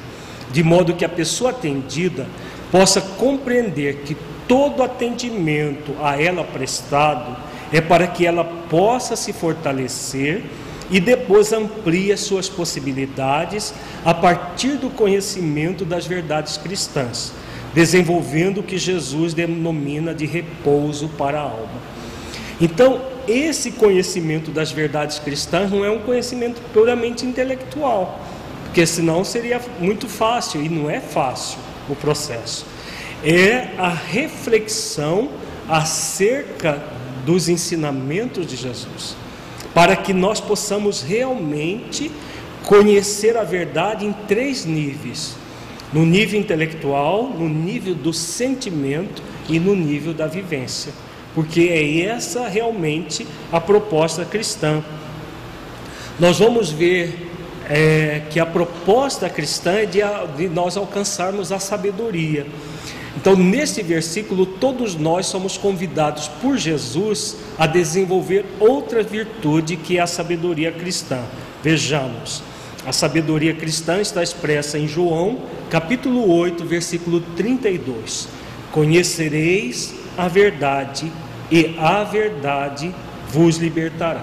de 0.53 0.63
modo 0.63 0.93
que 0.93 1.03
a 1.03 1.09
pessoa 1.09 1.49
atendida 1.49 2.27
possa 2.71 3.01
compreender 3.01 4.03
que 4.05 4.15
todo 4.47 4.83
atendimento 4.83 5.97
a 6.03 6.21
ela 6.21 6.45
prestado 6.45 7.35
é 7.73 7.81
para 7.81 8.07
que 8.07 8.27
ela 8.27 8.45
possa 8.45 9.17
se 9.17 9.33
fortalecer 9.33 10.43
e 10.91 11.01
depois 11.01 11.55
amplie 11.55 12.13
as 12.13 12.21
suas 12.21 12.51
possibilidades 12.51 13.73
a 14.05 14.13
partir 14.13 14.73
do 14.73 14.91
conhecimento 14.91 15.87
das 15.87 16.07
verdades 16.07 16.59
cristãs 16.59 17.33
desenvolvendo 17.75 18.59
o 18.59 18.63
que 18.63 18.79
Jesus 18.79 19.35
denomina 19.35 20.15
de 20.15 20.27
repouso 20.27 21.09
para 21.19 21.41
a 21.41 21.43
alma. 21.43 21.83
Então, 22.61 23.03
esse 23.27 23.73
conhecimento 23.73 24.51
das 24.51 24.71
verdades 24.71 25.19
cristãs 25.19 25.71
não 25.71 25.85
é 25.85 25.91
um 25.91 25.99
conhecimento 25.99 26.63
puramente 26.73 27.27
intelectual, 27.27 28.21
porque 28.65 28.87
senão 28.87 29.25
seria 29.25 29.61
muito 29.81 30.09
fácil, 30.09 30.63
e 30.63 30.69
não 30.69 30.89
é 30.89 31.01
fácil 31.01 31.59
o 31.89 31.97
processo. 31.97 32.65
É 33.25 33.71
a 33.77 33.89
reflexão 33.89 35.31
acerca 35.69 36.81
dos 37.27 37.49
ensinamentos 37.49 38.47
de 38.47 38.55
Jesus, 38.55 39.17
para 39.75 39.97
que 39.97 40.13
nós 40.13 40.41
possamos 40.41 41.03
realmente 41.03 42.11
conhecer 42.65 43.37
a 43.37 43.43
verdade 43.43 44.07
em 44.07 44.13
três 44.13 44.65
níveis 44.65 45.37
no 45.95 46.05
nível 46.05 46.41
intelectual, 46.41 47.29
no 47.29 47.49
nível 47.49 47.95
do 47.95 48.13
sentimento 48.13 49.23
e 49.49 49.61
no 49.61 49.77
nível 49.77 50.13
da 50.13 50.27
vivência, 50.27 50.93
porque 51.35 51.69
é 51.71 52.01
essa 52.01 52.49
realmente 52.49 53.25
a 53.53 53.61
proposta 53.61 54.25
cristã. 54.25 54.83
Nós 56.19 56.41
vamos 56.41 56.71
ver 56.71 57.31
é, 57.69 58.23
que 58.29 58.41
a 58.41 58.47
proposta 58.47 59.31
cristã 59.31 59.75
é 59.75 59.87
de, 59.87 60.01
de 60.37 60.49
nós 60.49 60.77
alcançarmos 60.77 61.53
a 61.53 61.61
sabedoria. 61.61 62.45
Então, 63.17 63.37
neste 63.37 63.81
versículo, 63.81 64.45
todos 64.45 64.97
nós 64.97 65.27
somos 65.27 65.57
convidados 65.57 66.27
por 66.27 66.59
Jesus 66.59 67.37
a 67.57 67.67
desenvolver 67.67 68.45
outra 68.59 69.03
virtude 69.03 69.77
que 69.77 69.99
é 69.99 70.01
a 70.01 70.07
sabedoria 70.07 70.73
cristã. 70.73 71.23
Vejamos. 71.63 72.43
A 72.87 72.93
sabedoria 72.93 73.55
cristã 73.55 73.99
está 74.01 74.23
expressa 74.23 74.79
em 74.79 74.87
João, 74.87 75.39
capítulo 75.71 76.31
8, 76.31 76.65
versículo 76.67 77.21
32. 77.35 78.29
Conhecereis 78.73 79.95
a 80.19 80.29
verdade, 80.29 81.11
e 81.51 81.75
a 81.79 82.05
verdade 82.05 82.95
vos 83.31 83.57
libertará. 83.57 84.23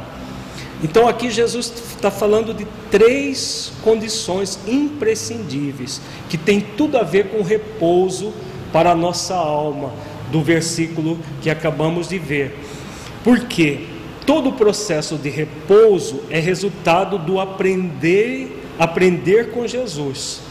Então 0.84 1.08
aqui 1.08 1.32
Jesus 1.32 1.74
está 1.96 2.12
falando 2.12 2.54
de 2.54 2.68
três 2.92 3.72
condições 3.84 4.60
imprescindíveis, 4.68 6.00
que 6.30 6.38
tem 6.38 6.62
tudo 6.62 6.98
a 7.00 7.04
ver 7.04 7.30
com 7.30 7.42
repouso 7.42 8.32
para 8.72 8.92
a 8.92 8.96
nossa 8.96 9.36
alma, 9.36 9.92
do 10.32 10.42
versículo 10.42 11.20
que 11.42 11.50
acabamos 11.50 12.10
de 12.10 12.20
ver. 12.20 12.58
Por 13.24 13.40
quê? 13.42 13.88
Todo 14.26 14.50
o 14.50 14.54
processo 14.54 15.16
de 15.18 15.30
repouso 15.30 16.24
é 16.30 16.40
resultado 16.40 17.18
do 17.18 17.40
aprender, 17.40 18.64
aprender 18.78 19.52
com 19.52 19.68
Jesus. 19.68 20.42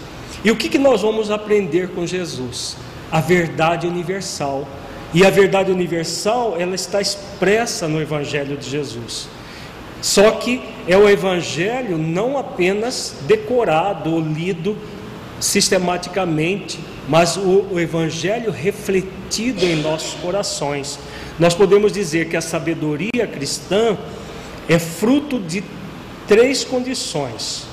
E 0.44 0.50
o 0.50 0.56
que, 0.56 0.68
que 0.68 0.78
nós 0.78 1.02
vamos 1.02 1.30
aprender 1.30 1.90
com 1.90 2.06
Jesus? 2.06 2.76
A 3.10 3.20
verdade 3.20 3.86
universal. 3.86 4.66
E 5.12 5.24
a 5.24 5.30
verdade 5.30 5.70
universal, 5.70 6.56
ela 6.58 6.74
está 6.74 7.00
expressa 7.00 7.88
no 7.88 8.00
Evangelho 8.00 8.56
de 8.56 8.68
Jesus. 8.68 9.28
Só 10.00 10.30
que 10.32 10.62
é 10.86 10.96
o 10.96 11.08
Evangelho 11.08 11.98
não 11.98 12.38
apenas 12.38 13.16
decorado 13.26 14.14
ou 14.14 14.20
lido 14.20 14.76
sistematicamente, 15.40 16.78
mas 17.08 17.36
o, 17.36 17.66
o 17.72 17.80
Evangelho 17.80 18.50
refletido 18.50 19.64
em 19.64 19.76
nossos 19.76 20.14
corações 20.20 20.98
nós 21.40 21.54
podemos 21.54 21.90
dizer 21.90 22.28
que 22.28 22.36
a 22.36 22.42
sabedoria 22.42 23.26
cristã 23.26 23.96
é 24.68 24.78
fruto 24.78 25.40
de 25.40 25.64
três 26.28 26.62
condições: 26.62 27.66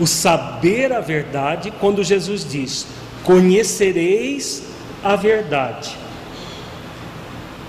o 0.00 0.06
saber 0.06 0.94
a 0.94 1.00
verdade, 1.00 1.70
quando 1.78 2.02
Jesus 2.02 2.42
diz: 2.42 2.86
Conhecereis 3.22 4.62
a 5.04 5.14
verdade. 5.14 5.94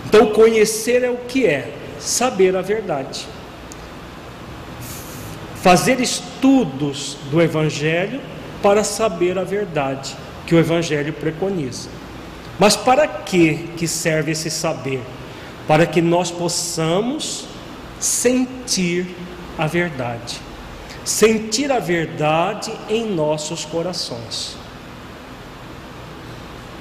Então, 0.06 0.28
conhecer 0.28 1.04
é 1.04 1.10
o 1.10 1.18
que 1.18 1.46
é? 1.46 1.74
Saber 2.00 2.56
a 2.56 2.62
verdade. 2.62 3.28
Fazer 5.62 6.00
estudos 6.00 7.18
do 7.30 7.42
Evangelho 7.42 8.22
para 8.62 8.84
saber 8.84 9.38
a 9.38 9.44
verdade 9.44 10.16
que 10.46 10.56
o 10.56 10.60
Evangelho 10.60 11.12
preconiza. 11.12 11.90
Mas 12.58 12.78
para 12.78 13.08
que, 13.08 13.70
que 13.76 13.88
serve 13.88 14.32
esse 14.32 14.50
saber? 14.50 15.02
Para 15.68 15.86
que 15.86 16.02
nós 16.02 16.30
possamos 16.30 17.46
sentir 18.00 19.16
a 19.58 19.66
verdade, 19.66 20.40
sentir 21.06 21.72
a 21.72 21.80
verdade 21.80 22.72
em 22.90 23.06
nossos 23.06 23.64
corações. 23.66 24.58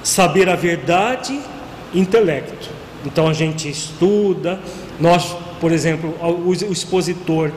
Saber 0.03 0.49
a 0.49 0.55
verdade, 0.55 1.39
intelecto. 1.93 2.69
Então 3.05 3.27
a 3.27 3.33
gente 3.33 3.69
estuda, 3.69 4.59
nós, 4.99 5.35
por 5.61 5.71
exemplo, 5.71 6.13
o 6.21 6.51
expositor 6.51 7.51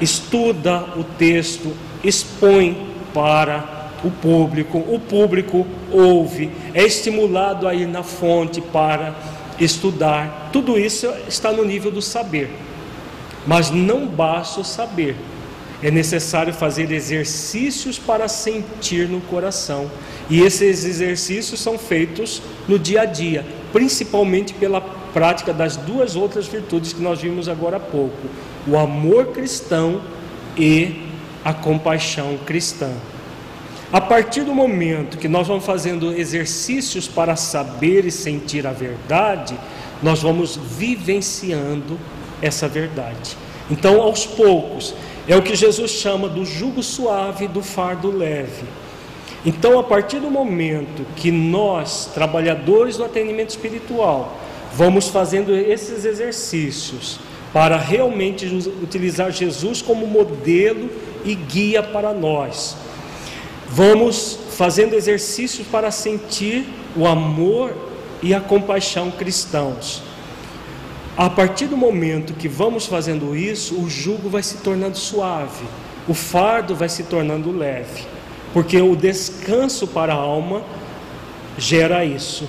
estuda 0.00 0.84
o 0.96 1.04
texto, 1.04 1.72
expõe 2.04 2.86
para 3.14 3.90
o 4.04 4.10
público, 4.10 4.78
o 4.78 5.00
público 5.00 5.66
ouve, 5.90 6.50
é 6.74 6.84
estimulado 6.84 7.66
a 7.66 7.74
ir 7.74 7.86
na 7.86 8.02
fonte 8.02 8.60
para 8.60 9.14
estudar, 9.58 10.50
tudo 10.52 10.78
isso 10.78 11.06
está 11.28 11.52
no 11.52 11.64
nível 11.64 11.90
do 11.90 12.02
saber. 12.02 12.50
Mas 13.46 13.70
não 13.70 14.06
basta 14.06 14.60
o 14.60 14.64
saber, 14.64 15.16
é 15.82 15.90
necessário 15.90 16.52
fazer 16.52 16.90
exercícios 16.90 17.98
para 17.98 18.28
sentir 18.28 19.08
no 19.08 19.20
coração. 19.20 19.90
E 20.28 20.40
esses 20.40 20.84
exercícios 20.84 21.60
são 21.60 21.78
feitos 21.78 22.42
no 22.66 22.78
dia 22.78 23.02
a 23.02 23.04
dia, 23.04 23.44
principalmente 23.72 24.54
pela 24.54 24.80
prática 24.80 25.52
das 25.52 25.76
duas 25.76 26.16
outras 26.16 26.46
virtudes 26.46 26.92
que 26.92 27.00
nós 27.00 27.20
vimos 27.20 27.48
agora 27.48 27.76
há 27.76 27.80
pouco: 27.80 28.26
o 28.66 28.76
amor 28.76 29.28
cristão 29.28 30.00
e 30.56 31.02
a 31.44 31.52
compaixão 31.52 32.38
cristã. 32.44 32.90
A 33.96 34.00
partir 34.02 34.42
do 34.42 34.54
momento 34.54 35.16
que 35.16 35.26
nós 35.26 35.48
vamos 35.48 35.64
fazendo 35.64 36.12
exercícios 36.12 37.08
para 37.08 37.34
saber 37.34 38.04
e 38.04 38.10
sentir 38.10 38.66
a 38.66 38.70
verdade, 38.70 39.58
nós 40.02 40.20
vamos 40.20 40.54
vivenciando 40.54 41.98
essa 42.42 42.68
verdade. 42.68 43.38
Então, 43.70 44.02
aos 44.02 44.26
poucos, 44.26 44.94
é 45.26 45.34
o 45.34 45.40
que 45.40 45.56
Jesus 45.56 45.92
chama 45.92 46.28
do 46.28 46.44
jugo 46.44 46.82
suave 46.82 47.48
do 47.48 47.62
fardo 47.62 48.14
leve. 48.14 48.66
Então, 49.46 49.78
a 49.78 49.82
partir 49.82 50.18
do 50.18 50.30
momento 50.30 51.06
que 51.16 51.30
nós, 51.30 52.10
trabalhadores 52.12 52.98
do 52.98 53.04
atendimento 53.04 53.48
espiritual, 53.48 54.36
vamos 54.74 55.08
fazendo 55.08 55.54
esses 55.54 56.04
exercícios 56.04 57.18
para 57.50 57.78
realmente 57.78 58.44
utilizar 58.82 59.32
Jesus 59.32 59.80
como 59.80 60.06
modelo 60.06 60.90
e 61.24 61.34
guia 61.34 61.82
para 61.82 62.12
nós, 62.12 62.76
vamos 63.68 64.38
fazendo 64.50 64.94
exercícios 64.94 65.66
para 65.66 65.90
sentir 65.90 66.66
o 66.96 67.06
amor 67.06 67.74
e 68.22 68.32
a 68.34 68.40
compaixão 68.40 69.10
cristãos. 69.10 70.02
A 71.16 71.30
partir 71.30 71.66
do 71.66 71.76
momento 71.76 72.34
que 72.34 72.48
vamos 72.48 72.86
fazendo 72.86 73.34
isso, 73.34 73.74
o 73.76 73.88
jugo 73.88 74.28
vai 74.28 74.42
se 74.42 74.58
tornando 74.58 74.98
suave, 74.98 75.64
o 76.06 76.14
fardo 76.14 76.74
vai 76.74 76.88
se 76.88 77.04
tornando 77.04 77.50
leve, 77.50 78.04
porque 78.52 78.80
o 78.80 78.94
descanso 78.94 79.86
para 79.86 80.12
a 80.12 80.16
alma 80.16 80.62
gera 81.58 82.04
isso. 82.04 82.46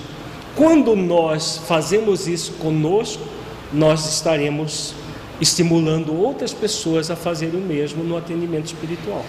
Quando 0.54 0.94
nós 0.94 1.60
fazemos 1.66 2.28
isso 2.28 2.52
conosco, 2.54 3.22
nós 3.72 4.06
estaremos 4.12 4.94
estimulando 5.40 6.14
outras 6.14 6.52
pessoas 6.52 7.10
a 7.10 7.16
fazerem 7.16 7.60
o 7.60 7.64
mesmo 7.64 8.02
no 8.02 8.16
atendimento 8.16 8.66
espiritual. 8.66 9.24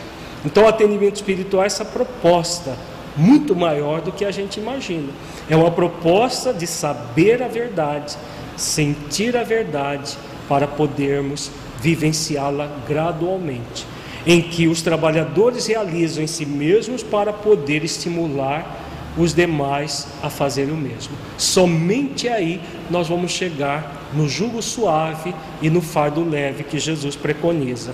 Então, 0.46 0.64
o 0.64 0.68
atendimento 0.68 1.16
espiritual 1.16 1.64
é 1.64 1.68
essa 1.68 1.86
proposta 1.86 2.78
muito 3.18 3.56
maior 3.56 4.02
do 4.02 4.12
que 4.12 4.24
a 4.24 4.32
gente 4.32 4.60
imagina. 4.60 5.10
É 5.50 5.56
uma 5.56 5.72
proposta 5.72 6.54
de 6.54 6.66
saber 6.66 7.44
a 7.44 7.48
verdade 7.48 8.18
sentir 8.60 9.36
a 9.38 9.44
verdade 9.44 10.18
para 10.48 10.68
podermos 10.68 11.50
vivenciá-la 11.82 12.70
gradualmente, 12.88 13.88
em 14.28 14.42
que 14.42 14.68
os 14.68 14.82
trabalhadores 14.82 15.66
realizam 15.68 16.24
em 16.24 16.28
si 16.28 16.46
mesmos 16.46 17.02
para 17.02 17.32
poder 17.32 17.84
estimular 17.84 18.86
os 19.18 19.34
demais 19.34 20.08
a 20.22 20.30
fazerem 20.30 20.74
o 20.74 20.78
mesmo. 20.78 21.16
Somente 21.38 22.28
aí 22.28 22.62
nós 22.90 23.08
vamos 23.08 23.32
chegar 23.32 24.10
no 24.14 24.28
jugo 24.28 24.62
suave 24.62 25.34
e 25.62 25.70
no 25.70 25.82
fardo 25.82 26.24
leve 26.28 26.64
que 26.64 26.78
Jesus 26.78 27.16
preconiza. 27.16 27.94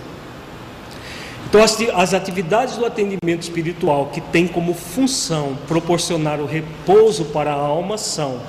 Então, 1.48 1.62
as, 1.64 2.14
atividades 2.14 2.76
do 2.76 2.86
atendimento 2.86 3.44
espiritual 3.44 4.08
que 4.08 4.20
tem 4.20 4.48
como 4.48 4.74
função 4.74 5.58
proporcionar 5.68 6.40
o 6.40 6.46
repouso 6.46 7.26
para 7.26 7.52
a 7.52 7.56
alma 7.56 7.98
são 7.98 8.42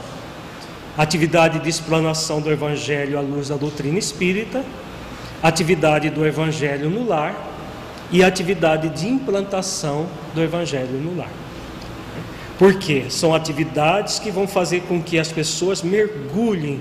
atividade 0.97 1.59
de 1.59 1.69
explanação 1.69 2.41
do 2.41 2.51
Evangelho 2.51 3.19
à 3.19 3.21
luz 3.21 3.49
da 3.49 3.57
doutrina 3.57 3.99
espírita, 3.99 4.65
atividade 5.43 6.09
do 6.09 6.27
Evangelho 6.27 6.89
no 6.89 7.07
lar 7.07 7.35
e 8.11 8.25
atividade 8.25 8.89
de 8.89 9.07
implantação 9.07 10.07
do 10.35 10.43
Evangelho 10.43 10.99
no 10.99 11.17
lar. 11.17 11.31
Por 12.59 12.79
quê? 12.79 13.05
São 13.11 13.35
atividades 13.35 14.19
que 14.19 14.31
vão 14.31 14.49
fazer 14.49 14.81
com 14.89 15.03
que 15.03 15.19
as 15.19 15.31
pessoas 15.31 15.83
mergulhem 15.83 16.81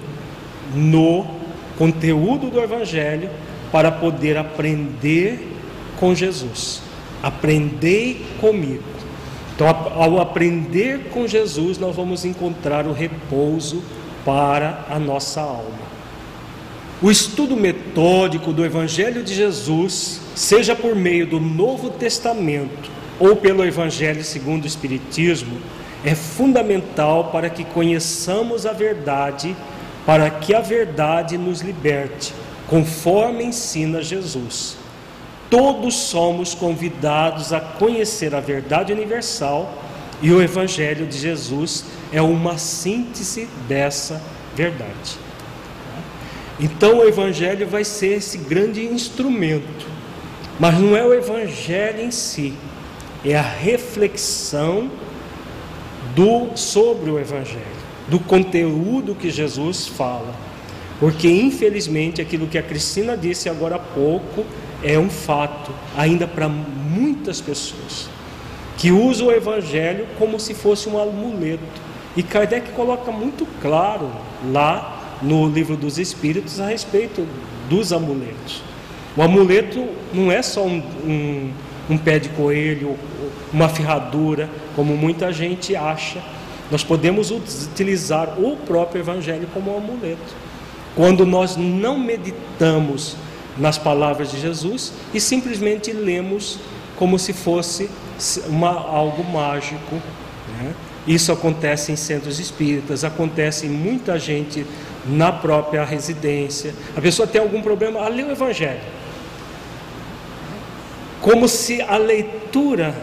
no 0.74 1.28
conteúdo 1.78 2.50
do 2.50 2.62
Evangelho 2.62 3.30
para 3.72 3.92
poder 3.92 4.38
aprender 4.38 5.55
com 6.00 6.14
Jesus. 6.14 6.82
Aprendei 7.22 8.26
comigo. 8.40 8.84
Então, 9.56 9.68
ao 9.68 10.20
aprender 10.20 11.10
com 11.12 11.26
Jesus, 11.26 11.78
nós 11.78 11.96
vamos 11.96 12.26
encontrar 12.26 12.86
o 12.86 12.92
repouso 12.92 13.82
para 14.26 14.86
a 14.90 15.00
nossa 15.00 15.42
alma. 15.42 15.86
O 17.02 17.12
estudo 17.12 17.56
metódico 17.56 18.52
do 18.52 18.66
Evangelho 18.66 19.24
de 19.24 19.34
Jesus, 19.34 20.20
seja 20.34 20.76
por 20.76 20.96
meio 20.96 21.26
do 21.28 21.40
Novo 21.40 21.90
Testamento 21.90 22.90
ou 23.20 23.36
pelo 23.36 23.66
Evangelho 23.66 24.24
segundo 24.24 24.64
o 24.64 24.68
Espiritismo, 24.68 25.58
é 26.04 26.16
fundamental 26.16 27.26
para 27.32 27.50
que 27.50 27.64
conheçamos 27.64 28.66
a 28.66 28.74
verdade, 28.74 29.56
para 30.06 30.30
que 30.30 30.54
a 30.54 30.62
verdade 30.62 31.38
nos 31.38 31.62
liberte, 31.62 32.34
conforme 32.68 33.44
ensina 33.44 34.02
Jesus. 34.02 34.78
Todos 35.50 35.94
somos 35.96 36.54
convidados 36.54 37.54
a 37.54 37.60
conhecer 37.60 38.34
a 38.34 38.40
verdade 38.40 38.92
universal 38.92 39.84
e 40.22 40.32
o 40.32 40.42
Evangelho 40.42 41.06
de 41.06 41.18
Jesus 41.18 41.86
é 42.12 42.22
uma 42.22 42.58
síntese 42.58 43.48
dessa 43.68 44.22
verdade. 44.56 45.18
Então 46.60 47.00
o 47.00 47.08
Evangelho 47.08 47.68
vai 47.68 47.84
ser 47.84 48.18
esse 48.18 48.38
grande 48.38 48.86
instrumento, 48.86 49.86
mas 50.60 50.80
não 50.80 50.96
é 50.96 51.04
o 51.04 51.14
Evangelho 51.14 52.02
em 52.02 52.12
si, 52.12 52.54
é 53.24 53.36
a 53.36 53.42
reflexão 53.42 54.90
do 56.16 56.56
sobre 56.56 57.12
o 57.12 57.20
Evangelho, 57.20 57.62
do 58.08 58.20
conteúdo 58.20 59.16
que 59.16 59.30
Jesus 59.30 59.88
fala. 59.88 60.34
Porque 60.98 61.30
infelizmente 61.30 62.22
aquilo 62.22 62.48
que 62.48 62.58
a 62.58 62.64
Cristina 62.64 63.18
disse 63.18 63.50
agora 63.50 63.76
há 63.76 63.80
pouco 63.80 64.46
é 64.86 65.00
um 65.00 65.10
fato 65.10 65.72
ainda 65.98 66.28
para 66.28 66.48
muitas 66.48 67.42
pessoas 67.42 68.08
que 68.78 68.92
usam 68.92 69.28
o 69.28 69.32
evangelho 69.32 70.06
como 70.20 70.40
se 70.40 70.54
fosse 70.54 70.88
um 70.88 71.02
amuleto. 71.02 71.64
E 72.16 72.22
Kardec 72.22 72.72
coloca 72.72 73.12
muito 73.12 73.48
claro 73.62 74.12
lá 74.52 75.18
no 75.22 75.48
livro 75.50 75.76
dos 75.76 75.98
Espíritos 75.98 76.60
a 76.60 76.68
respeito 76.68 77.28
dos 77.68 77.92
amuletos. 77.92 78.62
O 79.18 79.24
amuleto 79.24 79.88
não 80.14 80.32
é 80.32 80.42
só 80.42 80.64
um, 80.64 80.84
um, 81.04 81.52
um 81.90 81.98
pé 81.98 82.20
de 82.20 82.30
coelho, 82.30 82.96
uma 83.52 83.68
ferradura, 83.68 84.50
como 84.76 84.96
muita 84.96 85.34
gente 85.34 85.76
acha. 85.76 86.22
Nós 86.70 86.84
podemos 86.84 87.32
utilizar 87.32 88.40
o 88.40 88.56
próprio 88.58 89.02
Evangelho 89.02 89.48
como 89.54 89.74
um 89.74 89.78
amuleto. 89.78 90.46
Quando 90.96 91.26
nós 91.26 91.58
não 91.58 91.98
meditamos 91.98 93.18
nas 93.58 93.78
palavras 93.78 94.32
de 94.32 94.40
Jesus 94.40 94.94
e 95.14 95.20
simplesmente 95.20 95.92
lemos 95.92 96.60
como 96.96 97.18
se 97.20 97.34
fosse 97.34 97.90
uma, 98.48 98.70
algo 98.70 99.24
mágico. 99.24 99.96
Né? 100.58 100.74
Isso 101.08 101.32
acontece 101.32 101.92
em 101.92 101.96
centros 101.96 102.40
espíritas, 102.40 103.04
acontece 103.04 103.68
em 103.68 103.70
muita 103.70 104.18
gente 104.18 104.66
na 105.06 105.32
própria 105.32 105.84
residência. 105.84 106.74
A 106.96 107.02
pessoa 107.02 107.28
tem 107.28 107.40
algum 107.40 107.62
problema, 107.62 108.02
a 108.02 108.08
lê 108.08 108.24
o 108.24 108.32
Evangelho. 108.32 108.82
Como 111.22 111.48
se 111.48 111.82
a 111.82 111.98
leitura 111.98 112.96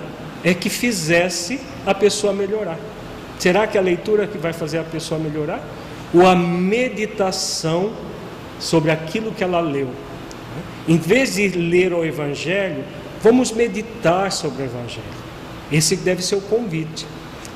é 0.44 0.52
que 0.54 0.68
fizesse 0.68 1.60
a 1.86 1.94
pessoa 1.94 2.32
melhorar. 2.32 2.78
Será 3.38 3.66
que 3.66 3.76
a 3.76 3.80
leitura 3.80 4.24
é 4.24 4.26
que 4.26 4.38
vai 4.38 4.52
fazer 4.52 4.78
a 4.78 4.84
pessoa 4.84 5.18
melhorar? 5.18 5.60
Ou 6.14 6.26
a 6.26 6.34
meditação 6.36 7.92
sobre 8.58 8.90
aquilo 8.90 9.32
que 9.32 9.42
ela 9.42 9.60
leu? 9.60 9.88
Em 10.88 10.96
vez 10.96 11.34
de 11.34 11.48
ler 11.48 11.92
o 11.92 12.04
Evangelho, 12.04 12.84
vamos 13.22 13.52
meditar 13.52 14.32
sobre 14.32 14.62
o 14.62 14.66
Evangelho. 14.66 15.22
Esse 15.70 15.96
deve 15.96 16.22
ser 16.22 16.36
o 16.36 16.40
convite. 16.40 17.06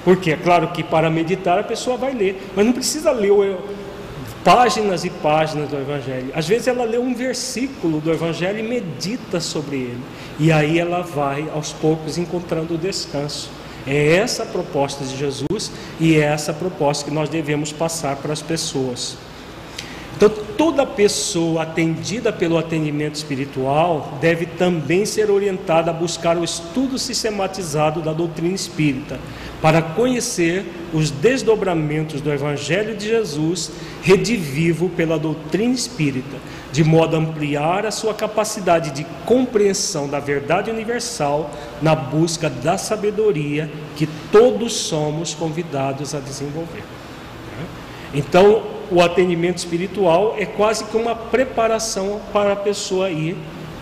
Porque 0.04 0.30
é 0.30 0.36
claro 0.36 0.68
que 0.68 0.84
para 0.84 1.10
meditar 1.10 1.58
a 1.58 1.64
pessoa 1.64 1.96
vai 1.96 2.14
ler, 2.14 2.50
mas 2.54 2.64
não 2.64 2.72
precisa 2.72 3.10
ler 3.10 3.32
o, 3.32 3.58
páginas 4.46 5.04
e 5.04 5.10
páginas 5.10 5.68
do 5.68 5.76
Evangelho. 5.76 6.30
Às 6.32 6.46
vezes 6.46 6.68
ela 6.68 6.84
lê 6.84 6.96
um 6.96 7.12
versículo 7.12 8.00
do 8.00 8.12
Evangelho 8.12 8.60
e 8.60 8.62
medita 8.62 9.40
sobre 9.40 9.74
ele. 9.74 10.00
E 10.38 10.52
aí 10.52 10.78
ela 10.78 11.02
vai 11.02 11.50
aos 11.52 11.72
poucos 11.72 12.16
encontrando 12.16 12.74
o 12.74 12.78
descanso. 12.78 13.50
É 13.84 14.18
essa 14.18 14.44
a 14.44 14.46
proposta 14.46 15.04
de 15.04 15.16
Jesus 15.16 15.72
e 15.98 16.14
é 16.14 16.20
essa 16.20 16.52
a 16.52 16.54
proposta 16.54 17.04
que 17.04 17.10
nós 17.10 17.28
devemos 17.28 17.72
passar 17.72 18.14
para 18.14 18.32
as 18.32 18.40
pessoas. 18.40 19.16
Então, 20.16 20.30
toda 20.56 20.86
pessoa 20.86 21.64
atendida 21.64 22.32
pelo 22.32 22.56
atendimento 22.56 23.16
espiritual 23.16 24.16
deve 24.18 24.46
também 24.46 25.04
ser 25.04 25.30
orientada 25.30 25.90
a 25.90 25.94
buscar 25.94 26.38
o 26.38 26.44
estudo 26.44 26.98
sistematizado 26.98 28.00
da 28.00 28.14
doutrina 28.14 28.54
espírita, 28.54 29.20
para 29.60 29.82
conhecer 29.82 30.64
os 30.94 31.10
desdobramentos 31.10 32.22
do 32.22 32.32
Evangelho 32.32 32.96
de 32.96 33.08
Jesus, 33.08 33.70
redivivo 34.02 34.88
pela 34.88 35.18
doutrina 35.18 35.74
espírita, 35.74 36.38
de 36.72 36.82
modo 36.82 37.14
a 37.14 37.18
ampliar 37.18 37.84
a 37.84 37.90
sua 37.90 38.14
capacidade 38.14 38.92
de 38.92 39.04
compreensão 39.26 40.08
da 40.08 40.18
verdade 40.18 40.70
universal 40.70 41.50
na 41.82 41.94
busca 41.94 42.48
da 42.48 42.78
sabedoria 42.78 43.70
que 43.96 44.08
todos 44.32 44.72
somos 44.72 45.34
convidados 45.34 46.14
a 46.14 46.20
desenvolver. 46.20 46.84
Então, 48.14 48.75
o 48.90 49.02
atendimento 49.02 49.58
espiritual 49.58 50.36
é 50.38 50.46
quase 50.46 50.84
que 50.84 50.96
uma 50.96 51.14
preparação 51.14 52.20
para 52.32 52.52
a 52.52 52.56
pessoa 52.56 53.10
ir 53.10 53.36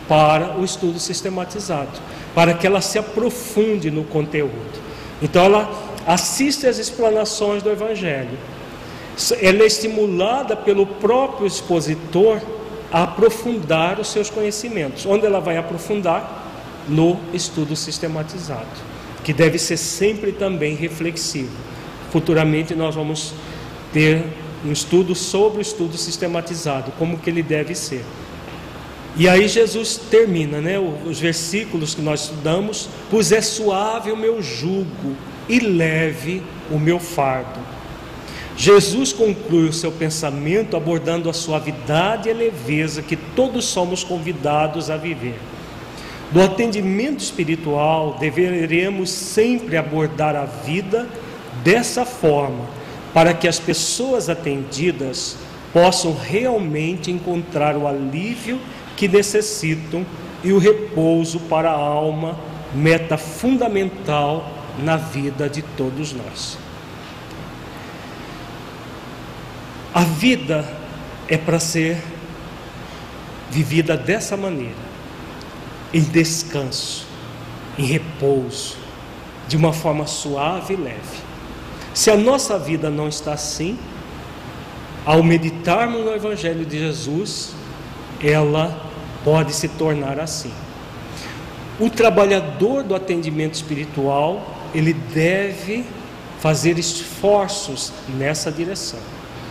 para 0.09 0.59
o 0.59 0.65
estudo 0.65 0.99
sistematizado. 0.99 2.01
para 2.35 2.53
que 2.53 2.67
ela 2.67 2.81
se 2.81 2.99
aprofunde 2.99 3.91
no 3.91 4.05
conteúdo. 4.05 4.83
Então 5.23 5.45
ela 5.45 5.71
assiste 6.07 6.67
às 6.67 6.79
explanações 6.79 7.63
do 7.63 7.71
Evangelho. 7.71 8.37
Ela 9.41 9.63
é 9.63 9.67
estimulada 9.67 10.57
pelo 10.57 10.85
próprio 10.85 11.47
expositor 11.47 12.41
a 12.93 13.05
aprofundar 13.05 14.01
os 14.01 14.09
seus 14.09 14.29
conhecimentos. 14.29 15.07
Onde 15.07 15.25
ela 15.25 15.41
vai 15.41 15.57
aprofundar? 15.57 16.43
No 16.89 17.19
estudo 17.33 17.75
sistematizado, 17.75 18.67
que 19.23 19.33
deve 19.33 19.59
ser 19.59 19.79
sempre 19.79 20.33
também 20.33 20.75
reflexivo. 20.75 21.57
Futuramente 22.11 22.75
nós 22.75 22.95
vamos 22.95 23.33
ter 23.91 24.23
um 24.65 24.73
estudo 24.73 25.15
sobre 25.15 25.59
o 25.59 25.63
estudo 25.63 25.97
sistematizado, 25.97 26.93
como 26.99 27.19
que 27.19 27.29
ele 27.29 27.43
deve 27.43 27.75
ser. 27.75 28.05
E 29.17 29.29
aí 29.29 29.47
Jesus 29.47 29.97
termina, 30.11 30.61
né, 30.61 30.77
os 30.79 31.21
versículos 31.21 31.95
que 31.95 32.03
nós 32.03 32.23
estudamos, 32.23 32.89
pois 33.11 33.31
é 33.31 33.41
suave 33.41 34.11
o 34.11 34.17
meu 34.17 34.43
jugo 34.43 35.15
e 35.49 35.61
leve 35.61 36.43
o 36.71 36.79
meu 36.79 36.99
fardo. 36.99 37.61
Jesus 38.57 39.13
conclui 39.13 39.69
o 39.69 39.73
seu 39.73 39.91
pensamento 39.93 40.77
abordando 40.77 41.29
a 41.29 41.33
suavidade 41.33 42.29
e 42.29 42.33
a 42.33 42.35
leveza 42.35 43.03
que 43.03 43.17
todos 43.17 43.65
somos 43.65 44.03
convidados 44.03 44.91
a 44.91 44.97
viver. 44.97 45.39
No 46.33 46.43
atendimento 46.43 47.21
espiritual, 47.21 48.17
deveremos 48.19 49.11
sempre 49.11 49.77
abordar 49.77 50.35
a 50.35 50.45
vida 50.45 51.09
dessa 51.63 52.05
forma, 52.05 52.65
para 53.15 53.33
que 53.33 53.47
as 53.47 53.61
pessoas 53.61 54.29
atendidas 54.29 55.37
possam 55.73 56.15
realmente 56.15 57.13
encontrar 57.13 57.77
o 57.77 57.87
alívio 57.87 58.61
que 58.97 59.07
necessitam 59.07 60.05
e 60.43 60.53
o 60.53 60.59
repouso 60.59 61.39
para 61.41 61.71
a 61.71 61.79
alma, 61.79 62.37
meta 62.75 63.17
fundamental 63.17 64.53
na 64.83 64.97
vida 64.97 65.49
de 65.49 65.63
todos 65.63 66.13
nós. 66.13 66.59
A 69.95 70.03
vida 70.03 70.65
é 71.29 71.39
para 71.39 71.61
ser 71.61 72.03
vivida 73.49 73.97
dessa 73.97 74.37
maneira, 74.37 74.75
em 75.93 76.03
descanso, 76.03 77.07
em 77.79 77.85
repouso, 77.85 78.77
de 79.47 79.57
uma 79.57 79.73
forma 79.73 80.05
suave 80.07 80.75
e 80.75 80.77
leve. 80.77 81.34
Se 81.95 82.11
a 82.11 82.17
nossa 82.17 82.59
vida 82.59 82.91
não 82.91 83.09
está 83.09 83.35
assim, 83.35 83.79
ao 85.07 85.23
meditarmos 85.23 86.05
no 86.05 86.13
Evangelho 86.13 86.67
de 86.67 86.77
Jesus, 86.77 87.53
ela 88.21 88.85
pode 89.23 89.53
se 89.53 89.69
tornar 89.69 90.19
assim. 90.19 90.51
O 91.79 91.89
trabalhador 91.89 92.83
do 92.83 92.97
atendimento 92.97 93.55
espiritual, 93.55 94.45
ele 94.75 94.93
deve 94.93 95.85
fazer 96.41 96.81
esforços 96.81 97.93
nessa 98.09 98.51
direção, 98.51 98.99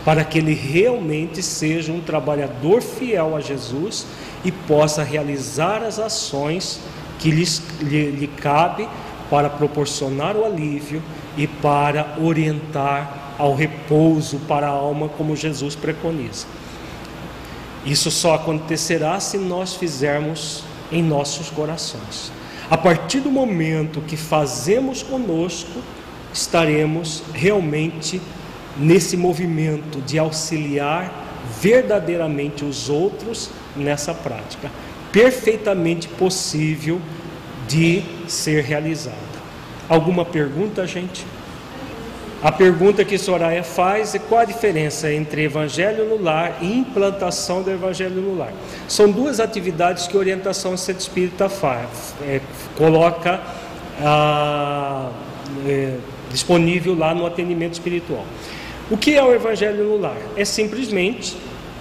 para 0.03 0.25
que 0.25 0.37
ele 0.37 0.53
realmente 0.53 1.41
seja 1.41 1.93
um 1.93 2.01
trabalhador 2.01 2.81
fiel 2.81 3.37
a 3.37 3.39
Jesus 3.39 4.05
e 4.43 4.51
possa 4.51 5.01
realizar 5.01 5.81
as 5.81 5.97
ações 5.97 6.81
que 7.19 7.31
lhe, 7.31 7.45
lhe, 7.79 8.11
lhe 8.11 8.27
cabe 8.27 8.85
para 9.29 9.49
proporcionar 9.49 10.35
o 10.35 10.43
alívio 10.43 11.01
e 11.37 11.47
para 11.47 12.15
orientar 12.21 13.35
ao 13.37 13.55
repouso 13.55 14.39
para 14.47 14.67
a 14.67 14.71
alma, 14.71 15.09
como 15.09 15.35
Jesus 15.35 15.75
preconiza. 15.75 16.45
Isso 17.85 18.09
só 18.11 18.35
acontecerá 18.35 19.19
se 19.19 19.37
nós 19.37 19.75
fizermos 19.75 20.63
em 20.91 21.01
nossos 21.01 21.49
corações. 21.49 22.31
A 22.69 22.77
partir 22.77 23.19
do 23.19 23.29
momento 23.29 24.01
que 24.01 24.15
fazemos 24.15 25.03
conosco, 25.03 25.81
estaremos 26.33 27.23
realmente 27.33 28.21
nesse 28.77 29.17
movimento 29.17 30.01
de 30.01 30.17
auxiliar 30.17 31.23
verdadeiramente 31.61 32.63
os 32.63 32.89
outros 32.89 33.49
nessa 33.75 34.13
prática, 34.13 34.71
perfeitamente 35.11 36.07
possível 36.07 37.01
de 37.67 38.03
ser 38.27 38.63
realizada. 38.63 39.32
Alguma 39.89 40.23
pergunta, 40.23 40.87
gente? 40.87 41.25
A 42.43 42.51
pergunta 42.51 43.05
que 43.05 43.17
Soraya 43.17 43.63
faz 43.63 44.13
é 44.13 44.19
qual 44.19 44.41
a 44.41 44.45
diferença 44.45 45.11
entre 45.11 45.43
evangelho 45.43 46.03
no 46.03 46.21
lar 46.21 46.57
e 46.61 46.77
implantação 46.77 47.61
do 47.61 47.71
evangelho 47.71 48.21
no 48.21 48.37
lar. 48.37 48.51
São 48.85 49.09
duas 49.09 49.39
atividades 49.39 50.07
que 50.07 50.17
a 50.17 50.19
orientação 50.19 50.75
centro 50.75 51.01
espírita 51.01 51.47
faz, 51.47 52.13
é, 52.21 52.41
coloca 52.77 53.39
ah, 54.01 55.09
é, 55.65 55.95
disponível 56.29 56.97
lá 56.97 57.15
no 57.15 57.25
atendimento 57.25 57.73
espiritual. 57.73 58.25
O 58.91 58.97
que 58.97 59.15
é 59.15 59.23
o 59.23 59.33
evangelho 59.33 59.85
no 59.85 59.97
lar? 59.97 60.17
É 60.35 60.43
simplesmente 60.43 61.37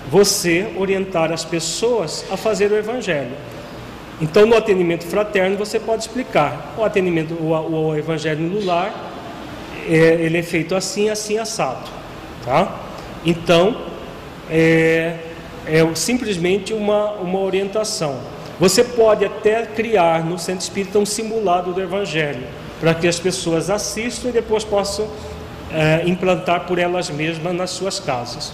você 0.08 0.72
orientar 0.76 1.32
as 1.32 1.44
pessoas 1.44 2.24
a 2.30 2.36
fazer 2.36 2.70
o 2.70 2.76
evangelho. 2.76 3.32
Então, 4.20 4.46
no 4.46 4.56
atendimento 4.56 5.04
fraterno, 5.04 5.56
você 5.56 5.80
pode 5.80 6.02
explicar 6.02 6.74
o 6.78 6.84
atendimento, 6.84 7.34
o, 7.34 7.50
o 7.50 7.96
evangelho 7.96 8.40
no 8.40 8.64
lar 8.64 9.10
é, 9.88 9.94
ele 9.94 10.38
é 10.38 10.42
feito 10.42 10.74
assim, 10.74 11.08
assim, 11.08 11.38
assado. 11.38 11.88
Tá? 12.44 12.80
Então, 13.24 13.76
é, 14.50 15.16
é 15.66 15.94
simplesmente 15.94 16.72
uma, 16.72 17.12
uma 17.12 17.40
orientação. 17.40 18.20
Você 18.60 18.84
pode 18.84 19.24
até 19.24 19.66
criar 19.66 20.24
no 20.24 20.38
centro 20.38 20.62
espírita 20.62 20.98
um 20.98 21.06
simulado 21.06 21.72
do 21.72 21.80
Evangelho, 21.80 22.46
para 22.78 22.94
que 22.94 23.08
as 23.08 23.18
pessoas 23.18 23.70
assistam 23.70 24.28
e 24.28 24.32
depois 24.32 24.62
possam 24.62 25.08
é, 25.72 26.02
implantar 26.06 26.66
por 26.66 26.78
elas 26.78 27.10
mesmas 27.10 27.54
nas 27.54 27.70
suas 27.70 27.98
casas. 27.98 28.52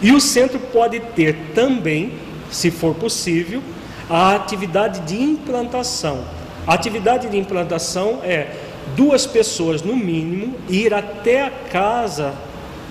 E 0.00 0.12
o 0.12 0.20
centro 0.20 0.58
pode 0.58 1.00
ter 1.00 1.36
também, 1.54 2.14
se 2.50 2.70
for 2.70 2.94
possível, 2.94 3.62
a 4.08 4.34
atividade 4.34 5.00
de 5.00 5.20
implantação. 5.20 6.24
A 6.66 6.74
atividade 6.74 7.28
de 7.28 7.38
implantação 7.38 8.20
é 8.22 8.48
duas 8.96 9.26
pessoas 9.26 9.82
no 9.82 9.96
mínimo 9.96 10.54
ir 10.68 10.94
até 10.94 11.42
a 11.42 11.50
casa 11.50 12.32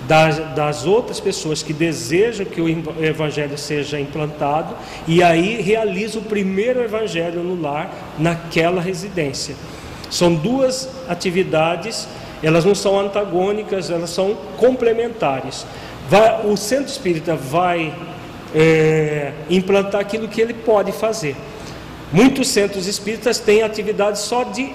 das, 0.06 0.38
das, 0.54 0.86
outras 0.86 1.20
pessoas 1.20 1.62
que 1.62 1.72
desejam 1.72 2.46
que 2.46 2.60
o 2.60 2.68
evangelho 3.04 3.58
seja 3.58 4.00
implantado 4.00 4.74
e 5.06 5.22
aí 5.22 5.60
realiza 5.60 6.18
o 6.18 6.22
primeiro 6.22 6.82
evangelho 6.82 7.42
no 7.42 7.60
lar 7.60 7.92
naquela 8.18 8.80
residência. 8.80 9.54
São 10.10 10.34
duas 10.34 10.88
atividades, 11.08 12.08
elas 12.42 12.64
não 12.64 12.74
são 12.74 12.98
antagônicas, 12.98 13.90
elas 13.90 14.10
são 14.10 14.34
complementares. 14.56 15.66
Vai, 16.08 16.46
o 16.46 16.56
centro 16.56 16.86
espírita 16.86 17.36
vai 17.36 17.92
é, 18.54 19.32
implantar 19.50 20.00
aquilo 20.00 20.28
que 20.28 20.40
ele 20.40 20.54
pode 20.54 20.92
fazer. 20.92 21.36
Muitos 22.12 22.48
centros 22.48 22.86
espíritas 22.86 23.38
têm 23.38 23.62
atividades 23.62 24.22
só 24.22 24.44
de 24.44 24.72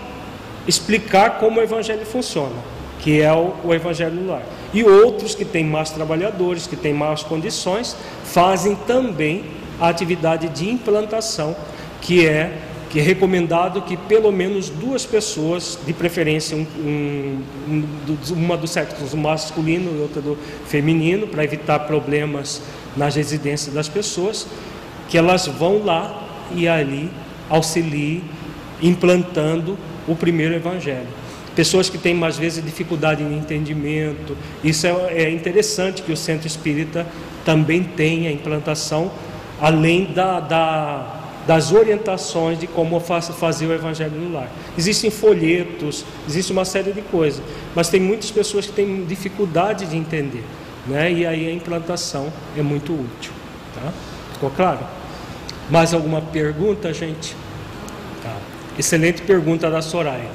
explicar 0.68 1.40
como 1.40 1.60
o 1.60 1.64
evangelho 1.64 2.06
funciona, 2.06 2.56
que 3.00 3.22
é 3.22 3.34
o, 3.34 3.54
o 3.64 3.74
evangelho 3.74 4.14
no 4.14 4.32
lar. 4.32 4.44
E 4.74 4.84
outros 4.84 5.36
que 5.36 5.46
têm 5.46 5.64
mais 5.64 5.90
trabalhadores, 5.90 6.68
que 6.68 6.76
têm 6.76 6.94
mais 6.94 7.24
condições, 7.24 7.96
fazem 8.24 8.76
também 8.88 9.44
a 9.80 9.90
atividade 9.90 10.48
de 10.50 10.70
implantação, 10.70 11.56
que 12.02 12.26
é 12.26 12.52
que 12.94 13.00
é 13.00 13.02
recomendado 13.02 13.82
que 13.82 13.98
pelo 13.98 14.32
menos 14.32 14.70
duas 14.70 15.04
pessoas, 15.04 15.80
de 15.84 15.92
preferência 15.94 16.56
um, 16.56 16.64
um, 17.68 17.84
uma 18.30 18.56
do 18.56 18.68
sexo 18.68 19.18
masculino 19.18 19.98
e 19.98 20.00
outra 20.00 20.22
do 20.22 20.38
feminino, 20.68 21.26
para 21.26 21.44
evitar 21.44 21.80
problemas 21.80 22.62
nas 22.96 23.16
residências 23.16 23.74
das 23.74 23.90
pessoas, 23.90 24.48
que 25.10 25.18
elas 25.18 25.48
vão 25.48 25.84
lá 25.84 26.28
e 26.56 26.68
ali 26.68 27.10
auxiliem 27.50 28.24
implantando 28.82 29.78
o 30.08 30.16
primeiro 30.16 30.54
evangelho. 30.54 31.08
Pessoas 31.56 31.90
que 31.90 31.98
têm 31.98 32.16
mais 32.16 32.38
vezes 32.38 32.64
dificuldade 32.64 33.22
em 33.22 33.38
entendimento. 33.38 34.36
Isso 34.64 34.88
é, 34.88 35.24
é 35.24 35.30
interessante 35.30 36.02
que 36.02 36.12
o 36.12 36.18
centro 36.18 36.48
espírita 36.48 37.06
também 37.46 37.84
tenha 37.84 38.32
implantação, 38.32 39.12
além 39.62 40.06
da, 40.06 40.40
da, 40.40 41.24
das 41.46 41.72
orientações 41.72 42.60
de 42.60 42.66
como 42.66 43.00
fazer 43.00 43.68
o 43.68 43.74
evangelho 43.74 44.20
no 44.20 44.34
lar. 44.34 44.50
Existem 44.78 45.12
folhetos, 45.12 46.04
existe 46.28 46.52
uma 46.52 46.66
série 46.66 46.92
de 46.92 47.02
coisas, 47.02 47.44
mas 47.76 47.90
tem 47.90 48.00
muitas 48.00 48.32
pessoas 48.32 48.66
que 48.66 48.72
têm 48.72 49.06
dificuldade 49.06 49.86
de 49.86 49.96
entender, 49.96 50.44
né? 50.88 51.12
E 51.12 51.26
aí 51.26 51.48
a 51.48 51.52
implantação 51.54 52.32
é 52.58 52.62
muito 52.62 52.94
útil, 52.94 53.32
tá? 53.76 53.92
Ficou 54.34 54.50
claro? 54.50 54.80
Mais 55.70 55.94
alguma 55.94 56.22
pergunta, 56.22 56.94
gente? 56.94 57.36
Excelente 58.78 59.22
pergunta 59.22 59.70
da 59.70 59.84
Soraya. 59.84 60.30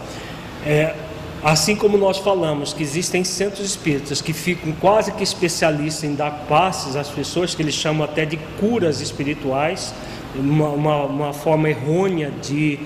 É, 0.64 0.94
assim 1.42 1.74
como 1.74 1.98
nós 1.98 2.18
falamos 2.18 2.72
que 2.72 2.82
existem 2.84 3.24
centros 3.24 3.66
espíritas 3.66 4.20
que 4.20 4.32
ficam 4.32 4.72
quase 4.72 5.10
que 5.10 5.24
especialistas 5.24 6.04
em 6.04 6.14
dar 6.14 6.46
passes 6.48 6.94
às 6.94 7.08
pessoas, 7.08 7.54
que 7.54 7.62
eles 7.62 7.74
chamam 7.74 8.04
até 8.04 8.24
de 8.24 8.36
curas 8.60 9.00
espirituais, 9.00 9.92
uma, 10.36 10.68
uma, 10.68 11.04
uma 11.04 11.32
forma 11.32 11.68
errônea 11.68 12.32
de, 12.40 12.78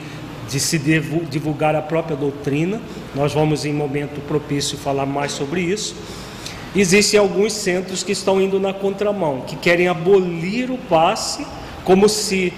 de 0.49 0.59
se 0.59 0.79
divulgar 0.79 1.77
a 1.77 1.83
própria 1.83 2.17
doutrina. 2.17 2.81
Nós 3.15 3.35
vamos, 3.35 3.67
em 3.67 3.75
momento 3.75 4.27
propício, 4.27 4.79
falar 4.79 5.05
mais 5.05 5.33
sobre 5.33 5.61
isso. 5.61 5.95
Existem 6.75 7.21
alguns 7.21 7.53
centros 7.53 8.03
que 8.03 8.13
estão 8.13 8.41
indo 8.41 8.59
na 8.59 8.73
contramão, 8.73 9.43
que 9.43 9.57
querem 9.57 9.89
abolir 9.89 10.71
o 10.71 10.79
passe, 10.79 11.47
como 11.85 12.09
se 12.09 12.53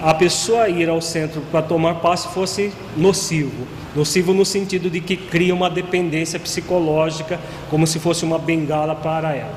a 0.00 0.14
pessoa 0.14 0.68
ir 0.68 0.88
ao 0.88 1.00
centro 1.00 1.42
para 1.50 1.62
tomar 1.62 1.96
passe 1.96 2.28
fosse 2.28 2.72
nocivo. 2.96 3.66
Nocivo 3.94 4.32
no 4.34 4.44
sentido 4.44 4.90
de 4.90 5.00
que 5.00 5.16
cria 5.16 5.54
uma 5.54 5.70
dependência 5.70 6.38
psicológica, 6.38 7.40
como 7.70 7.86
se 7.86 7.98
fosse 7.98 8.24
uma 8.24 8.38
bengala 8.38 8.94
para 8.94 9.34
ela. 9.34 9.54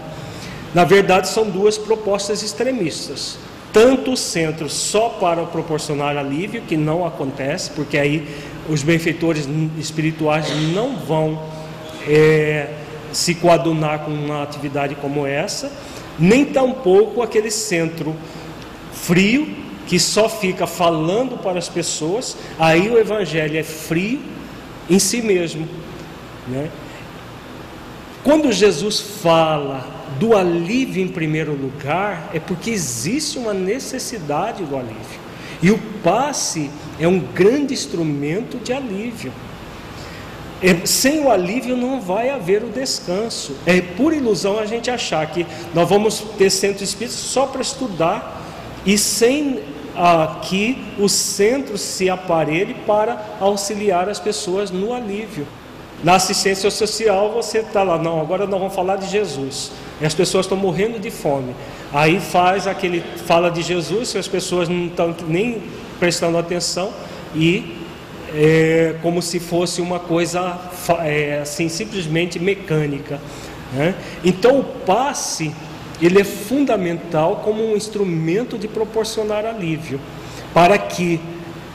Na 0.73 0.83
verdade, 0.83 1.27
são 1.27 1.49
duas 1.49 1.77
propostas 1.77 2.41
extremistas 2.41 3.37
tanto 3.71 4.13
o 4.13 4.17
centro 4.17 4.69
só 4.69 5.09
para 5.09 5.43
proporcionar 5.43 6.17
alívio, 6.17 6.61
que 6.61 6.75
não 6.75 7.05
acontece, 7.05 7.69
porque 7.71 7.97
aí 7.97 8.27
os 8.67 8.83
benfeitores 8.83 9.47
espirituais 9.77 10.47
não 10.73 10.95
vão 10.95 11.39
é, 12.07 12.67
se 13.11 13.35
coadunar 13.35 13.99
com 13.99 14.11
uma 14.11 14.43
atividade 14.43 14.95
como 14.95 15.25
essa, 15.25 15.71
nem 16.17 16.45
tampouco 16.45 17.21
aquele 17.21 17.51
centro 17.51 18.15
frio 18.93 19.55
que 19.87 19.99
só 19.99 20.29
fica 20.29 20.67
falando 20.67 21.37
para 21.41 21.57
as 21.57 21.67
pessoas, 21.67 22.37
aí 22.59 22.89
o 22.89 22.99
evangelho 22.99 23.57
é 23.57 23.63
frio 23.63 24.19
em 24.89 24.99
si 24.99 25.21
mesmo. 25.21 25.67
Né? 26.47 26.69
Quando 28.23 28.51
Jesus 28.51 28.99
fala 28.99 29.87
do 30.19 30.35
alívio 30.35 31.03
em 31.03 31.07
primeiro 31.07 31.53
lugar 31.53 32.29
é 32.33 32.39
porque 32.39 32.69
existe 32.69 33.37
uma 33.37 33.53
necessidade 33.53 34.63
do 34.63 34.75
alívio. 34.75 35.19
E 35.61 35.71
o 35.71 35.77
passe 36.03 36.69
é 36.99 37.07
um 37.07 37.19
grande 37.19 37.73
instrumento 37.73 38.57
de 38.57 38.71
alívio. 38.71 39.31
É, 40.61 40.85
sem 40.85 41.21
o 41.21 41.31
alívio 41.31 41.77
não 41.77 42.01
vai 42.01 42.29
haver 42.29 42.63
o 42.63 42.69
descanso. 42.69 43.55
É 43.65 43.81
pura 43.81 44.15
ilusão 44.15 44.59
a 44.59 44.65
gente 44.65 44.91
achar 44.91 45.25
que 45.27 45.45
nós 45.73 45.87
vamos 45.87 46.19
ter 46.37 46.49
centro 46.49 46.83
espírita 46.83 47.15
só 47.15 47.45
para 47.47 47.61
estudar 47.61 48.41
e 48.85 48.97
sem 48.97 49.59
ah, 49.95 50.39
que 50.43 50.81
o 50.97 51.07
centro 51.07 51.77
se 51.77 52.09
aparelhe 52.09 52.73
para 52.85 53.37
auxiliar 53.39 54.09
as 54.09 54.19
pessoas 54.19 54.69
no 54.71 54.93
alívio. 54.93 55.47
Na 56.03 56.15
assistência 56.15 56.71
social 56.71 57.31
você 57.31 57.59
está 57.59 57.83
lá, 57.83 57.97
não, 57.97 58.21
agora 58.21 58.47
nós 58.47 58.59
vamos 58.59 58.75
falar 58.75 58.95
de 58.95 59.07
Jesus. 59.07 59.71
E 59.99 60.05
as 60.05 60.13
pessoas 60.13 60.45
estão 60.45 60.57
morrendo 60.57 60.99
de 60.99 61.11
fome. 61.11 61.53
Aí 61.93 62.19
faz 62.19 62.67
aquele, 62.67 63.03
fala 63.25 63.49
de 63.49 63.61
Jesus, 63.61 64.13
que 64.13 64.17
as 64.17 64.27
pessoas 64.27 64.69
não 64.69 64.85
estão 64.85 65.13
nem 65.27 65.61
prestando 65.99 66.37
atenção 66.37 66.91
e 67.35 67.77
é, 68.33 68.95
como 69.01 69.21
se 69.21 69.39
fosse 69.39 69.81
uma 69.81 69.99
coisa 69.99 70.59
é, 71.03 71.39
assim 71.41 71.69
simplesmente 71.69 72.39
mecânica. 72.39 73.19
Né? 73.73 73.95
Então 74.23 74.59
o 74.59 74.63
passe 74.63 75.53
ele 76.01 76.21
é 76.21 76.23
fundamental 76.23 77.41
como 77.43 77.63
um 77.63 77.75
instrumento 77.75 78.57
de 78.57 78.67
proporcionar 78.67 79.45
alívio 79.45 79.99
para 80.53 80.77
que 80.77 81.19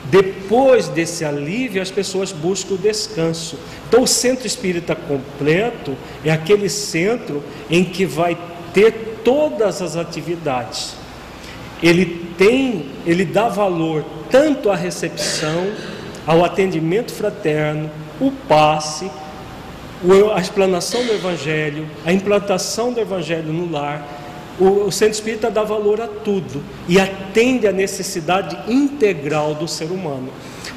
depois 0.09 0.87
desse 0.87 1.25
alívio, 1.25 1.81
as 1.81 1.89
pessoas 1.89 2.31
buscam 2.31 2.75
o 2.75 2.77
descanso. 2.77 3.57
Então, 3.87 4.03
o 4.03 4.07
centro 4.07 4.45
espírita 4.45 4.95
completo 4.95 5.97
é 6.23 6.31
aquele 6.31 6.69
centro 6.69 7.43
em 7.69 7.83
que 7.83 8.05
vai 8.05 8.37
ter 8.73 9.19
todas 9.23 9.81
as 9.81 9.95
atividades. 9.95 10.95
Ele 11.81 12.05
tem, 12.37 12.85
ele 13.05 13.25
dá 13.25 13.47
valor 13.47 14.05
tanto 14.29 14.69
à 14.69 14.75
recepção, 14.75 15.71
ao 16.25 16.43
atendimento 16.43 17.13
fraterno, 17.13 17.89
o 18.19 18.31
passe, 18.31 19.09
a 20.33 20.39
explanação 20.39 21.03
do 21.03 21.13
Evangelho, 21.13 21.87
a 22.05 22.11
implantação 22.11 22.91
do 22.91 22.99
Evangelho 22.99 23.51
no 23.51 23.71
lar, 23.71 24.05
o, 24.59 24.89
centro 24.89 25.15
espírita 25.15 25.51
dá 25.51 25.63
valor 25.63 25.99
a 25.99 26.07
tudo 26.07 26.63
e 26.87 26.97
atende 26.99 27.67
à 27.67 27.73
necessidade 27.73 28.57
integral 28.71 29.53
do 29.53 29.67
ser 29.67 29.91
humano. 29.91 30.29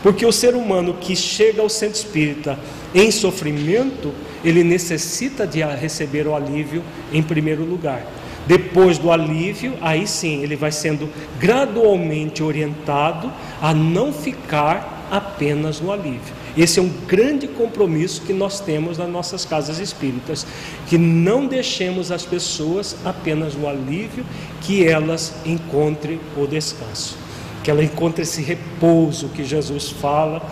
Porque 0.03 0.26
o 0.26 0.32
ser 0.32 0.55
humano 0.55 0.96
que 1.01 1.14
chega 1.14 1.62
ao 1.62 1.68
centro 1.68 1.96
espírita 1.96 2.59
em 2.94 3.11
sofrimento, 3.11 4.12
ele 4.44 4.64
necessita 4.64 5.46
de 5.46 5.62
receber 5.62 6.26
o 6.26 6.34
alívio 6.34 6.82
em 7.12 7.22
primeiro 7.22 7.64
lugar. 7.64 8.05
Depois 8.46 8.99
do 8.99 9.12
alívio, 9.12 9.74
aí 9.80 10.07
sim, 10.07 10.42
ele 10.42 10.57
vai 10.57 10.72
sendo 10.72 11.09
gradualmente 11.38 12.42
orientado 12.42 13.30
a 13.61 13.74
não 13.74 14.12
ficar 14.12 14.97
apenas 15.11 15.80
no 15.80 15.92
alívio. 15.92 16.34
Esse 16.56 16.78
é 16.78 16.82
um 16.82 16.88
grande 17.06 17.46
compromisso 17.46 18.22
que 18.22 18.32
nós 18.32 18.61
temos 18.61 18.98
nas 18.98 19.09
nossas 19.09 19.44
casas 19.44 19.78
espíritas, 19.78 20.46
que 20.86 20.98
não 20.98 21.46
deixemos 21.46 22.11
as 22.11 22.24
pessoas 22.24 22.96
apenas 23.04 23.54
no 23.54 23.68
alívio, 23.68 24.24
que 24.61 24.86
elas 24.86 25.34
encontrem 25.44 26.20
o 26.36 26.46
descanso, 26.46 27.16
que 27.62 27.70
ela 27.70 27.82
encontre 27.82 28.22
esse 28.22 28.42
repouso 28.42 29.28
que 29.28 29.44
Jesus 29.44 29.90
fala, 29.90 30.42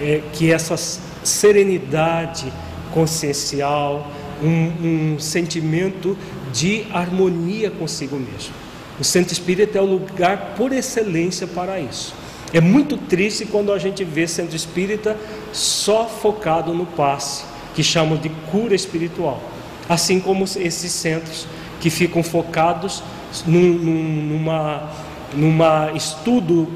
é, 0.00 0.22
que 0.32 0.52
essa 0.52 0.76
serenidade 1.22 2.52
consciencial, 2.92 4.10
um, 4.42 5.14
um 5.14 5.18
sentimento 5.18 6.16
de 6.52 6.86
harmonia 6.92 7.70
consigo 7.70 8.16
mesmo. 8.16 8.52
O 9.00 9.04
centro 9.04 9.32
espírita 9.32 9.78
é 9.78 9.80
o 9.80 9.86
lugar 9.86 10.54
por 10.56 10.72
excelência 10.72 11.46
para 11.46 11.80
isso. 11.80 12.14
É 12.52 12.60
muito 12.60 12.96
triste 12.96 13.46
quando 13.46 13.72
a 13.72 13.78
gente 13.78 14.04
vê 14.04 14.26
centro 14.26 14.54
espírita 14.54 15.16
só 15.52 16.06
focado 16.06 16.74
no 16.74 16.84
passe, 16.84 17.44
que 17.74 17.82
chamam 17.82 18.18
de 18.18 18.28
cura 18.50 18.74
espiritual. 18.74 19.40
Assim 19.88 20.20
como 20.20 20.44
esses 20.44 20.92
centros 20.92 21.46
que 21.80 21.88
ficam 21.88 22.22
focados 22.22 23.02
num, 23.46 23.72
numa, 23.72 24.90
numa 25.34 25.92
estudo, 25.92 26.70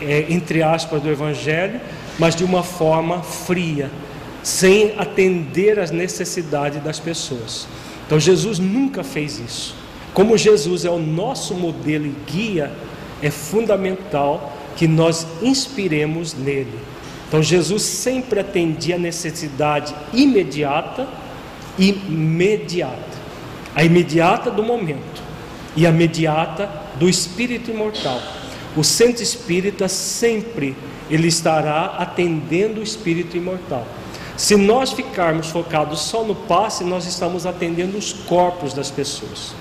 é, 0.00 0.26
entre 0.28 0.62
aspas, 0.62 1.02
do 1.02 1.10
Evangelho, 1.10 1.80
mas 2.18 2.36
de 2.36 2.44
uma 2.44 2.62
forma 2.62 3.22
fria, 3.22 3.90
sem 4.42 4.94
atender 4.98 5.78
às 5.78 5.90
necessidades 5.90 6.82
das 6.82 7.00
pessoas. 7.00 7.66
Então 8.06 8.20
Jesus 8.20 8.58
nunca 8.58 9.02
fez 9.02 9.40
isso. 9.40 9.74
Como 10.14 10.36
Jesus 10.36 10.84
é 10.84 10.90
o 10.90 10.98
nosso 10.98 11.54
modelo 11.54 12.06
e 12.06 12.14
guia, 12.30 12.72
é 13.22 13.30
fundamental 13.30 14.52
que 14.76 14.86
nós 14.86 15.26
inspiremos 15.42 16.34
nele. 16.34 16.78
Então 17.28 17.42
Jesus 17.42 17.82
sempre 17.82 18.40
atendia 18.40 18.96
a 18.96 18.98
necessidade 18.98 19.94
imediata 20.12 21.08
e 21.78 21.90
imediata. 21.90 23.22
A 23.74 23.82
imediata 23.82 24.50
do 24.50 24.62
momento 24.62 25.22
e 25.74 25.86
a 25.86 25.90
imediata 25.90 26.68
do 26.96 27.08
espírito 27.08 27.70
imortal. 27.70 28.20
O 28.76 28.84
centro 28.84 29.22
espírita 29.22 29.88
sempre 29.88 30.76
ele 31.10 31.28
estará 31.28 31.96
atendendo 31.98 32.80
o 32.80 32.82
espírito 32.82 33.36
imortal. 33.36 33.86
Se 34.36 34.56
nós 34.56 34.92
ficarmos 34.92 35.48
focados 35.48 36.00
só 36.00 36.24
no 36.24 36.34
passe, 36.34 36.84
nós 36.84 37.06
estamos 37.06 37.46
atendendo 37.46 37.98
os 37.98 38.12
corpos 38.12 38.72
das 38.72 38.90
pessoas. 38.90 39.54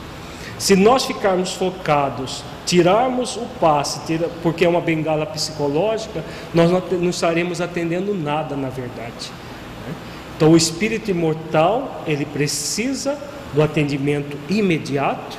Se 0.61 0.75
nós 0.75 1.05
ficarmos 1.05 1.53
focados, 1.53 2.43
tirarmos 2.67 3.35
o 3.35 3.47
passe, 3.59 4.05
tira, 4.05 4.29
porque 4.43 4.63
é 4.63 4.69
uma 4.69 4.79
bengala 4.79 5.25
psicológica, 5.25 6.23
nós 6.53 6.69
não 6.69 7.09
estaremos 7.09 7.59
atendendo 7.59 8.13
nada 8.13 8.55
na 8.55 8.69
verdade. 8.69 9.31
Né? 9.87 9.95
Então, 10.37 10.51
o 10.51 10.55
espírito 10.55 11.09
imortal, 11.09 12.03
ele 12.05 12.25
precisa 12.25 13.17
do 13.55 13.63
atendimento 13.63 14.37
imediato 14.47 15.35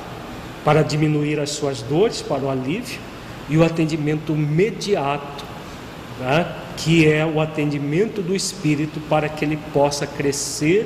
para 0.65 0.81
diminuir 0.81 1.39
as 1.39 1.51
suas 1.51 1.81
dores, 1.81 2.21
para 2.21 2.43
o 2.43 2.49
alívio, 2.49 2.99
e 3.47 3.57
o 3.57 3.63
atendimento 3.63 4.33
imediato, 4.33 5.45
né? 6.19 6.53
que 6.75 7.09
é 7.09 7.25
o 7.25 7.39
atendimento 7.39 8.21
do 8.21 8.35
espírito 8.35 8.99
para 9.07 9.29
que 9.29 9.45
ele 9.45 9.57
possa 9.71 10.05
crescer 10.05 10.85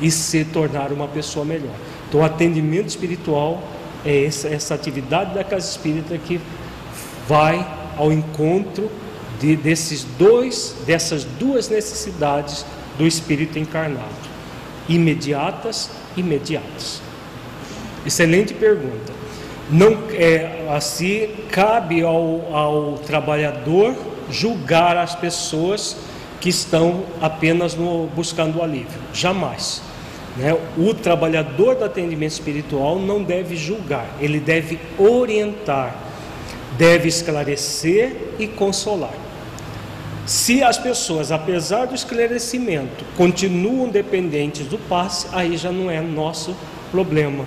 e 0.00 0.08
se 0.08 0.44
tornar 0.44 0.92
uma 0.92 1.08
pessoa 1.08 1.44
melhor. 1.44 1.74
Então, 2.08 2.20
o 2.20 2.24
atendimento 2.24 2.88
espiritual 2.88 3.62
é 4.04 4.24
essa, 4.24 4.48
essa 4.48 4.74
atividade 4.74 5.34
da 5.34 5.44
casa 5.44 5.68
espírita 5.68 6.16
que 6.18 6.40
vai 7.28 7.66
ao 7.96 8.12
encontro 8.12 8.90
de, 9.40 9.56
desses 9.56 10.04
dois, 10.18 10.76
dessas 10.86 11.24
duas 11.24 11.68
necessidades 11.68 12.64
do 12.98 13.06
espírito 13.06 13.58
encarnado, 13.58 14.06
imediatas, 14.88 15.90
imediatas. 16.16 17.00
Excelente 18.04 18.54
pergunta. 18.54 19.12
Não 19.70 19.96
é 20.12 20.66
assim 20.70 21.30
cabe 21.50 22.02
ao, 22.02 22.54
ao 22.54 22.98
trabalhador 22.98 23.94
julgar 24.30 24.96
as 24.96 25.14
pessoas 25.14 25.96
que 26.40 26.48
estão 26.48 27.04
apenas 27.20 27.74
no, 27.74 28.08
buscando 28.08 28.62
alívio. 28.62 28.98
Jamais. 29.14 29.80
Né? 30.36 30.56
O 30.76 30.94
trabalhador 30.94 31.74
do 31.74 31.84
atendimento 31.84 32.32
espiritual 32.32 32.98
não 32.98 33.22
deve 33.22 33.56
julgar, 33.56 34.06
ele 34.20 34.40
deve 34.40 34.78
orientar, 34.98 35.94
deve 36.78 37.08
esclarecer 37.08 38.16
e 38.38 38.46
consolar. 38.46 39.12
Se 40.24 40.62
as 40.62 40.78
pessoas, 40.78 41.32
apesar 41.32 41.86
do 41.86 41.94
esclarecimento, 41.94 43.04
continuam 43.16 43.88
dependentes 43.88 44.66
do 44.66 44.78
passe, 44.78 45.26
aí 45.32 45.56
já 45.56 45.72
não 45.72 45.90
é 45.90 46.00
nosso 46.00 46.56
problema. 46.90 47.44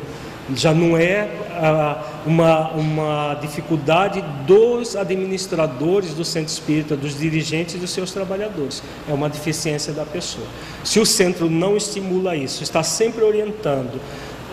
Já 0.53 0.73
não 0.73 0.95
é 0.95 1.27
ah, 1.53 2.03
uma, 2.25 2.69
uma 2.71 3.33
dificuldade 3.41 4.23
dos 4.45 4.95
administradores 4.95 6.13
do 6.13 6.23
centro 6.23 6.53
espírita, 6.53 6.95
dos 6.95 7.17
dirigentes 7.17 7.75
e 7.75 7.77
dos 7.77 7.89
seus 7.89 8.11
trabalhadores. 8.11 8.83
É 9.09 9.13
uma 9.13 9.29
deficiência 9.29 9.91
da 9.91 10.05
pessoa. 10.05 10.45
Se 10.83 10.99
o 10.99 11.05
centro 11.05 11.49
não 11.49 11.75
estimula 11.75 12.35
isso, 12.35 12.61
está 12.61 12.83
sempre 12.83 13.23
orientando 13.23 13.99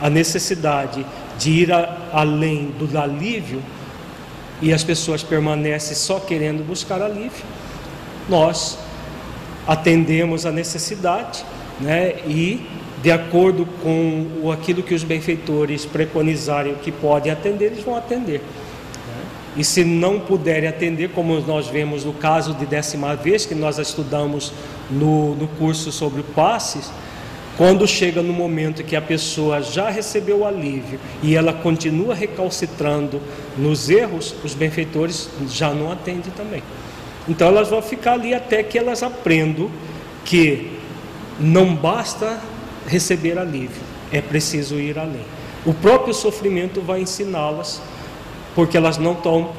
a 0.00 0.08
necessidade 0.08 1.04
de 1.38 1.50
ir 1.50 1.72
a, 1.72 1.98
além 2.12 2.66
do 2.78 2.98
alívio, 2.98 3.62
e 4.62 4.72
as 4.72 4.84
pessoas 4.84 5.24
permanecem 5.24 5.96
só 5.96 6.20
querendo 6.20 6.64
buscar 6.64 7.02
alívio, 7.02 7.44
nós 8.28 8.78
atendemos 9.66 10.46
a 10.46 10.52
necessidade 10.52 11.44
né, 11.80 12.14
e, 12.26 12.64
de 13.02 13.10
acordo 13.10 13.66
com 13.82 14.50
aquilo 14.52 14.82
que 14.82 14.94
os 14.94 15.02
benfeitores 15.02 15.84
preconizarem 15.84 16.76
que 16.76 16.92
podem 16.92 17.32
atender, 17.32 17.66
eles 17.66 17.82
vão 17.82 17.96
atender. 17.96 18.38
Né. 18.40 19.24
E 19.56 19.64
se 19.64 19.84
não 19.84 20.20
puderem 20.20 20.68
atender, 20.68 21.10
como 21.10 21.40
nós 21.40 21.66
vemos 21.66 22.04
no 22.04 22.12
caso 22.12 22.54
de 22.54 22.64
décima 22.64 23.16
vez, 23.16 23.44
que 23.44 23.56
nós 23.56 23.78
estudamos 23.78 24.52
no, 24.88 25.34
no 25.34 25.48
curso 25.48 25.90
sobre 25.90 26.22
passes, 26.22 26.92
quando 27.56 27.86
chega 27.86 28.22
no 28.22 28.32
momento 28.32 28.84
que 28.84 28.96
a 28.96 29.02
pessoa 29.02 29.60
já 29.60 29.90
recebeu 29.90 30.38
o 30.38 30.46
alívio 30.46 30.98
e 31.22 31.34
ela 31.34 31.52
continua 31.52 32.14
recalcitrando 32.14 33.20
nos 33.58 33.90
erros, 33.90 34.34
os 34.42 34.54
benfeitores 34.54 35.28
já 35.48 35.74
não 35.74 35.90
atendem 35.90 36.32
também. 36.36 36.62
Então 37.28 37.48
elas 37.48 37.68
vão 37.68 37.82
ficar 37.82 38.12
ali 38.12 38.32
até 38.32 38.62
que 38.62 38.78
elas 38.78 39.02
aprendam 39.02 39.70
que 40.24 40.78
não 41.38 41.74
basta 41.74 42.40
receber 42.86 43.38
alívio, 43.38 43.82
é 44.12 44.20
preciso 44.20 44.76
ir 44.76 44.98
além. 44.98 45.24
O 45.64 45.72
próprio 45.72 46.12
sofrimento 46.12 46.80
vai 46.80 47.00
ensiná-las, 47.00 47.80
porque 48.54 48.76
elas 48.76 48.98
não 48.98 49.12
estão 49.12 49.50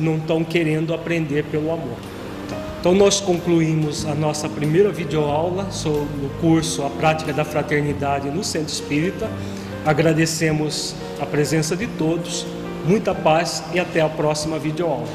não 0.00 0.44
querendo 0.44 0.94
aprender 0.94 1.44
pelo 1.44 1.72
amor. 1.72 1.96
Então 2.80 2.94
nós 2.94 3.20
concluímos 3.20 4.06
a 4.06 4.14
nossa 4.14 4.48
primeira 4.48 4.90
videoaula 4.90 5.70
sobre 5.70 6.24
o 6.24 6.30
curso 6.40 6.82
A 6.82 6.88
Prática 6.88 7.32
da 7.32 7.44
Fraternidade 7.44 8.30
no 8.30 8.42
Centro 8.42 8.72
Espírita. 8.72 9.28
Agradecemos 9.84 10.94
a 11.20 11.26
presença 11.26 11.76
de 11.76 11.86
todos, 11.86 12.46
muita 12.86 13.14
paz 13.14 13.62
e 13.74 13.78
até 13.78 14.00
a 14.00 14.08
próxima 14.08 14.58
videoaula. 14.58 15.08